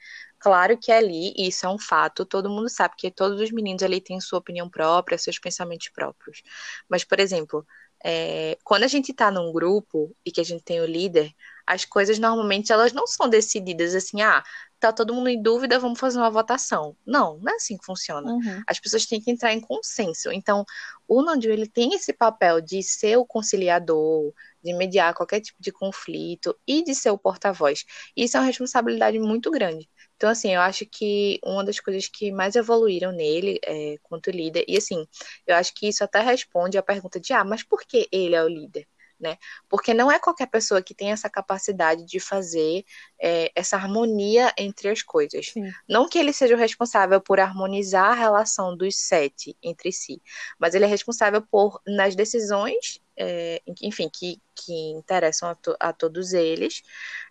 [0.45, 3.99] Claro que ali, isso é um fato, todo mundo sabe que todos os meninos ali
[3.99, 6.43] têm sua opinião própria, seus pensamentos próprios.
[6.87, 7.67] Mas, por exemplo,
[8.05, 11.33] é, quando a gente está num grupo e que a gente tem o líder,
[11.67, 14.43] as coisas normalmente elas não são decididas assim, ah,
[14.79, 16.95] tá todo mundo em dúvida, vamos fazer uma votação.
[17.07, 18.31] Não, não é assim que funciona.
[18.31, 18.63] Uhum.
[18.67, 20.31] As pessoas têm que entrar em consenso.
[20.31, 20.65] Então,
[21.09, 24.33] o Nandio, ele tem esse papel de ser o conciliador,
[24.63, 27.85] de mediar qualquer tipo de conflito e de ser o porta-voz.
[28.17, 29.89] Isso é uma responsabilidade muito grande.
[30.17, 34.65] Então, assim, eu acho que uma das coisas que mais evoluíram nele é, quanto líder,
[34.69, 35.07] e assim,
[35.47, 38.43] eu acho que isso até responde à pergunta de, ah, mas por que ele é
[38.43, 38.87] o líder?
[39.25, 39.39] Né?
[39.71, 42.85] Porque não é qualquer pessoa que tem essa capacidade de fazer
[43.19, 45.47] é, essa harmonia entre as coisas.
[45.47, 45.73] Sim.
[45.89, 50.21] Não que ele seja o responsável por harmonizar a relação dos sete entre si,
[50.59, 55.91] mas ele é responsável por, nas decisões, é, enfim, que, que interessam a, to, a
[55.91, 56.83] todos eles,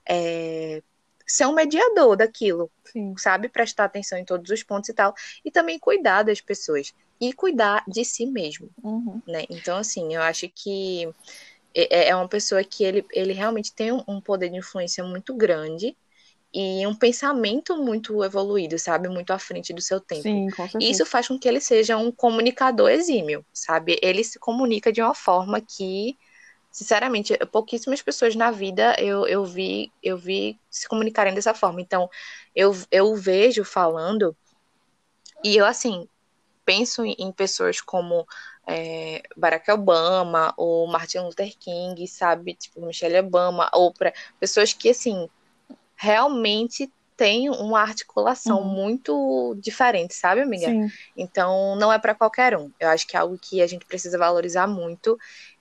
[0.10, 0.82] é,
[1.28, 3.14] ser um mediador daquilo, Sim.
[3.18, 3.48] sabe?
[3.50, 5.14] Prestar atenção em todos os pontos e tal,
[5.46, 6.92] e também cuidar das pessoas
[7.22, 9.22] e cuidar de si mesmo, uhum.
[9.26, 9.46] né?
[9.50, 11.08] Então, assim, eu acho que
[11.76, 15.96] é, é uma pessoa que ele, ele realmente tem um poder de influência muito grande
[16.54, 19.10] e um pensamento muito evoluído, sabe?
[19.10, 20.22] Muito à frente do seu tempo.
[20.22, 20.86] Sim, com certeza.
[20.86, 24.00] E isso faz com que ele seja um comunicador exímio, sabe?
[24.04, 26.16] Ele se comunica de uma forma que,
[26.72, 31.82] sinceramente, pouquíssimas pessoas na vida eu, eu vi eu vi se comunicarem dessa forma.
[31.82, 32.08] Então,
[32.56, 34.36] eu, eu vejo falando
[35.44, 36.08] e eu, assim,
[36.64, 38.26] penso em pessoas como
[38.68, 42.54] é, Barack Obama ou Martin Luther King, sabe?
[42.54, 45.30] Tipo, Michelle Obama, ou para pessoas que, assim,
[45.96, 48.68] realmente têm uma articulação uhum.
[48.68, 50.68] muito diferente, sabe, amiga?
[50.68, 50.90] Sim.
[51.16, 52.72] Então, não é para qualquer um.
[52.80, 55.18] Eu acho que é algo que a gente precisa valorizar muito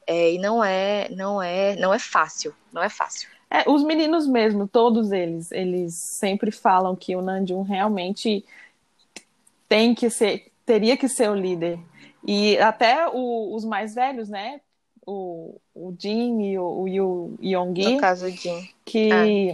[0.06, 3.28] é, e não é, não é, não é fácil, não é fácil.
[3.50, 8.44] É, os meninos mesmo, todos eles, eles sempre falam que o Nanjum realmente
[9.68, 11.78] tem que ser, teria que ser o líder
[12.24, 14.60] e até o, os mais velhos, né?
[15.04, 16.88] O, o Jin e o, o
[17.42, 17.94] Yonggi.
[17.94, 18.68] No caso, o Jin.
[18.84, 19.10] Que,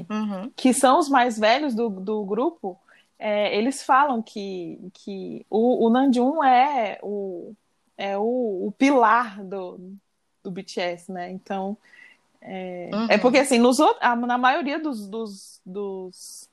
[0.09, 0.53] ah, uhum.
[0.55, 2.79] que são os mais velhos do, do grupo.
[3.19, 7.53] É, eles falam que, que o, o Nanjun é o,
[7.97, 9.81] é o, o pilar do,
[10.45, 11.31] do BTS, né?
[11.31, 11.77] Então,
[12.41, 13.07] é, uhum.
[13.11, 16.49] é porque assim, nos, na maioria dos, dos, dos,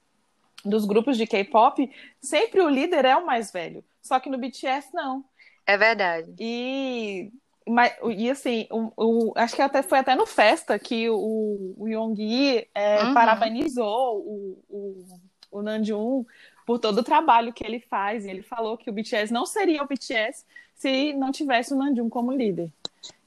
[0.64, 3.84] dos grupos de K-pop, sempre o líder é o mais velho.
[4.02, 5.24] Só que no BTS, não.
[5.66, 6.34] É verdade.
[6.40, 7.32] E
[7.68, 11.88] Mas, e assim, o, o, acho que até foi até no Festa que o, o
[11.88, 13.14] Yonggi é, uhum.
[13.14, 15.06] parabenizou o, o,
[15.52, 16.24] o Namjoon
[16.66, 18.26] por todo o trabalho que ele faz.
[18.26, 22.10] E ele falou que o BTS não seria o BTS se não tivesse o Namjoon
[22.10, 22.70] como líder.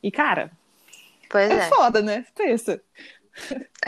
[0.02, 0.50] E, cara,
[1.30, 1.68] pois é, é.
[1.68, 2.24] foda, né?
[2.34, 2.80] Pensa.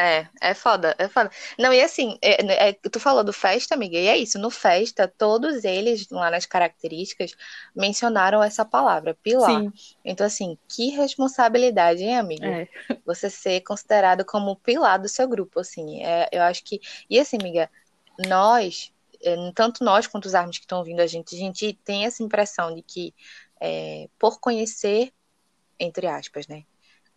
[0.00, 1.30] É, é foda, é foda.
[1.58, 4.48] Não, e assim, é, né, é, tu falou do Festa, amiga, e é isso, no
[4.50, 7.36] Festa, todos eles, lá nas características,
[7.76, 9.60] mencionaram essa palavra, pilar.
[9.60, 9.72] Sim.
[10.02, 12.46] Então, assim, que responsabilidade, hein, amiga?
[12.46, 12.68] É.
[13.04, 16.80] Você ser considerado como pilar do seu grupo, assim, é, eu acho que...
[17.10, 17.68] E assim, amiga,
[18.26, 18.90] nós,
[19.22, 22.22] é, tanto nós quanto os armas que estão ouvindo a gente, a gente tem essa
[22.22, 23.14] impressão de que,
[23.60, 25.12] é, por conhecer,
[25.78, 26.64] entre aspas, né,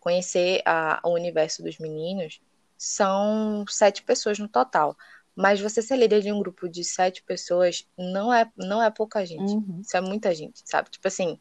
[0.01, 2.41] conhecer a, o universo dos meninos,
[2.83, 4.95] são sete pessoas no total.
[5.33, 9.25] Mas você ser líder de um grupo de sete pessoas não é, não é pouca
[9.25, 9.53] gente.
[9.53, 9.79] Uhum.
[9.81, 10.89] Isso é muita gente, sabe?
[10.91, 11.39] Tipo assim,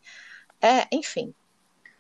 [0.60, 1.35] é, enfim.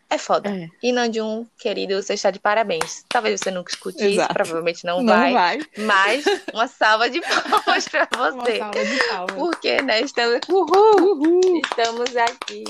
[0.08, 0.48] É foda.
[0.48, 0.68] É.
[0.82, 3.04] E Nandium, querido, você está de parabéns.
[3.08, 4.20] Talvez você nunca escute Exato.
[4.20, 6.24] isso, provavelmente não, não vai, vai, Mas
[6.54, 8.16] uma salva de palmas para você.
[8.16, 9.34] Uma salva de palmas.
[9.34, 11.60] Porque, né, estamos, uhul, uhul.
[11.64, 12.62] estamos aqui.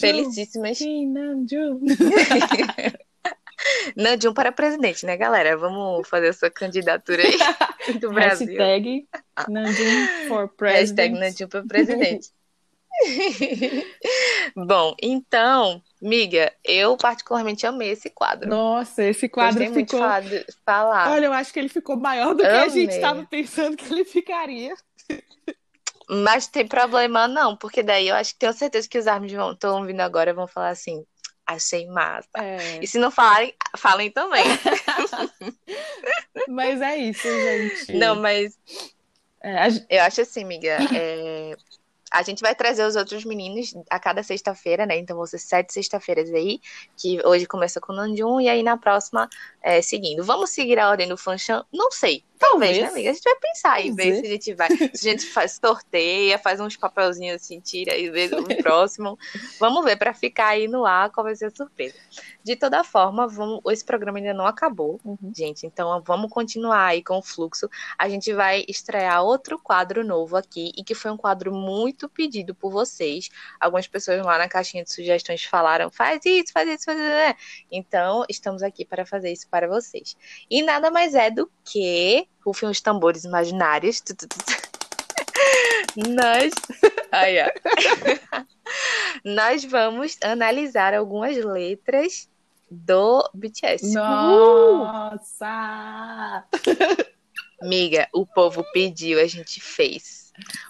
[0.00, 0.80] Felicíssimas.
[3.96, 5.56] Nandium para presidente, né, galera?
[5.56, 8.46] Vamos fazer essa candidatura aí do Brasil.
[8.48, 9.08] Hashtag
[9.48, 10.88] Nandium for president.
[10.88, 12.30] Hashtag Nandium para presidente.
[14.54, 18.48] Bom, então, miga, eu particularmente amei esse quadro.
[18.48, 20.00] Nossa, esse quadro Gostei ficou.
[20.00, 21.10] Muito falar.
[21.10, 24.04] Olha, eu acho que ele ficou maior do que a gente estava pensando que ele
[24.04, 24.74] ficaria.
[26.08, 29.84] Mas tem problema não, porque daí eu acho que tenho certeza que os armas estão
[29.84, 31.04] vindo agora vão falar assim:
[31.46, 32.28] achei massa.
[32.36, 32.78] É.
[32.82, 34.44] E se não falarem, falem também.
[36.48, 37.92] mas é isso, gente.
[37.92, 38.58] Não, mas
[39.42, 39.68] é, a...
[39.90, 40.78] eu acho assim, amiga.
[40.94, 41.56] É...
[42.10, 44.96] A gente vai trazer os outros meninos a cada sexta-feira, né?
[44.96, 46.60] Então vão ser sete sexta-feiras aí,
[46.96, 49.28] que hoje começa com o Nanjum e aí na próxima
[49.60, 50.22] é, seguindo.
[50.22, 51.64] Vamos seguir a ordem do Fanchan?
[51.72, 52.24] Não sei.
[52.50, 53.10] Talvez, né, amiga?
[53.10, 54.68] A gente vai pensar aí, ver se a gente vai.
[54.68, 59.18] Se a gente faz sorteia, faz uns papelzinhos assim, tira e vê o próximo.
[59.58, 61.96] Vamos ver para ficar aí no ar qual vai ser a surpresa.
[62.42, 65.32] De toda forma, vamos, esse programa ainda não acabou, uhum.
[65.34, 65.66] gente.
[65.66, 67.68] Então vamos continuar aí com o fluxo.
[67.98, 72.54] A gente vai estrear outro quadro novo aqui e que foi um quadro muito pedido
[72.54, 73.30] por vocês.
[73.58, 77.64] Algumas pessoas lá na caixinha de sugestões falaram: faz isso, faz isso, faz isso.
[77.72, 80.14] Então, estamos aqui para fazer isso para vocês.
[80.50, 84.02] E nada mais é do que rufem os tambores imaginários.
[85.96, 86.52] Nós.
[87.12, 88.44] Aí, ó.
[89.24, 92.28] Nós vamos analisar algumas letras
[92.70, 93.92] do BTS.
[93.92, 95.46] Nossa!
[96.66, 97.68] Uh!
[97.68, 100.23] Miga, o povo pediu, a gente fez.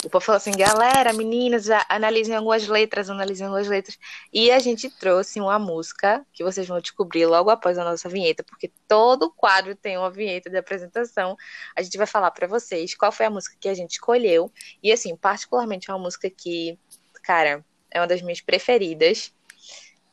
[0.05, 3.99] O povo falou assim, galera, meninas, analisem algumas letras, analisem algumas letras.
[4.33, 8.45] E a gente trouxe uma música que vocês vão descobrir logo após a nossa vinheta,
[8.45, 11.37] porque todo quadro tem uma vinheta de apresentação.
[11.75, 14.53] A gente vai falar para vocês qual foi a música que a gente escolheu.
[14.83, 16.79] E assim, particularmente é uma música que,
[17.23, 19.33] cara, é uma das minhas preferidas.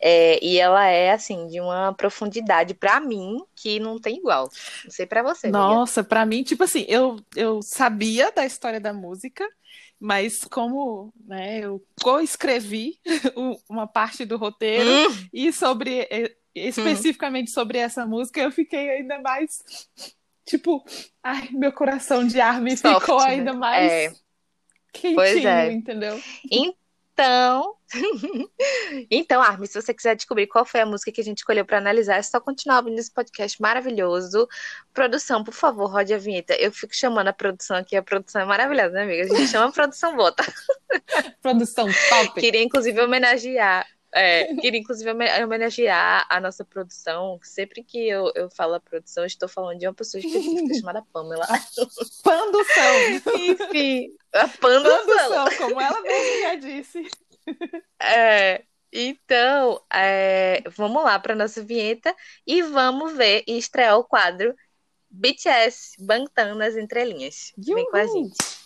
[0.01, 4.49] É, e ela é, assim, de uma profundidade, para mim, que não tem igual.
[4.83, 5.47] Não sei para você.
[5.49, 9.47] Nossa, para mim, tipo assim, eu, eu sabia da história da música,
[9.99, 12.97] mas como né, eu co-escrevi
[13.69, 15.27] uma parte do roteiro hum.
[15.31, 16.07] e sobre
[16.55, 17.53] especificamente hum.
[17.53, 19.63] sobre essa música, eu fiquei ainda mais
[20.45, 20.83] tipo,
[21.23, 23.25] ai, meu coração de arma ficou né?
[23.25, 24.13] ainda mais é.
[24.91, 25.71] quentinho, pois é.
[25.71, 26.19] entendeu?
[27.21, 27.75] Então,
[29.11, 31.77] então, Armin, se você quiser descobrir qual foi a música que a gente escolheu para
[31.77, 34.47] analisar, é só continuar ouvindo esse podcast maravilhoso.
[34.91, 36.55] Produção, por favor, rode a vinheta.
[36.55, 39.23] Eu fico chamando a produção aqui, a produção é maravilhosa, né, amiga?
[39.23, 40.43] A gente chama a produção bota.
[41.43, 42.41] produção top.
[42.41, 47.39] Queria, inclusive, homenagear é, queria inclusive homenagear a nossa produção.
[47.43, 51.47] Sempre que eu, eu falo a produção, estou falando de uma pessoa específica chamada Pamela.
[52.23, 53.11] Pandução.
[53.37, 55.05] Enfim, a Pandução.
[55.05, 57.07] Pandução, como ela mesma já disse.
[58.01, 62.13] É, então, é, vamos lá para nossa vinheta
[62.45, 64.53] e vamos ver e estrear o quadro
[65.09, 67.53] BTS Bangtan nas entrelinhas.
[67.57, 68.60] Vem com a gente.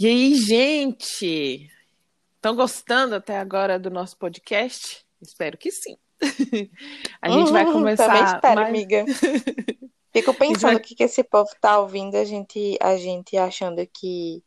[0.00, 1.70] E aí, gente?
[2.34, 5.04] Estão gostando até agora do nosso podcast?
[5.20, 5.94] Espero que sim.
[7.20, 8.06] A gente uhum, vai começar.
[8.06, 8.68] Também espero, mais...
[8.70, 9.04] amiga.
[10.10, 14.42] Fico pensando o que, que esse povo tá ouvindo, a gente, a gente achando que,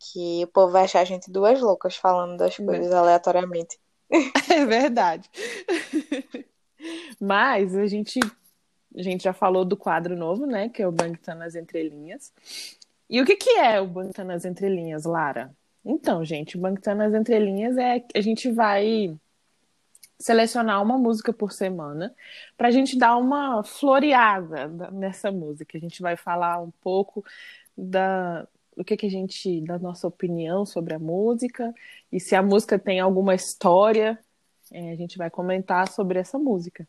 [0.00, 2.66] que o povo vai achar a gente duas loucas falando das né?
[2.66, 3.78] coisas aleatoriamente.
[4.50, 5.30] É verdade.
[7.20, 8.18] Mas a gente,
[8.98, 10.68] a gente já falou do quadro novo, né?
[10.68, 12.32] Que é o Bangtan nas Entrelinhas.
[13.12, 15.54] E o que, que é o Bangtan nas Entrelinhas, Lara?
[15.84, 19.14] Então, gente, o Bangtan nas Entrelinhas é a gente vai
[20.18, 22.14] selecionar uma música por semana
[22.56, 25.76] para a gente dar uma floreada nessa música.
[25.76, 27.22] A gente vai falar um pouco
[27.76, 31.74] da o que, que a gente, da nossa opinião sobre a música
[32.10, 34.18] e se a música tem alguma história,
[34.72, 36.88] é, a gente vai comentar sobre essa música.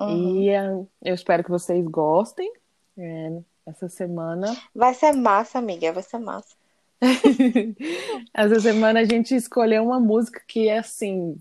[0.00, 0.40] Uhum.
[0.40, 0.70] E é,
[1.02, 2.50] eu espero que vocês gostem.
[2.96, 4.56] É, essa semana.
[4.74, 6.54] Vai ser massa, amiga, vai ser massa.
[8.32, 11.38] essa semana a gente escolheu uma música que é assim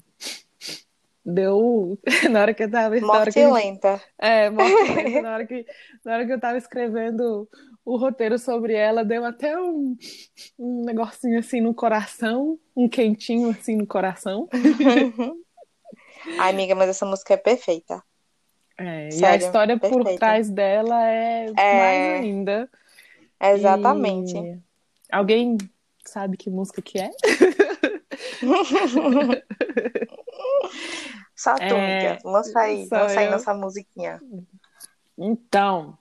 [1.26, 1.98] deu
[2.30, 5.66] na hora que eu tava morte que lenta é morte lenta na hora que
[6.04, 7.50] na hora que eu tava escrevendo
[7.86, 9.98] o roteiro sobre ela deu até um,
[10.60, 14.50] um negocinho assim no coração um quentinho assim no coração
[16.38, 18.04] Ai, amiga mas essa música é perfeita
[18.78, 21.80] é, Sério, e a história por trás dela é, é...
[21.80, 22.70] mais ainda
[23.42, 24.60] exatamente e...
[25.12, 25.58] alguém
[26.06, 27.12] sabe que música que é
[31.36, 34.22] Só tu, é, lança aí, lança aí nossa musiquinha.
[35.18, 35.98] Então,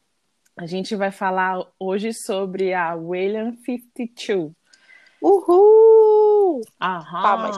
[0.57, 4.53] a gente vai falar hoje sobre a William 52.
[5.21, 6.63] Uhul!
[6.81, 7.23] Aham.
[7.23, 7.57] Palmas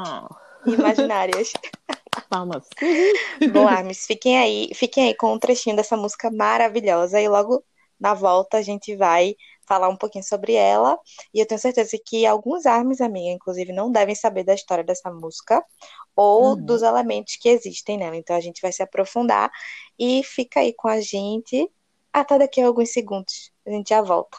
[0.66, 1.52] imaginárias.
[2.28, 2.68] Palmas.
[3.52, 7.64] Bom, Armes, fiquem aí, fiquem aí com um trechinho dessa música maravilhosa e logo
[7.98, 9.34] na volta a gente vai
[9.66, 10.98] falar um pouquinho sobre ela.
[11.34, 15.10] E eu tenho certeza que alguns armes, amiga, inclusive, não devem saber da história dessa
[15.10, 15.64] música
[16.14, 16.64] ou uhum.
[16.64, 18.16] dos elementos que existem nela.
[18.16, 19.50] Então a gente vai se aprofundar
[19.98, 21.70] e fica aí com a gente
[22.12, 23.50] até daqui a alguns segundos.
[23.66, 24.38] A gente já volta.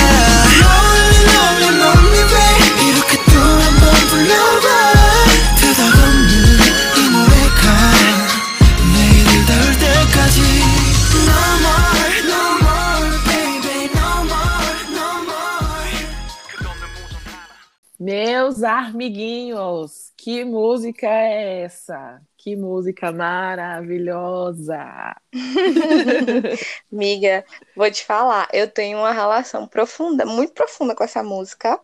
[18.51, 22.21] Meus amiguinhos que música é essa?
[22.37, 25.15] Que música maravilhosa!
[26.91, 31.79] Miga, vou te falar, eu tenho uma relação profunda, muito profunda com essa música.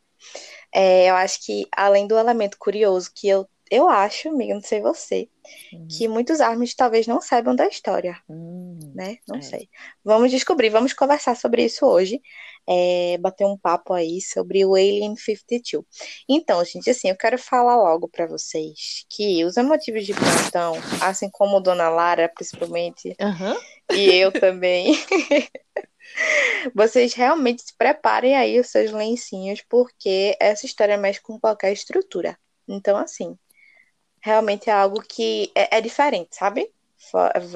[0.76, 4.82] É, eu acho que, além do elemento curioso, que eu, eu acho, amiga, não sei
[4.82, 5.30] você,
[5.74, 5.88] hum.
[5.90, 8.22] que muitos armes talvez não saibam da história.
[8.28, 9.20] Hum, né?
[9.26, 9.42] Não é.
[9.42, 9.70] sei.
[10.04, 12.22] Vamos descobrir, vamos conversar sobre isso hoje
[12.68, 15.86] é, bater um papo aí sobre o Alien 52.
[16.28, 21.30] Então, gente, assim, eu quero falar logo para vocês que os motivos de plantão, assim
[21.30, 23.96] como Dona Lara, principalmente, uhum.
[23.96, 24.94] e eu também,
[26.76, 32.38] vocês realmente se preparem aí os seus lencinhos, porque essa história mexe com qualquer estrutura.
[32.68, 33.38] Então, assim,
[34.22, 36.70] realmente é algo que é, é diferente, sabe?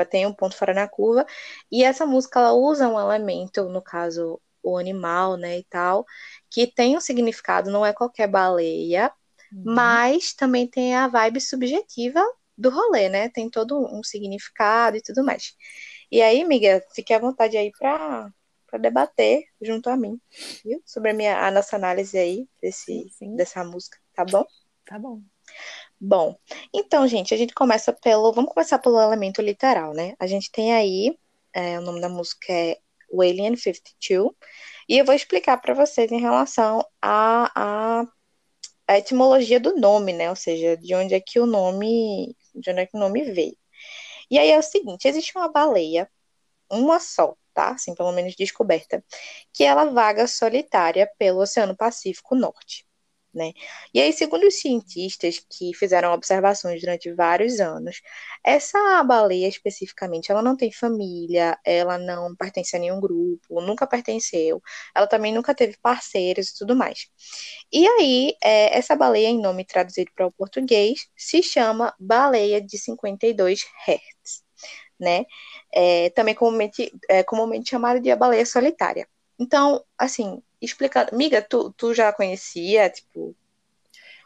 [0.10, 1.26] Tem um ponto fora na curva.
[1.72, 6.06] E essa música, ela usa um elemento, no caso, o animal, né, e tal,
[6.50, 9.12] que tem um significado, não é qualquer baleia,
[9.52, 9.64] uhum.
[9.66, 12.24] mas também tem a vibe subjetiva
[12.58, 13.30] do rolê, né?
[13.30, 15.56] Tem todo um significado e tudo mais.
[16.12, 18.32] E aí, amiga, fique à vontade aí para
[18.68, 20.18] para debater junto a mim,
[20.64, 20.82] viu?
[20.86, 23.36] Sobre a minha a nossa análise aí desse Sim.
[23.36, 24.46] dessa música, tá bom?
[24.86, 25.22] Tá bom.
[26.00, 26.38] Bom,
[26.74, 28.32] então, gente, a gente começa pelo.
[28.32, 30.14] Vamos começar pelo elemento literal, né?
[30.20, 31.18] A gente tem aí.
[31.54, 32.78] É, o nome da música é
[33.12, 34.32] o Alien 52,
[34.90, 38.06] e eu vou explicar para vocês em relação à
[38.90, 40.30] etimologia do nome, né?
[40.30, 43.58] Ou seja, de onde é que o nome, de onde é que o nome veio.
[44.30, 46.10] E aí é o seguinte, existe uma baleia,
[46.70, 47.72] uma só, tá?
[47.72, 49.04] Assim, pelo menos descoberta,
[49.54, 52.86] que ela vaga solitária pelo Oceano Pacífico Norte
[53.34, 53.54] né?
[53.94, 58.02] E aí, segundo os cientistas que fizeram observações durante vários anos,
[58.44, 64.62] essa baleia especificamente, ela não tem família, ela não pertence a nenhum grupo, nunca pertenceu,
[64.96, 67.08] ela também nunca teve parceiros e tudo mais.
[67.72, 72.78] E aí, é, essa baleia, em nome traduzido para o português, se chama baleia de
[72.78, 74.44] 52 Hz.
[75.00, 75.26] né?
[75.74, 79.08] É, também comumente, é, comumente chamada de baleia solitária.
[79.42, 81.18] Então, assim, explicando.
[81.18, 83.36] Miga, tu, tu já conhecia, tipo.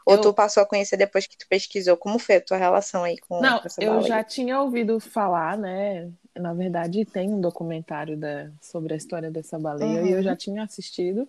[0.04, 0.20] Ou eu...
[0.20, 1.96] tu passou a conhecer depois que tu pesquisou?
[1.96, 3.98] Como foi a tua relação aí com, Não, com essa baleia?
[3.98, 6.10] eu já tinha ouvido falar, né?
[6.38, 10.06] Na verdade, tem um documentário da, sobre a história dessa baleia uhum.
[10.06, 11.26] e eu já tinha assistido.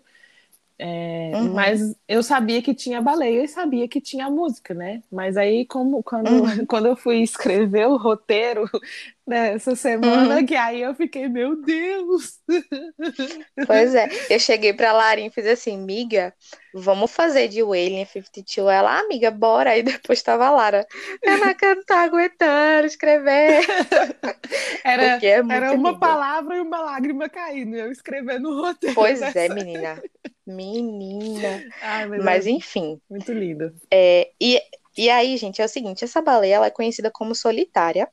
[0.79, 1.53] É, uhum.
[1.53, 5.01] Mas eu sabia que tinha baleia e sabia que tinha música, né?
[5.11, 6.65] Mas aí, como quando, uhum.
[6.67, 8.69] quando eu fui escrever o roteiro
[9.25, 10.45] nessa semana, uhum.
[10.45, 12.39] que aí eu fiquei, meu Deus!
[13.65, 16.33] Pois é, eu cheguei pra Larinha e fiz assim, miga,
[16.79, 18.67] vamos fazer de Wailing 52.
[18.73, 19.71] Ela, ah, amiga, bora.
[19.71, 20.87] Aí depois tava a Lara,
[21.21, 23.61] ela não tá aguentando escrever.
[24.83, 28.95] Era, é era uma palavra e uma lágrima caindo, eu escrevendo o roteiro.
[28.95, 30.01] Pois é, menina.
[30.45, 31.63] Menina.
[31.81, 33.01] Ai, mas, mas é enfim.
[33.09, 33.75] Muito lindo.
[33.91, 34.61] É, e,
[34.97, 38.09] e aí, gente, é o seguinte: essa baleia ela é conhecida como solitária.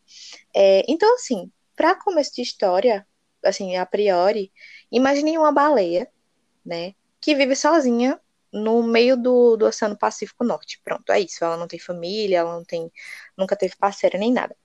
[0.55, 3.07] É, então, assim, para começo de história,
[3.45, 4.51] assim, a priori,
[4.91, 6.09] imagine uma baleia,
[6.65, 8.21] né, que vive sozinha
[8.55, 10.81] no meio do, do Oceano Pacífico Norte.
[10.85, 11.45] Pronto, é isso.
[11.45, 12.91] Ela não tem família, ela não tem,
[13.37, 14.57] nunca teve parceira nem nada.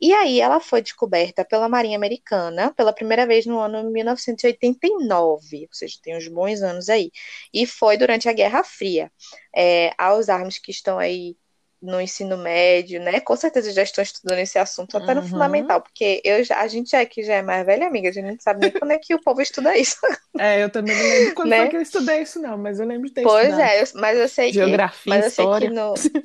[0.00, 5.74] E aí ela foi descoberta pela Marinha Americana pela primeira vez no ano 1989, ou
[5.74, 7.10] seja, tem uns bons anos aí.
[7.52, 9.10] E foi durante a Guerra Fria.
[9.54, 11.36] É, aos armas que estão aí
[11.82, 13.20] no ensino médio, né?
[13.20, 15.28] Com certeza já estão estudando esse assunto até no uhum.
[15.28, 18.26] fundamental, porque eu já, a gente é que já é mais velha amiga, a gente
[18.26, 19.96] não sabe nem quando é que o povo estuda isso.
[20.38, 21.58] É, eu também não lembro quando né?
[21.58, 23.68] foi que eu estudei isso, não, mas eu lembro de ter pois estudado.
[23.68, 25.08] é, eu, mas eu sei Geografia, que.
[25.10, 25.68] Mas história.
[25.68, 26.24] eu sei que no.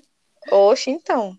[0.69, 1.38] Oxe, então.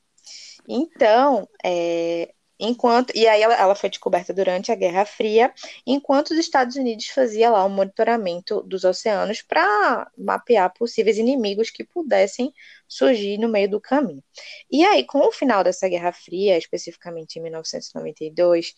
[0.69, 5.53] Então, é, Enquanto, e aí ela, ela, foi descoberta durante a Guerra Fria,
[5.87, 11.85] enquanto os Estados Unidos fazia lá o monitoramento dos oceanos para mapear possíveis inimigos que
[11.85, 12.53] pudessem
[12.89, 14.25] surgir no meio do caminho.
[14.71, 18.75] E aí, com o final dessa Guerra Fria, especificamente em 1992,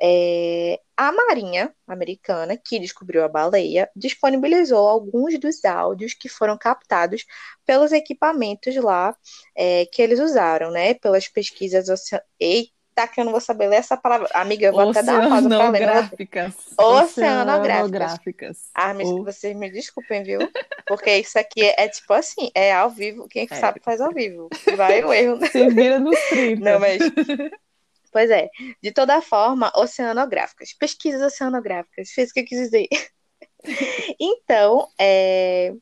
[0.00, 7.24] é, a Marinha americana, que descobriu a baleia, disponibilizou alguns dos áudios que foram captados
[7.64, 9.16] pelos equipamentos lá
[9.56, 10.94] é, que eles usaram, né?
[10.94, 14.28] Pelas pesquisas oceânicas tá que eu não vou saber ler essa palavra.
[14.32, 15.82] Amiga, eu vou até dar uma pausa pra ler.
[15.82, 16.54] Oceanográficas.
[16.78, 18.70] Oceanográficas.
[18.74, 20.38] Ah, mas vocês me desculpem, viu?
[20.86, 23.28] Porque isso aqui é, é, tipo assim, é ao vivo.
[23.28, 23.54] Quem é.
[23.54, 24.48] sabe faz ao vivo.
[24.76, 25.38] Vai o erro.
[25.50, 26.60] Se vira nos 30.
[26.64, 26.98] Não, mas...
[28.12, 28.48] Pois é.
[28.80, 30.72] De toda forma, oceanográficas.
[30.72, 32.10] Pesquisas oceanográficas.
[32.10, 32.86] Fez o que eu quis dizer.
[34.20, 35.74] então, é...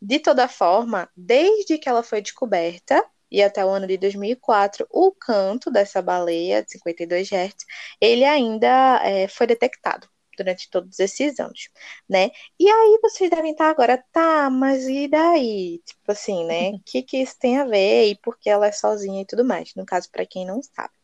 [0.00, 5.12] de toda forma, desde que ela foi descoberta, e até o ano de 2004, o
[5.12, 7.54] canto dessa baleia de 52 Hz,
[8.00, 11.68] ele ainda é, foi detectado durante todos esses anos,
[12.08, 12.30] né?
[12.58, 15.80] E aí vocês devem estar agora, tá, mas e daí?
[15.84, 16.70] Tipo assim, né?
[16.70, 19.44] O que que isso tem a ver e por que ela é sozinha e tudo
[19.44, 19.74] mais?
[19.74, 20.94] No caso, para quem não sabe.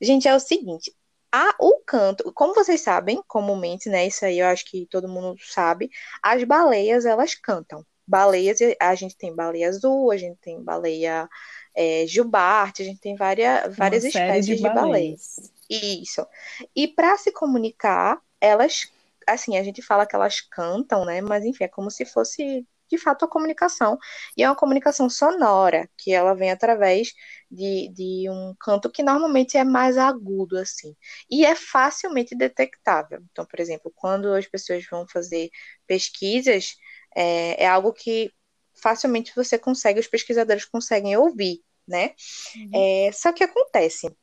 [0.00, 0.94] Gente, é o seguinte,
[1.32, 4.06] a, o canto, como vocês sabem, comumente, né?
[4.06, 5.90] Isso aí eu acho que todo mundo sabe,
[6.22, 11.28] as baleias elas cantam baleias, a gente tem baleia azul, a gente tem baleia
[11.74, 14.82] é, jubarte, a gente tem várias, várias espécies de, de baleias.
[14.82, 15.52] baleias.
[15.70, 16.26] Isso.
[16.74, 18.90] E para se comunicar, elas,
[19.26, 21.20] assim, a gente fala que elas cantam, né?
[21.20, 23.96] Mas enfim, é como se fosse de fato a comunicação.
[24.36, 27.12] E é uma comunicação sonora, que ela vem através
[27.50, 30.96] de, de um canto que normalmente é mais agudo, assim.
[31.30, 33.20] E é facilmente detectável.
[33.30, 35.50] Então, por exemplo, quando as pessoas vão fazer
[35.86, 36.74] pesquisas
[37.14, 38.32] é, é algo que
[38.74, 42.14] facilmente você consegue, os pesquisadores conseguem ouvir, né?
[42.56, 42.70] Uhum.
[42.74, 44.14] É, só que acontece,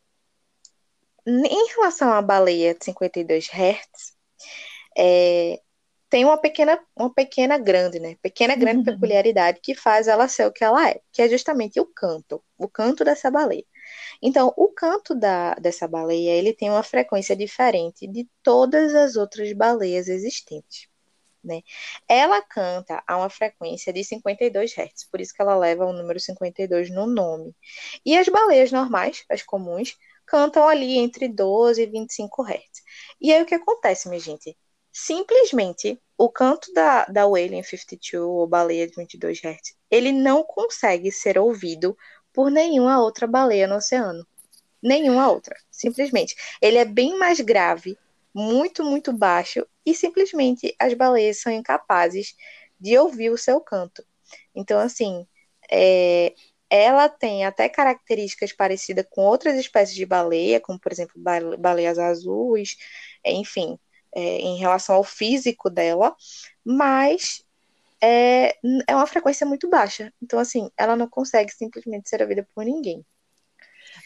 [1.25, 4.15] em relação à baleia de 52 Hz,
[4.97, 5.61] é,
[6.09, 8.15] tem uma pequena, uma pequena grande, né?
[8.21, 8.85] Pequena grande uhum.
[8.95, 12.67] peculiaridade que faz ela ser o que ela é, que é justamente o canto, o
[12.67, 13.65] canto dessa baleia.
[14.21, 19.51] Então, o canto da, dessa baleia, ele tem uma frequência diferente de todas as outras
[19.53, 20.87] baleias existentes
[21.43, 21.61] né?
[22.07, 26.19] Ela canta a uma frequência de 52 Hz, por isso que ela leva o número
[26.19, 27.55] 52 no nome.
[28.05, 29.95] E as baleias normais, as comuns,
[30.25, 32.81] cantam ali entre 12 e 25 Hz.
[33.21, 34.57] E aí o que acontece, minha gente?
[34.91, 41.11] Simplesmente o canto da, da Wailing 52, ou baleia de 22 Hz, ele não consegue
[41.11, 41.95] ser ouvido
[42.33, 44.25] por nenhuma outra baleia no oceano.
[44.81, 46.35] Nenhuma outra, simplesmente.
[46.61, 47.97] Ele é bem mais grave
[48.37, 52.35] muito, muito baixo e simplesmente as baleias são incapazes
[52.79, 54.05] de ouvir o seu canto.
[54.53, 55.25] Então, assim,
[55.71, 56.35] é,
[56.69, 61.19] ela tem até características parecidas com outras espécies de baleia, como, por exemplo,
[61.57, 62.77] baleias azuis,
[63.23, 63.79] é, enfim,
[64.15, 66.15] é, em relação ao físico dela,
[66.63, 67.43] mas
[68.01, 68.55] é,
[68.87, 70.13] é uma frequência muito baixa.
[70.21, 73.03] Então, assim, ela não consegue simplesmente ser ouvida por ninguém.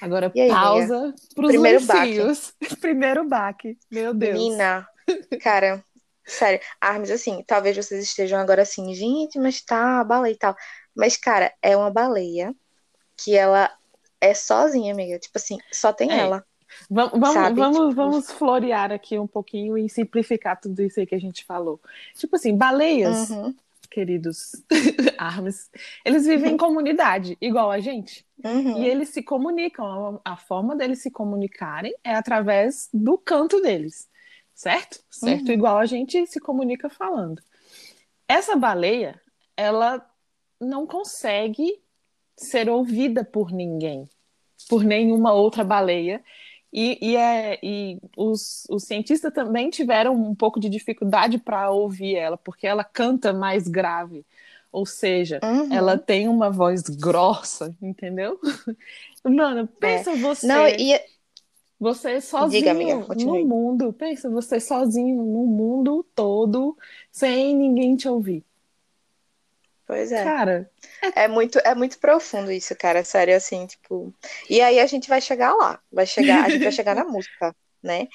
[0.02, 2.20] Agora aí, pausa para os Primeiro baque.
[2.20, 2.54] ursinhos.
[2.82, 3.78] Primeiro baque.
[3.90, 4.34] Meu Deus.
[4.34, 4.88] Menina,
[5.42, 5.84] cara,
[6.26, 10.56] sério, Armes, assim, talvez vocês estejam agora assim, gente, mas tá, baleia e tal.
[10.96, 12.54] Mas, cara, é uma baleia
[13.16, 13.72] que ela
[14.20, 15.20] é sozinha, amiga.
[15.20, 16.18] Tipo assim, só tem É.
[16.20, 16.44] ela.
[16.90, 21.14] Vamos, vamos, vamos, tipo- vamos florear aqui um pouquinho e simplificar tudo isso aí que
[21.16, 21.80] a gente falou.
[22.16, 23.54] Tipo assim, baleias, Uhum,
[23.92, 24.54] queridos
[25.20, 25.70] armes,
[26.04, 28.26] eles vivem em comunidade, igual a gente.
[28.44, 28.82] uhum.
[28.82, 30.22] E eles se comunicam.
[30.24, 34.10] A a forma deles se comunicarem é através do canto deles,
[34.56, 35.04] certo?
[35.12, 35.48] Certo?
[35.48, 35.54] Uhum.
[35.54, 37.42] Igual a gente se comunica falando.
[38.28, 39.22] Essa baleia,
[39.58, 40.04] ela
[40.60, 41.82] não consegue
[42.38, 44.10] ser ouvida por ninguém,
[44.70, 46.24] por nenhuma outra baleia.
[46.74, 52.16] E, e, é, e os, os cientistas também tiveram um pouco de dificuldade para ouvir
[52.16, 54.26] ela, porque ela canta mais grave.
[54.72, 55.68] Ou seja, Uhum.
[55.70, 58.40] ela tem uma voz grossa, entendeu?
[59.24, 60.58] Mano, pensa você, É.
[60.58, 61.00] Não, e
[61.80, 66.78] você sozinho Diga, amiga, no mundo, pensa você sozinho no mundo todo,
[67.12, 68.46] sem ninguém te ouvir.
[69.92, 70.24] Pois é.
[70.24, 70.72] Cara,
[71.16, 74.14] É muito, é muito profundo isso, cara, sério, assim, tipo.
[74.50, 77.56] E aí a gente vai chegar lá, vai chegar, a gente vai chegar na música,
[77.84, 78.08] né?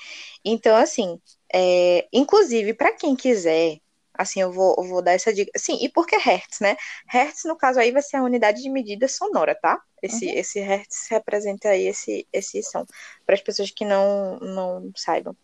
[0.44, 1.20] Então, assim,
[1.54, 3.78] é, inclusive, para quem quiser,
[4.18, 5.50] assim, eu vou, eu vou dar essa dica.
[5.56, 6.76] Sim, e por que Hertz, né?
[7.08, 9.80] Hertz, no caso aí, vai ser a unidade de medida sonora, tá?
[10.02, 12.84] Esse, esse Hertz representa aí esse, esse som,
[13.24, 15.34] para as pessoas que não, não saibam.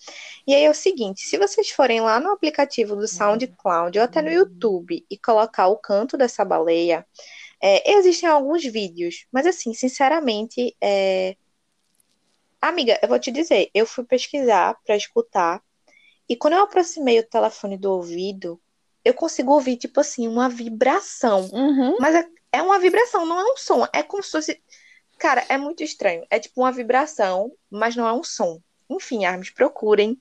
[0.46, 4.22] E aí é o seguinte, se vocês forem lá no aplicativo do SoundCloud ou até
[4.22, 7.06] no YouTube e colocar o canto dessa baleia,
[7.62, 11.36] é, existem alguns vídeos, mas assim, sinceramente, é...
[12.60, 15.62] amiga, eu vou te dizer, eu fui pesquisar para escutar
[16.28, 18.60] e quando eu aproximei o telefone do ouvido,
[19.04, 23.52] eu consigo ouvir tipo assim uma vibração, uhum, mas é, é uma vibração, não é
[23.52, 24.62] um som, é como se fosse,
[25.18, 28.60] cara, é muito estranho, é tipo uma vibração, mas não é um som.
[28.90, 30.20] Enfim, Armes, procurem.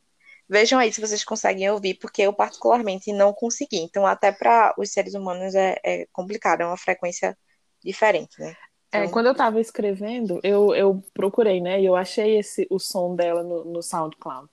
[0.49, 3.77] Vejam aí se vocês conseguem ouvir, porque eu particularmente não consegui.
[3.79, 7.37] Então, até para os seres humanos é, é complicado, é uma frequência
[7.83, 8.55] diferente, né?
[8.93, 11.81] É, Então, quando eu tava escrevendo, eu, eu procurei, né?
[11.81, 14.49] E eu achei esse, o som dela no, no SoundCloud.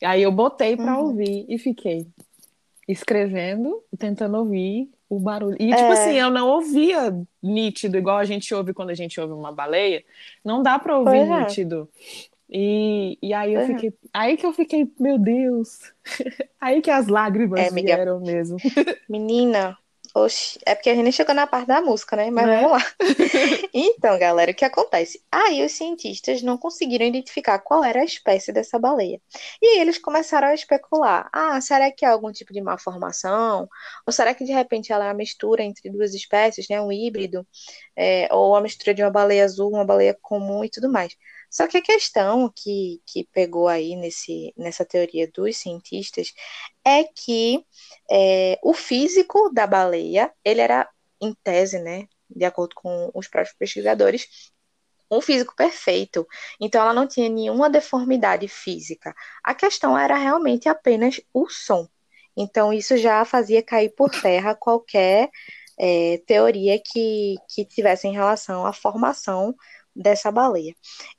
[0.00, 1.08] E aí eu botei pra Uhum.
[1.08, 2.06] ouvir e fiquei
[2.88, 5.56] escrevendo, tentando ouvir o barulho.
[5.60, 5.92] E, tipo É.
[5.92, 10.04] assim, eu não ouvia nítido, igual a gente ouve quando a gente ouve uma baleia.
[10.44, 11.40] Não dá pra ouvir é.
[11.40, 11.88] nítido.
[12.52, 13.66] E, e aí eu é.
[13.66, 13.92] fiquei.
[14.12, 15.92] Aí que eu fiquei, meu Deus.
[16.60, 18.56] Aí que as lágrimas É, vieram mesmo.
[19.08, 19.78] menina,
[20.14, 22.30] oxe, é porque a gente nem chegou na parte da música, né?
[22.30, 22.50] Mas Né?
[22.50, 22.78] vamos lá.
[23.72, 25.22] Então, galera, o que acontece?
[25.30, 29.20] Aí os cientistas não conseguiram identificar qual era a espécie dessa baleia.
[29.62, 31.28] E aí eles começaram a especular.
[31.32, 33.68] Ah, será que é algum tipo de malformação?
[34.06, 36.80] Ou será que de repente ela é uma mistura entre duas espécies, né?
[36.80, 37.46] Um híbrido?
[37.96, 41.14] É, ou a mistura de uma baleia azul, uma baleia comum e tudo mais.
[41.50, 46.32] Só que a questão que, que pegou aí nesse, nessa teoria dos cientistas
[46.84, 47.64] é que
[48.10, 50.88] é, o físico da baleia, ele era,
[51.20, 54.52] em tese, né, de acordo com os próprios pesquisadores,
[55.10, 56.26] um físico perfeito.
[56.60, 59.12] Então, ela não tinha nenhuma deformidade física.
[59.42, 61.88] A questão era realmente apenas o som.
[62.36, 65.28] Então, isso já fazia cair por terra qualquer
[65.78, 69.54] é, teoria que, que tivesse em relação à formação
[70.00, 70.74] dessa baleia.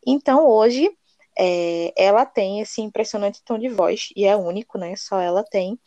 [0.05, 0.91] Então, hoje,
[1.37, 4.95] é, ela tem esse impressionante tom de voz, e é único, né?
[4.95, 5.79] Só ela tem.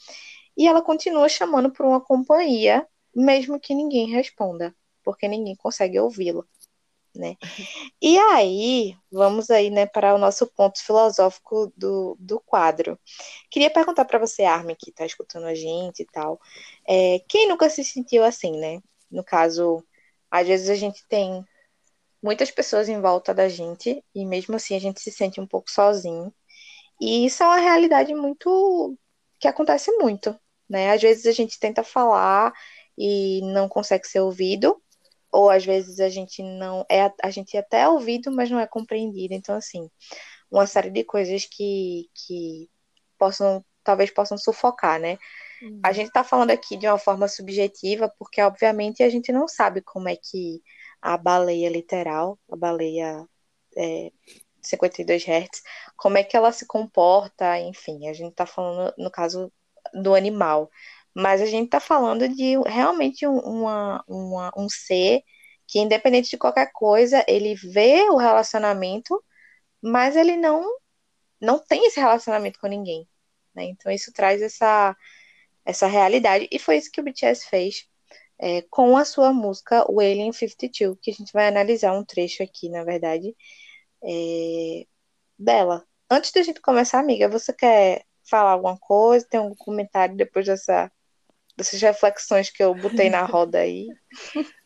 [0.57, 6.45] E ela continua chamando por uma companhia, mesmo que ninguém responda, porque ninguém consegue ouvi-la,
[7.15, 7.37] né?
[8.01, 12.99] E aí, vamos aí, né, para o nosso ponto filosófico do, do quadro.
[13.51, 16.41] Queria perguntar para você, Armin, que está escutando a gente e tal,
[16.89, 18.81] é, quem nunca se sentiu assim, né?
[19.11, 19.85] No caso,
[20.31, 21.45] às vezes a gente tem
[22.25, 25.71] muitas pessoas em volta da gente e mesmo assim a gente se sente um pouco
[25.71, 26.33] sozinho.
[26.99, 28.97] E isso é uma realidade muito
[29.39, 30.35] que acontece muito,
[30.69, 30.93] né?
[30.93, 32.51] Às vezes a gente tenta falar
[32.97, 34.83] e não consegue ser ouvido,
[35.31, 38.67] ou às vezes a gente não é a gente até é ouvido, mas não é
[38.67, 39.35] compreendido.
[39.35, 39.91] Então assim,
[40.51, 42.71] uma série de coisas que que
[43.19, 45.19] possam talvez possam sufocar, né?
[45.83, 49.83] A gente está falando aqui de uma forma subjetiva, porque obviamente a gente não sabe
[49.83, 50.63] como é que
[51.05, 53.29] a baleia literal, a baleia
[53.77, 54.11] é,
[54.63, 55.63] 52 Hz,
[55.97, 59.53] como é que ela se comporta, enfim, a gente está falando no caso
[59.93, 60.71] do animal,
[61.15, 65.23] mas a gente está falando de realmente um, uma, uma, um ser
[65.67, 69.23] que, independente de qualquer coisa, ele vê o relacionamento,
[69.83, 70.65] mas ele não,
[71.39, 73.07] não tem esse relacionamento com ninguém.
[73.55, 73.65] Né?
[73.65, 74.97] Então isso traz essa,
[75.67, 77.87] essa realidade, e foi isso que o BTS fez
[78.45, 82.69] é, com a sua música, Alien 52, que a gente vai analisar um trecho aqui,
[82.69, 83.35] na verdade.
[84.03, 84.87] é,
[85.39, 85.83] dela.
[86.11, 89.27] Antes da gente começar, amiga, você quer falar alguma coisa?
[89.27, 90.93] Tem algum comentário depois dessa,
[91.57, 93.89] dessas reflexões que eu botei na roda aí?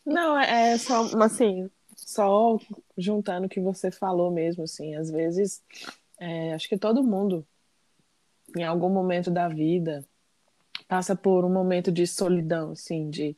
[0.05, 2.57] Não, é, é só, assim, só
[2.97, 5.63] juntando o que você falou mesmo, assim, às vezes,
[6.19, 7.47] é, acho que todo mundo,
[8.57, 10.05] em algum momento da vida,
[10.85, 13.35] passa por um momento de solidão, assim, de,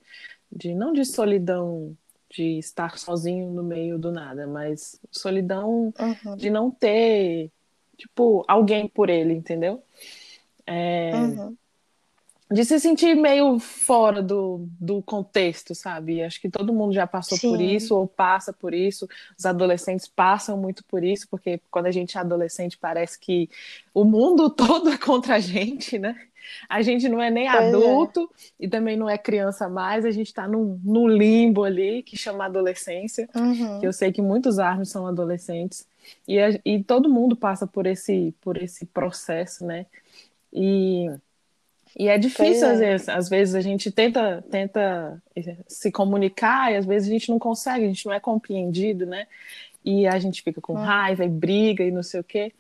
[0.51, 1.95] de não de solidão
[2.29, 6.35] de estar sozinho no meio do nada, mas solidão uhum.
[6.37, 7.51] de não ter,
[7.97, 9.83] tipo, alguém por ele, entendeu?
[10.65, 11.55] É, uhum.
[12.49, 16.21] De se sentir meio fora do, do contexto, sabe?
[16.21, 17.49] Acho que todo mundo já passou Sim.
[17.49, 19.07] por isso ou passa por isso.
[19.37, 23.49] Os adolescentes passam muito por isso, porque quando a gente é adolescente parece que
[23.93, 26.15] o mundo todo é contra a gente, né?
[26.69, 27.67] A gente não é nem pois é.
[27.67, 28.65] adulto é.
[28.65, 32.45] e também não é criança mais, a gente está num, num, limbo ali que chama
[32.45, 33.79] adolescência, uhum.
[33.79, 35.87] que eu sei que muitos armas são adolescentes,
[36.27, 39.85] e, a, e todo mundo passa por esse, por esse processo, né?
[40.51, 41.09] E,
[41.97, 42.71] e é difícil, é.
[42.71, 45.21] às vezes, às vezes a gente tenta, tenta
[45.67, 49.27] se comunicar e às vezes a gente não consegue, a gente não é compreendido, né?
[49.83, 50.83] E a gente fica com hum.
[50.83, 52.53] raiva e briga e não sei o quê,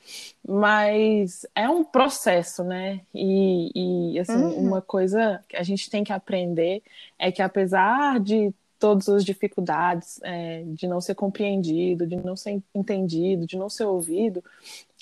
[0.47, 3.01] mas é um processo, né?
[3.13, 4.67] E, e assim, uhum.
[4.67, 6.81] uma coisa que a gente tem que aprender
[7.19, 12.59] é que apesar de todas as dificuldades, é, de não ser compreendido, de não ser
[12.73, 14.43] entendido, de não ser ouvido,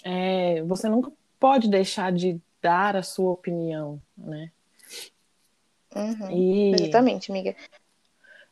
[0.03, 1.09] é, você nunca
[1.39, 4.51] pode deixar de dar a sua opinião, né?
[5.95, 6.31] Uhum.
[6.31, 6.73] E...
[6.73, 7.55] Exatamente, amiga.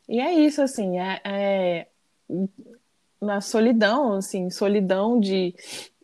[0.08, 1.86] E é isso, assim, é, é
[3.20, 5.54] na solidão, assim, solidão de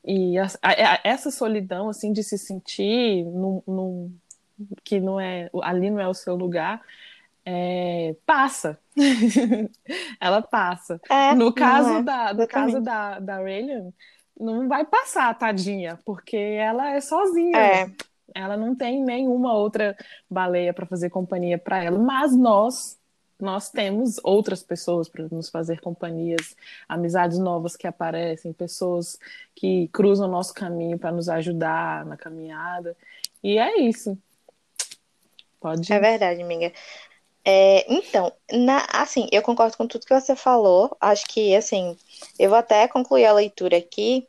[0.05, 4.15] e a, a, essa solidão assim de se sentir num, num,
[4.85, 6.82] que não é ali não é o seu lugar
[7.47, 8.78] é, passa.
[10.20, 11.01] Ela passa.
[11.11, 13.93] É, no caso é, da no caso da da Raylan
[14.39, 17.57] não vai passar tadinha porque ela é sozinha.
[17.57, 17.91] É.
[18.35, 19.97] ela não tem nenhuma outra
[20.28, 22.99] baleia para fazer companhia para ela mas nós
[23.45, 26.57] nós temos outras pessoas para nos fazer companhias,
[26.89, 29.19] amizades novas que aparecem, pessoas
[29.55, 32.97] que cruzam o nosso caminho para nos ajudar na caminhada.
[33.43, 34.19] E é isso.
[35.61, 35.93] Pode.
[35.93, 36.73] É verdade, amiga.
[37.45, 40.97] É, então, na, assim, eu concordo com tudo que você falou.
[40.99, 41.97] Acho que, assim,
[42.39, 44.27] eu vou até concluir a leitura aqui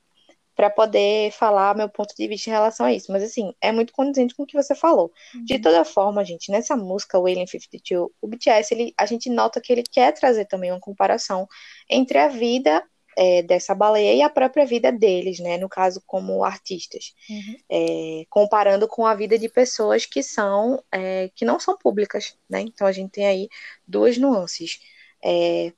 [0.55, 3.11] para poder falar meu ponto de vista em relação a isso.
[3.11, 5.11] Mas, assim, é muito condizente com o que você falou.
[5.33, 5.43] Uhum.
[5.43, 9.71] De toda forma, gente, nessa música, Alien 52, o BTS, ele, a gente nota que
[9.73, 11.47] ele quer trazer também uma comparação
[11.89, 12.81] entre a vida
[13.17, 15.57] é, dessa baleia e a própria vida deles, né?
[15.57, 17.13] No caso, como artistas.
[17.29, 17.57] Uhum.
[17.69, 22.61] É, comparando com a vida de pessoas que são, é, que não são públicas, né?
[22.61, 23.49] Então, a gente tem aí
[23.85, 24.79] duas nuances.
[25.23, 25.73] É,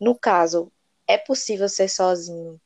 [0.00, 0.72] no caso,
[1.06, 2.60] é possível ser sozinho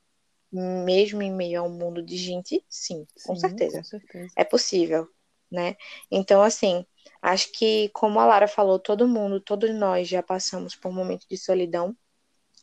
[0.53, 3.79] mesmo em meio a um mundo de gente, sim, com, sim, certeza.
[3.79, 4.33] com certeza.
[4.37, 5.09] É possível,
[5.51, 5.77] né?
[6.11, 6.85] Então, assim,
[7.23, 11.27] acho que, como a Lara falou, todo mundo, todos nós já passamos por um momento
[11.29, 11.97] de solidão,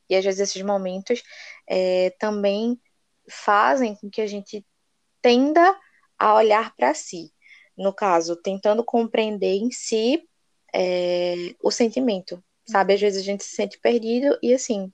[0.09, 1.22] e às vezes esses momentos
[1.68, 2.80] é, também
[3.30, 4.65] fazem com que a gente
[5.22, 5.77] tenda
[6.18, 7.31] a olhar para si.
[7.77, 10.27] No caso, tentando compreender em si
[10.73, 12.93] é, o sentimento, sabe?
[12.93, 14.91] Às vezes a gente se sente perdido e assim,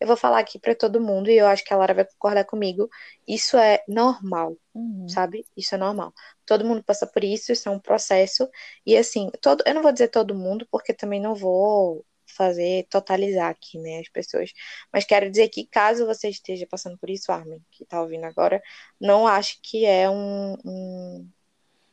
[0.00, 2.44] eu vou falar aqui para todo mundo e eu acho que a Lara vai concordar
[2.44, 2.88] comigo.
[3.26, 5.08] Isso é normal, uhum.
[5.08, 5.46] sabe?
[5.56, 6.12] Isso é normal.
[6.44, 8.48] Todo mundo passa por isso, isso é um processo.
[8.84, 13.50] E assim, todo, eu não vou dizer todo mundo, porque também não vou fazer totalizar
[13.50, 14.52] aqui, né, as pessoas.
[14.92, 18.62] Mas quero dizer que caso você esteja passando por isso, Armin, que tá ouvindo agora,
[19.00, 21.30] não acho que é um, um,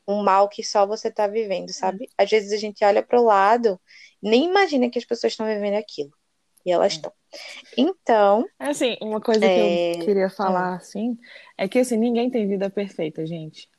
[0.07, 2.09] um mal que só você tá vivendo, sabe?
[2.17, 3.80] Às vezes a gente olha para o lado,
[4.21, 6.11] nem imagina que as pessoas estão vivendo aquilo.
[6.65, 7.11] E elas estão.
[7.77, 8.45] Então.
[8.60, 9.49] É assim, uma coisa é...
[9.49, 10.76] que eu é, queria falar, hum.
[10.76, 11.18] assim,
[11.57, 13.69] é que assim, ninguém tem vida perfeita, gente.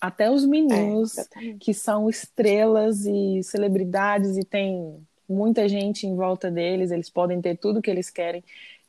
[0.00, 1.26] Até os meninos é,
[1.60, 4.98] que são estrelas e celebridades e tem
[5.28, 8.42] muita gente em volta deles, eles podem ter tudo que eles querem.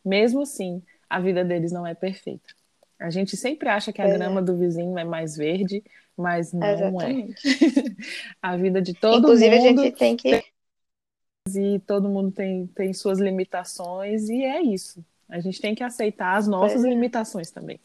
[0.04, 2.54] Mesmo assim, a vida deles não é perfeita.
[3.00, 4.14] A gente sempre acha que a é.
[4.14, 5.84] grama do vizinho é mais verde,
[6.18, 6.74] mas não é.
[6.74, 7.48] Exatamente.
[7.48, 7.96] é.
[8.42, 9.68] a vida de todo Inclusive, mundo.
[9.68, 10.55] Inclusive, a gente tem que
[11.54, 15.04] e todo mundo tem, tem suas limitações, e é isso.
[15.30, 16.90] A gente tem que aceitar as nossas é.
[16.90, 17.80] limitações também.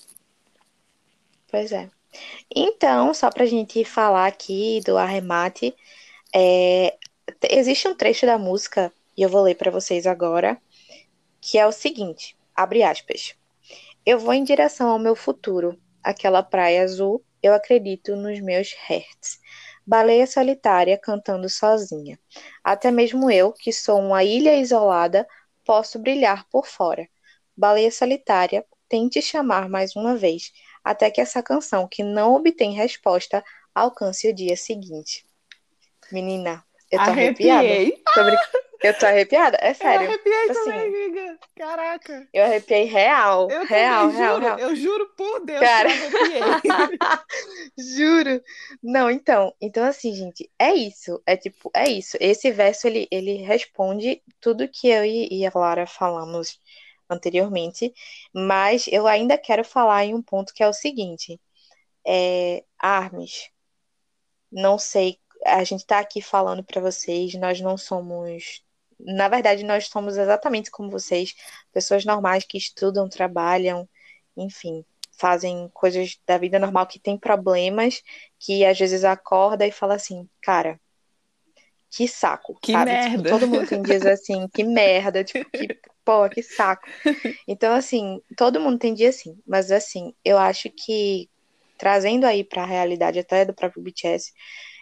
[1.50, 1.90] Pois é.
[2.54, 5.74] Então, só para a gente falar aqui do arremate,
[6.34, 6.96] é,
[7.50, 10.56] existe um trecho da música, e eu vou ler para vocês agora,
[11.40, 13.34] que é o seguinte: abre aspas.
[14.06, 19.38] Eu vou em direção ao meu futuro, aquela praia azul, eu acredito nos meus hertz
[19.90, 22.16] baleia solitária cantando sozinha.
[22.62, 25.26] Até mesmo eu, que sou uma ilha isolada,
[25.64, 27.08] posso brilhar por fora.
[27.56, 30.52] Baleia solitária, tente chamar mais uma vez,
[30.84, 33.42] até que essa canção, que não obtém resposta,
[33.74, 35.26] alcance o dia seguinte.
[36.12, 37.50] Menina, eu tô Arrepiei.
[37.50, 38.62] arrepiada.
[38.82, 40.06] Eu tô arrepiada, é sério.
[40.06, 41.38] Eu arrepiei tipo assim, também, amiga.
[41.54, 42.28] Caraca.
[42.32, 43.50] Eu arrepiei real.
[43.50, 44.58] Eu real, também, real, juro, real.
[44.58, 45.88] Eu juro por Deus Cara...
[45.90, 46.98] que eu arrepiei.
[47.96, 48.42] juro.
[48.82, 51.22] Não, então, então assim, gente, é isso.
[51.26, 52.16] É tipo, é isso.
[52.20, 56.58] Esse verso ele, ele responde tudo que eu e a Lara falamos
[57.08, 57.92] anteriormente,
[58.32, 61.40] mas eu ainda quero falar em um ponto que é o seguinte.
[62.06, 63.50] É, Armes,
[64.50, 68.62] não sei a gente está aqui falando para vocês, nós não somos.
[69.04, 71.34] Na verdade, nós somos exatamente como vocês,
[71.72, 73.88] pessoas normais que estudam, trabalham,
[74.36, 78.02] enfim, fazem coisas da vida normal que tem problemas,
[78.38, 80.80] que às vezes acorda e fala assim, cara,
[81.90, 82.56] que saco.
[82.62, 82.92] Que sabe?
[82.92, 83.16] merda.
[83.16, 85.68] Tipo, todo mundo tem dias assim, que merda, tipo, que
[86.04, 86.88] pô, que saco.
[87.46, 91.28] Então, assim, todo mundo tem dia assim, mas assim, eu acho que
[91.76, 94.32] trazendo aí para a realidade até do próprio BTS,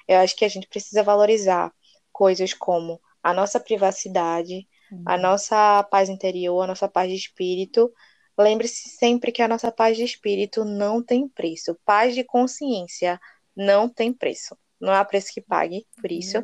[0.06, 1.72] eu acho que a gente precisa valorizar
[2.12, 5.02] coisas como a nossa privacidade, uhum.
[5.06, 7.92] a nossa paz interior, a nossa paz de espírito.
[8.38, 11.76] Lembre-se sempre que a nossa paz de espírito não tem preço.
[11.84, 13.20] Paz de consciência
[13.56, 14.56] não tem preço.
[14.80, 16.38] Não há preço que pague por isso.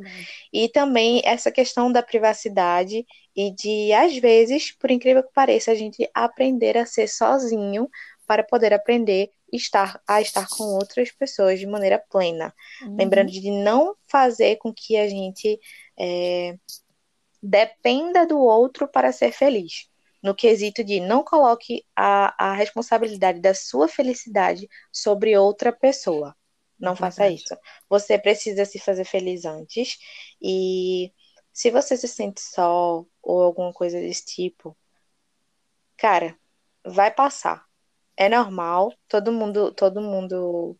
[0.52, 3.06] E também essa questão da privacidade
[3.36, 7.88] e de, às vezes, por incrível que pareça, a gente aprender a ser sozinho
[8.26, 12.52] para poder aprender estar a estar com outras pessoas de maneira plena.
[12.82, 12.96] Uhum.
[12.96, 15.58] Lembrando de não fazer com que a gente
[15.98, 16.56] é,
[17.42, 19.88] dependa do outro para ser feliz.
[20.22, 26.34] No quesito de não coloque a, a responsabilidade da sua felicidade sobre outra pessoa.
[26.78, 27.56] Não é faça isso.
[27.88, 29.98] Você precisa se fazer feliz antes.
[30.40, 31.12] E
[31.52, 34.76] se você se sente só ou alguma coisa desse tipo,
[35.96, 36.38] cara,
[36.84, 37.64] vai passar
[38.16, 40.78] é normal, todo mundo, todo mundo,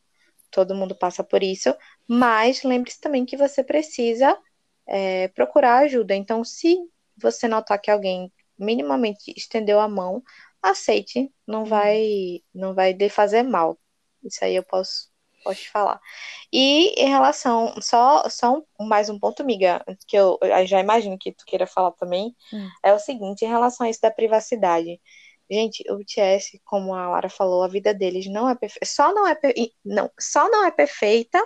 [0.50, 1.74] todo mundo passa por isso,
[2.08, 4.38] mas lembre-se também que você precisa
[4.86, 6.14] é, procurar ajuda.
[6.14, 6.78] Então, se
[7.16, 10.22] você notar que alguém minimamente estendeu a mão,
[10.62, 11.66] aceite, não uhum.
[11.66, 13.78] vai, não vai fazer mal.
[14.22, 15.10] Isso aí eu posso,
[15.42, 16.00] posso te falar.
[16.52, 21.18] E em relação, só, só um, mais um ponto, amiga, que eu, eu, já imagino
[21.18, 22.68] que tu queira falar também, hum.
[22.82, 25.00] é o seguinte, em relação a isso da privacidade.
[25.50, 29.26] Gente, o BTS, como a Lara falou, a vida deles não é perfeita, só não
[29.26, 29.38] é
[29.84, 31.38] não, só não é perfeita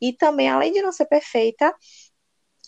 [0.00, 1.74] e também além de não ser perfeita,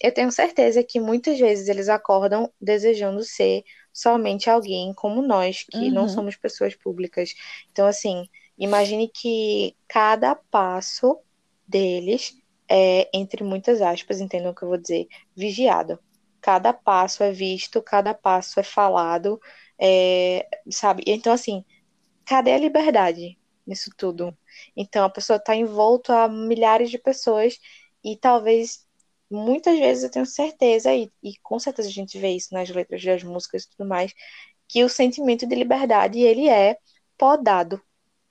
[0.01, 5.79] eu tenho certeza que muitas vezes eles acordam desejando ser somente alguém como nós, que
[5.79, 5.93] uhum.
[5.93, 7.35] não somos pessoas públicas.
[7.71, 11.19] Então assim, imagine que cada passo
[11.67, 12.35] deles
[12.69, 15.07] é, entre muitas aspas, entendam o que eu vou dizer,
[15.37, 15.99] vigiado.
[16.41, 19.41] Cada passo é visto, cada passo é falado,
[19.79, 21.03] é, sabe?
[21.07, 21.65] Então, assim,
[22.25, 24.37] cadê a liberdade nisso tudo?
[24.77, 27.59] Então, a pessoa está envolta a milhares de pessoas
[28.03, 28.84] e talvez,
[29.35, 33.03] muitas vezes, eu tenho certeza, e, e com certeza a gente vê isso nas letras
[33.05, 34.13] das músicas e tudo mais,
[34.69, 36.79] que o sentimento de liberdade, ele é
[37.19, 37.81] podado.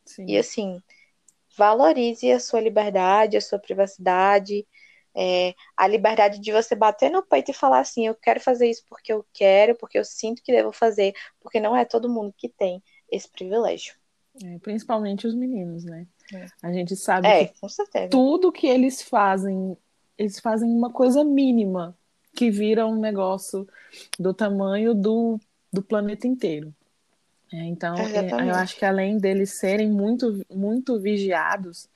[0.06, 0.26] Sim.
[0.28, 0.82] E, assim,
[1.58, 4.66] valorize a sua liberdade, a sua privacidade,
[5.16, 8.84] é, a liberdade de você bater no peito e falar assim, eu quero fazer isso
[8.90, 12.50] porque eu quero, porque eu sinto que devo fazer, porque não é todo mundo que
[12.50, 12.82] tem
[13.12, 13.96] esse privilégio.
[14.44, 16.08] É, principalmente os meninos, né?
[16.34, 16.48] É.
[16.64, 19.78] A gente sabe é, que tudo que eles fazem,
[20.18, 21.96] eles fazem uma coisa mínima
[22.36, 23.68] que vira um negócio
[24.18, 25.40] do tamanho do,
[25.72, 26.74] do planeta inteiro.
[27.52, 31.88] É, então, é, eu acho que além deles serem muito, muito vigiados,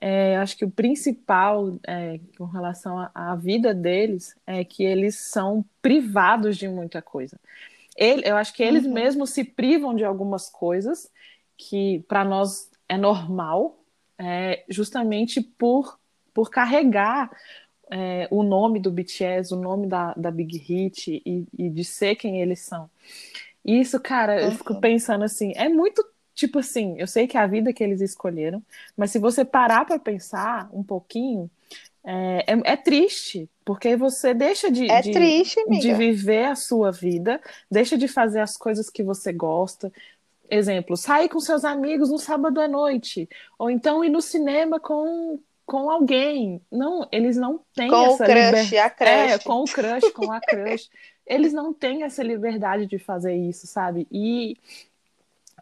[0.00, 5.64] é, acho que o principal é, com relação à vida deles é que eles são
[5.82, 7.40] privados de muita coisa.
[7.96, 8.92] Ele, eu acho que eles uhum.
[8.92, 11.10] mesmos se privam de algumas coisas
[11.56, 13.78] que para nós é normal,
[14.18, 15.98] é, justamente por,
[16.34, 17.30] por carregar
[17.90, 22.16] é, o nome do BTS, o nome da, da Big Hit e, e de ser
[22.16, 22.90] quem eles são.
[23.64, 26.04] Isso, cara, eu fico pensando assim, é muito
[26.34, 28.62] tipo assim, eu sei que é a vida que eles escolheram,
[28.96, 31.48] mas se você parar para pensar um pouquinho,
[32.04, 36.90] é, é, é, triste, porque você deixa de, é de, triste, de viver a sua
[36.90, 37.40] vida,
[37.70, 39.90] deixa de fazer as coisas que você gosta.
[40.50, 43.26] Exemplo, sair com seus amigos no sábado à noite,
[43.58, 46.60] ou então ir no cinema com, com alguém.
[46.70, 48.74] Não, eles não têm com essa liberdade.
[49.02, 50.90] É, com o crush, com a crush.
[51.26, 54.06] eles não têm essa liberdade de fazer isso, sabe?
[54.10, 54.56] E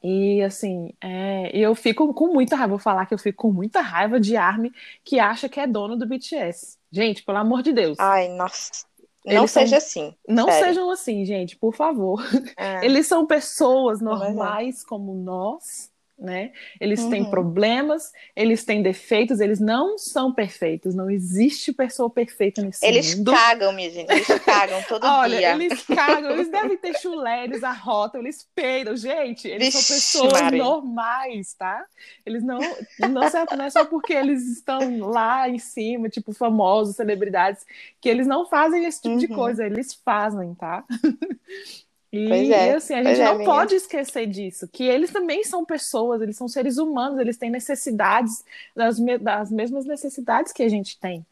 [0.03, 3.81] e assim, é, eu fico com muita raiva, vou falar que eu fico com muita
[3.81, 4.73] raiva de Army
[5.05, 6.77] que acha que é dono do BTS.
[6.91, 7.99] Gente, pelo amor de Deus.
[8.01, 8.85] Ai, nossa.
[9.25, 10.03] Não seja são...
[10.07, 10.15] assim.
[10.27, 10.67] Não sério.
[10.67, 12.21] sejam assim, gente, por favor.
[12.57, 12.85] É.
[12.85, 14.05] Eles são pessoas é.
[14.05, 15.92] normais como nós
[16.23, 16.53] né?
[16.81, 17.11] Eles uhum.
[17.11, 23.17] têm problemas, eles têm defeitos, eles não são perfeitos, não existe pessoa perfeita nesse eles
[23.17, 23.33] mundo.
[23.33, 25.53] Eles cagam, minha gente, eles cagam todo Olha, dia.
[25.53, 30.43] eles cagam, eles devem ter chulé, eles arrotam, eles peidam, gente, eles Vixe, são pessoas
[30.43, 30.63] Maria.
[30.63, 31.85] normais, tá?
[32.25, 32.61] Eles não,
[33.01, 37.67] não, não é só porque eles estão lá em cima, tipo, famosos, celebridades,
[38.01, 39.21] que eles não fazem esse tipo uhum.
[39.21, 40.85] de coisa, eles fazem, tá?
[42.13, 45.65] E, é, e, assim, a gente é, não pode esquecer disso, que eles também são
[45.65, 48.45] pessoas, eles são seres humanos, eles têm necessidades,
[48.77, 51.25] das, me das mesmas necessidades que a gente tem.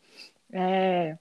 [0.50, 1.16] É,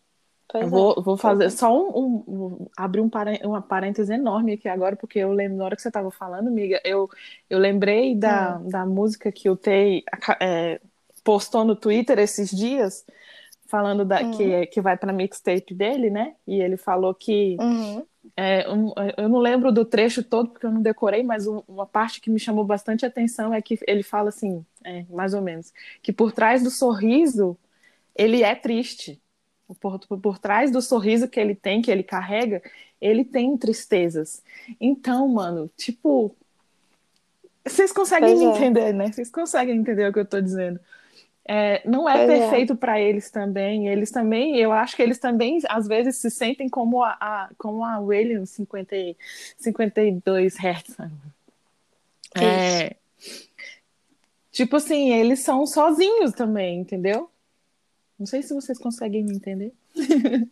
[0.66, 1.02] vou, é.
[1.02, 3.10] vou fazer só um, um, um abrir um
[3.44, 6.80] uma parêntese enorme aqui agora, porque eu lembro, na hora que você estava falando, amiga,
[6.86, 7.10] eu,
[7.50, 8.70] eu lembrei da, hum.
[8.70, 10.06] da música que o Tei
[10.40, 10.80] é,
[11.22, 13.06] postou no Twitter esses dias,
[13.68, 14.32] falando da, uhum.
[14.32, 16.34] que, que vai para mixtape dele, né?
[16.48, 18.06] E ele falou que uhum.
[18.36, 18.66] É,
[19.18, 22.30] eu não lembro do trecho todo porque eu não decorei, mas um, uma parte que
[22.30, 26.32] me chamou bastante atenção é que ele fala assim, é, mais ou menos, que por
[26.32, 27.58] trás do sorriso
[28.16, 29.22] ele é triste.
[29.80, 32.62] Por, por, por, trás do sorriso que ele tem, que ele carrega,
[33.00, 34.42] ele tem tristezas.
[34.82, 36.36] Então, mano, tipo,
[37.66, 38.50] vocês conseguem pois me é.
[38.50, 39.12] entender, né?
[39.12, 40.80] Vocês conseguem entender o que eu tô dizendo.
[41.52, 42.28] É, não é é.
[42.28, 42.76] perfeito é.
[42.76, 43.88] para eles também.
[43.88, 47.84] Eles também, eu acho que eles também às vezes se sentem como a, a como
[47.84, 48.96] a Williams 50,
[49.58, 50.98] 52 Hz.
[52.40, 52.96] É,
[54.52, 57.32] tipo assim, eles são sozinhos também, entendeu?
[58.20, 59.74] Não sei se vocês conseguem me entender.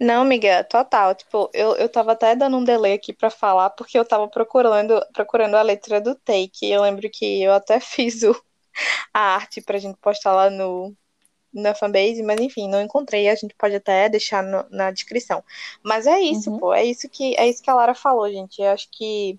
[0.00, 1.14] Não, amiga, total.
[1.14, 5.00] Tipo, eu, eu tava até dando um delay aqui para falar, porque eu tava procurando,
[5.12, 6.68] procurando a letra do take.
[6.68, 8.34] Eu lembro que eu até fiz o,
[9.12, 10.94] a arte pra gente postar lá no,
[11.52, 15.42] na fanbase, mas enfim, não encontrei, a gente pode até deixar no, na descrição.
[15.82, 16.58] Mas é isso, uhum.
[16.58, 18.60] pô, é isso que é isso que a Lara falou, gente.
[18.60, 19.38] Eu acho que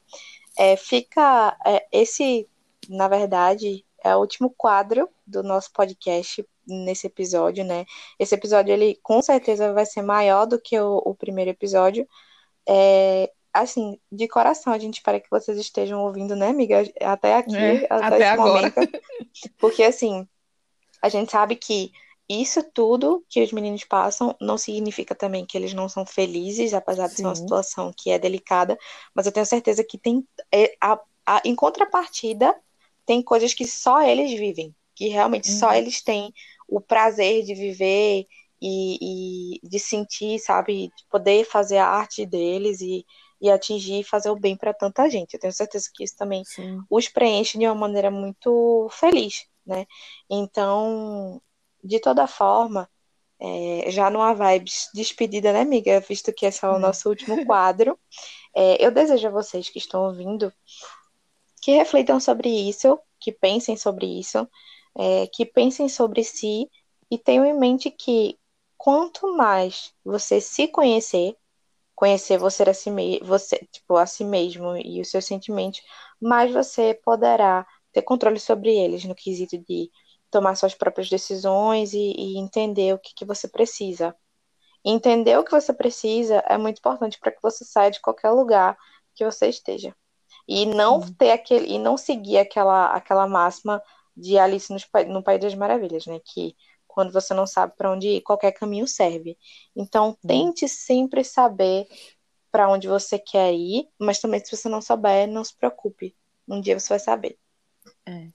[0.57, 2.47] é, fica é, esse,
[2.89, 7.85] na verdade, é o último quadro do nosso podcast nesse episódio, né?
[8.19, 12.07] Esse episódio ele com certeza vai ser maior do que o, o primeiro episódio.
[12.67, 16.83] É, assim, de coração, a gente espera que vocês estejam ouvindo, né, amiga?
[17.01, 18.73] Até aqui, é, até, até, esse agora.
[18.75, 19.01] momento.
[19.57, 20.27] Porque, assim,
[21.01, 21.91] a gente sabe que
[22.27, 27.07] isso tudo que os meninos passam não significa também que eles não são felizes, apesar
[27.07, 27.17] de Sim.
[27.17, 28.77] ser uma situação que é delicada,
[29.13, 32.55] mas eu tenho certeza que tem, é, a, a, em contrapartida,
[33.05, 35.59] tem coisas que só eles vivem, que realmente uhum.
[35.59, 36.33] só eles têm
[36.67, 38.25] o prazer de viver
[38.59, 43.05] e, e de sentir, sabe, de poder fazer a arte deles e
[43.45, 45.33] e atingir e fazer o bem para tanta gente.
[45.33, 46.81] Eu tenho certeza que isso também Sim.
[46.89, 49.85] os preenche de uma maneira muito feliz, né?
[50.29, 51.41] Então,
[51.83, 52.89] de toda forma,
[53.39, 55.99] é, já numa vibe despedida, né, amiga?
[55.99, 57.97] Visto que esse é o nosso último quadro,
[58.55, 60.51] é, eu desejo a vocês que estão ouvindo
[61.61, 64.47] que reflitam sobre isso, que pensem sobre isso,
[64.97, 66.69] é, que pensem sobre si
[67.09, 68.37] e tenham em mente que
[68.77, 71.35] quanto mais você se conhecer,
[71.95, 72.89] conhecer você a si,
[73.23, 75.81] você, tipo, a si mesmo e os seus sentimentos,
[76.21, 79.91] mais você poderá ter controle sobre eles no quesito de
[80.29, 84.15] tomar suas próprias decisões e, e entender o que, que você precisa.
[84.83, 88.77] entender o que você precisa é muito importante para que você saia de qualquer lugar
[89.15, 89.95] que você esteja.
[90.47, 91.13] E não Sim.
[91.17, 93.81] ter aquele e não seguir aquela aquela máxima
[94.15, 94.79] de Alice no,
[95.13, 96.55] no País das Maravilhas, né, que
[96.95, 99.37] quando você não sabe para onde ir, qualquer caminho serve.
[99.75, 101.85] Então, tente sempre saber
[102.49, 106.15] para onde você quer ir, mas também se você não souber, não se preocupe.
[106.47, 107.37] Um dia você vai saber.
[108.07, 108.27] É,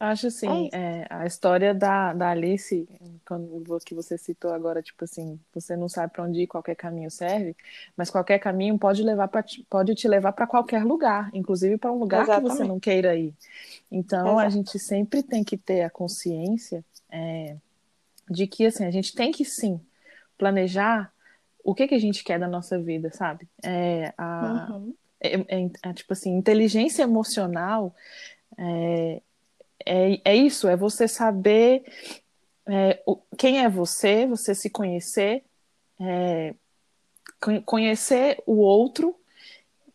[0.00, 2.88] acho assim, é é, a história da, da Alice,
[3.24, 7.10] quando, que você citou agora, tipo assim, você não sabe para onde ir, qualquer caminho
[7.10, 7.56] serve,
[7.96, 11.98] mas qualquer caminho pode levar pra, pode te levar para qualquer lugar, inclusive para um
[11.98, 12.50] lugar Exatamente.
[12.50, 13.32] que você não queira ir.
[13.90, 14.46] Então Exato.
[14.46, 17.56] a gente sempre tem que ter a consciência é,
[18.30, 19.80] de que assim a gente tem que sim
[20.36, 21.12] planejar
[21.64, 23.46] o que que a gente quer da nossa vida, sabe?
[23.62, 24.94] É, a, uhum.
[25.20, 27.94] é, é, é, tipo assim, inteligência emocional
[28.56, 29.22] é,
[29.84, 31.84] é, é isso, é você saber
[32.66, 35.44] é, o, quem é você, você se conhecer,
[36.00, 36.54] é,
[37.64, 39.14] conhecer o outro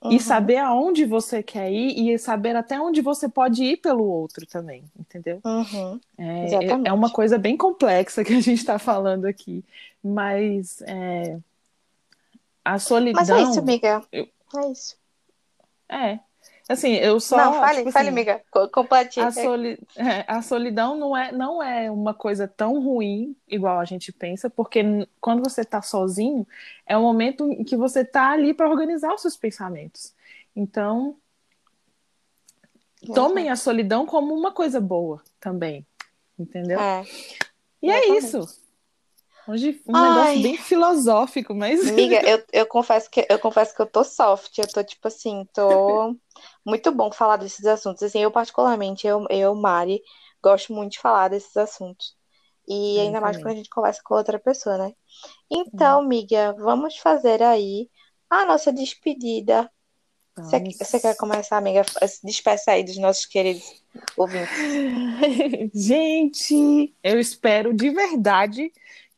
[0.04, 0.12] Uhum.
[0.12, 4.46] E saber aonde você quer ir e saber até onde você pode ir pelo outro
[4.46, 5.40] também, entendeu?
[5.46, 6.00] Uhum.
[6.18, 9.64] É, é, é uma coisa bem complexa que a gente está falando aqui,
[10.04, 11.38] mas é,
[12.66, 13.22] a solidão.
[13.22, 14.04] Mas é isso, amiga.
[14.12, 14.28] Eu,
[14.58, 14.98] é isso.
[15.90, 16.20] É.
[16.70, 17.36] Assim, eu só.
[17.36, 18.42] Não, fale, tipo fale, assim, amiga.
[18.72, 19.26] Compartilhe.
[19.26, 23.86] A, soli- é, a solidão não é, não é uma coisa tão ruim, igual a
[23.86, 24.82] gente pensa, porque
[25.20, 26.48] quando você está sozinho,
[26.86, 30.14] é o momento em que você está ali para organizar os seus pensamentos.
[30.56, 31.18] Então,
[33.14, 35.86] tomem a solidão como uma coisa boa também,
[36.40, 36.80] entendeu?
[36.80, 37.04] É.
[37.82, 38.26] e é exatamente.
[38.26, 38.63] isso.
[39.48, 40.10] Hoje um Ai.
[40.10, 44.58] negócio bem filosófico, mas Amiga, eu, eu confesso que eu confesso que eu tô soft,
[44.58, 46.16] eu tô tipo assim, tô
[46.66, 48.04] muito bom falar desses assuntos.
[48.04, 50.02] Assim, eu particularmente, eu, eu, Mari,
[50.42, 52.16] gosto muito de falar desses assuntos.
[52.68, 53.44] E Eu ainda mais também.
[53.44, 54.94] quando a gente conversa com outra pessoa, né?
[55.52, 57.90] Então, amiga, vamos fazer aí
[58.30, 59.70] a nossa despedida.
[60.36, 61.84] Você, você quer começar, amiga?
[62.24, 63.84] Despeça aí dos nossos queridos
[64.18, 64.50] ouvintes.
[65.74, 68.72] Gente, eu espero de verdade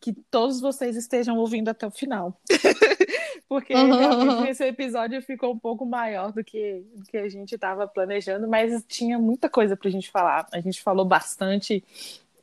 [0.06, 2.40] que todos vocês estejam ouvindo até o final.
[3.50, 7.88] Porque realmente esse episódio ficou um pouco maior do que, do que a gente estava
[7.88, 10.48] planejando, mas tinha muita coisa para a gente falar.
[10.52, 11.84] A gente falou bastante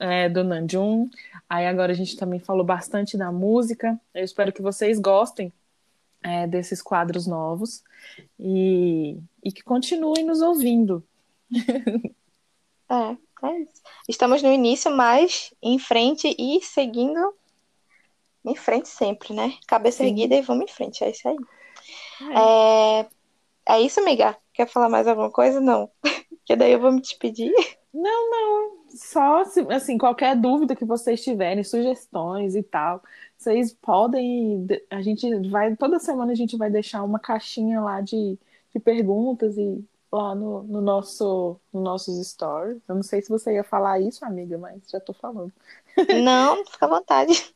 [0.01, 1.09] é, do Nanjum,
[1.49, 3.97] aí agora a gente também falou bastante da música.
[4.13, 5.53] Eu espero que vocês gostem
[6.21, 7.85] é, desses quadros novos
[8.41, 11.05] e, e que continuem nos ouvindo.
[12.91, 13.17] É,
[13.47, 13.83] é isso.
[14.09, 17.33] Estamos no início, mas em frente e seguindo
[18.45, 19.55] em frente sempre, né?
[19.67, 20.09] Cabeça Sim.
[20.09, 21.37] erguida e vamos em frente, é isso aí.
[22.31, 23.09] É.
[23.67, 24.37] É, é isso, amiga?
[24.53, 25.61] Quer falar mais alguma coisa?
[25.61, 25.91] Não.
[26.03, 27.53] Porque daí eu vou me despedir.
[27.93, 28.83] Não, não.
[28.89, 33.03] Só se, assim, qualquer dúvida que vocês tiverem, sugestões e tal,
[33.37, 34.67] vocês podem.
[34.91, 35.77] A gente vai.
[35.77, 38.39] Toda semana a gente vai deixar uma caixinha lá de,
[38.73, 42.83] de perguntas e lá no, no nosso no nossos stories.
[42.89, 45.53] Eu não sei se você ia falar isso, amiga, mas já tô falando.
[46.23, 47.55] Não, fica à vontade.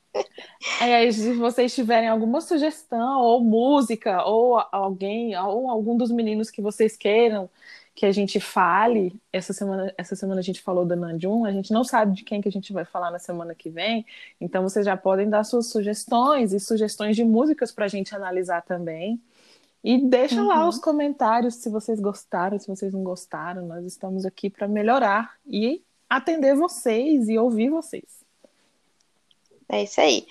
[0.80, 6.62] Aí, se vocês tiverem alguma sugestão, ou música, ou alguém, ou algum dos meninos que
[6.62, 7.50] vocês queiram
[7.94, 11.72] que a gente fale, essa semana, essa semana a gente falou da Nanjum, a gente
[11.72, 14.04] não sabe de quem que a gente vai falar na semana que vem,
[14.38, 18.60] então vocês já podem dar suas sugestões e sugestões de músicas para a gente analisar
[18.60, 19.18] também.
[19.88, 20.68] E deixa lá Uhum.
[20.68, 23.64] os comentários se vocês gostaram, se vocês não gostaram.
[23.66, 25.80] Nós estamos aqui para melhorar e
[26.10, 28.24] atender vocês e ouvir vocês.
[29.68, 30.26] É isso aí.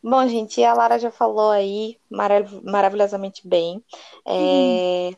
[0.00, 3.82] Bom, gente, a Lara já falou aí marav- maravilhosamente bem.
[4.24, 5.10] É,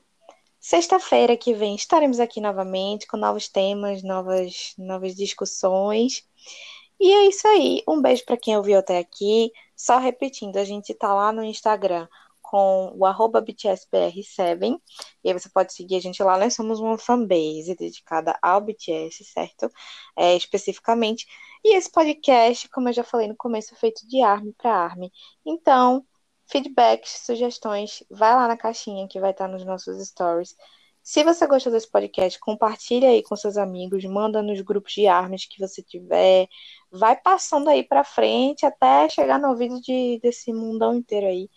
[0.58, 6.24] Sexta-feira que vem estaremos aqui novamente com novos temas, novas, novas discussões.
[7.00, 7.82] E é isso aí.
[7.86, 9.52] Um beijo para quem ouviu até aqui.
[9.76, 12.06] Só repetindo, a gente tá lá no Instagram
[12.52, 14.78] com o arroba BTSBR7.
[15.24, 16.36] E aí você pode seguir a gente lá.
[16.36, 19.70] Nós somos uma fanbase dedicada ao BTS, certo?
[20.14, 21.26] É, especificamente.
[21.64, 25.10] E esse podcast, como eu já falei no começo, é feito de ARM para ARM.
[25.46, 26.04] Então,
[26.46, 30.54] feedbacks, sugestões, vai lá na caixinha que vai estar nos nossos stories.
[31.02, 35.46] Se você gostou desse podcast, compartilha aí com seus amigos, manda nos grupos de armas
[35.46, 36.48] que você tiver,
[36.90, 41.48] vai passando aí para frente até chegar no ouvido de, desse mundão inteiro aí,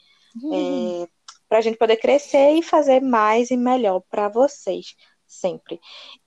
[0.54, 1.08] é,
[1.48, 4.96] para a gente poder crescer e fazer mais e melhor para vocês
[5.26, 5.80] sempre.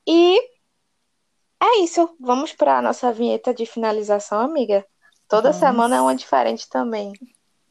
[0.07, 0.39] E
[1.61, 2.15] é isso.
[2.21, 4.85] Vamos para a nossa vinheta de finalização, amiga.
[5.29, 5.59] Toda Vamos.
[5.59, 7.13] semana é uma diferente também.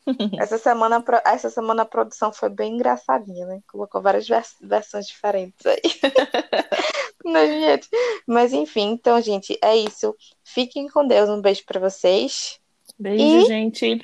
[0.40, 3.60] Essa semana, essa semana a produção foi bem engraçadinha, né?
[3.70, 5.82] Colocou várias vers- versões diferentes aí.
[7.26, 7.86] Na vinheta.
[8.26, 10.16] Mas enfim, então, gente, é isso.
[10.46, 11.30] Fiquem com Deus.
[11.30, 12.58] Um beijo para vocês.
[12.98, 14.00] Beijo, E- gente.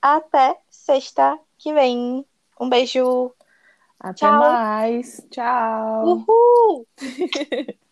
[0.00, 2.24] Até sexta que vem.
[2.60, 3.32] Um beijo.
[3.98, 4.38] Até Tchau.
[4.40, 5.24] mais.
[5.30, 6.24] Tchau.
[6.26, 6.86] Uhul.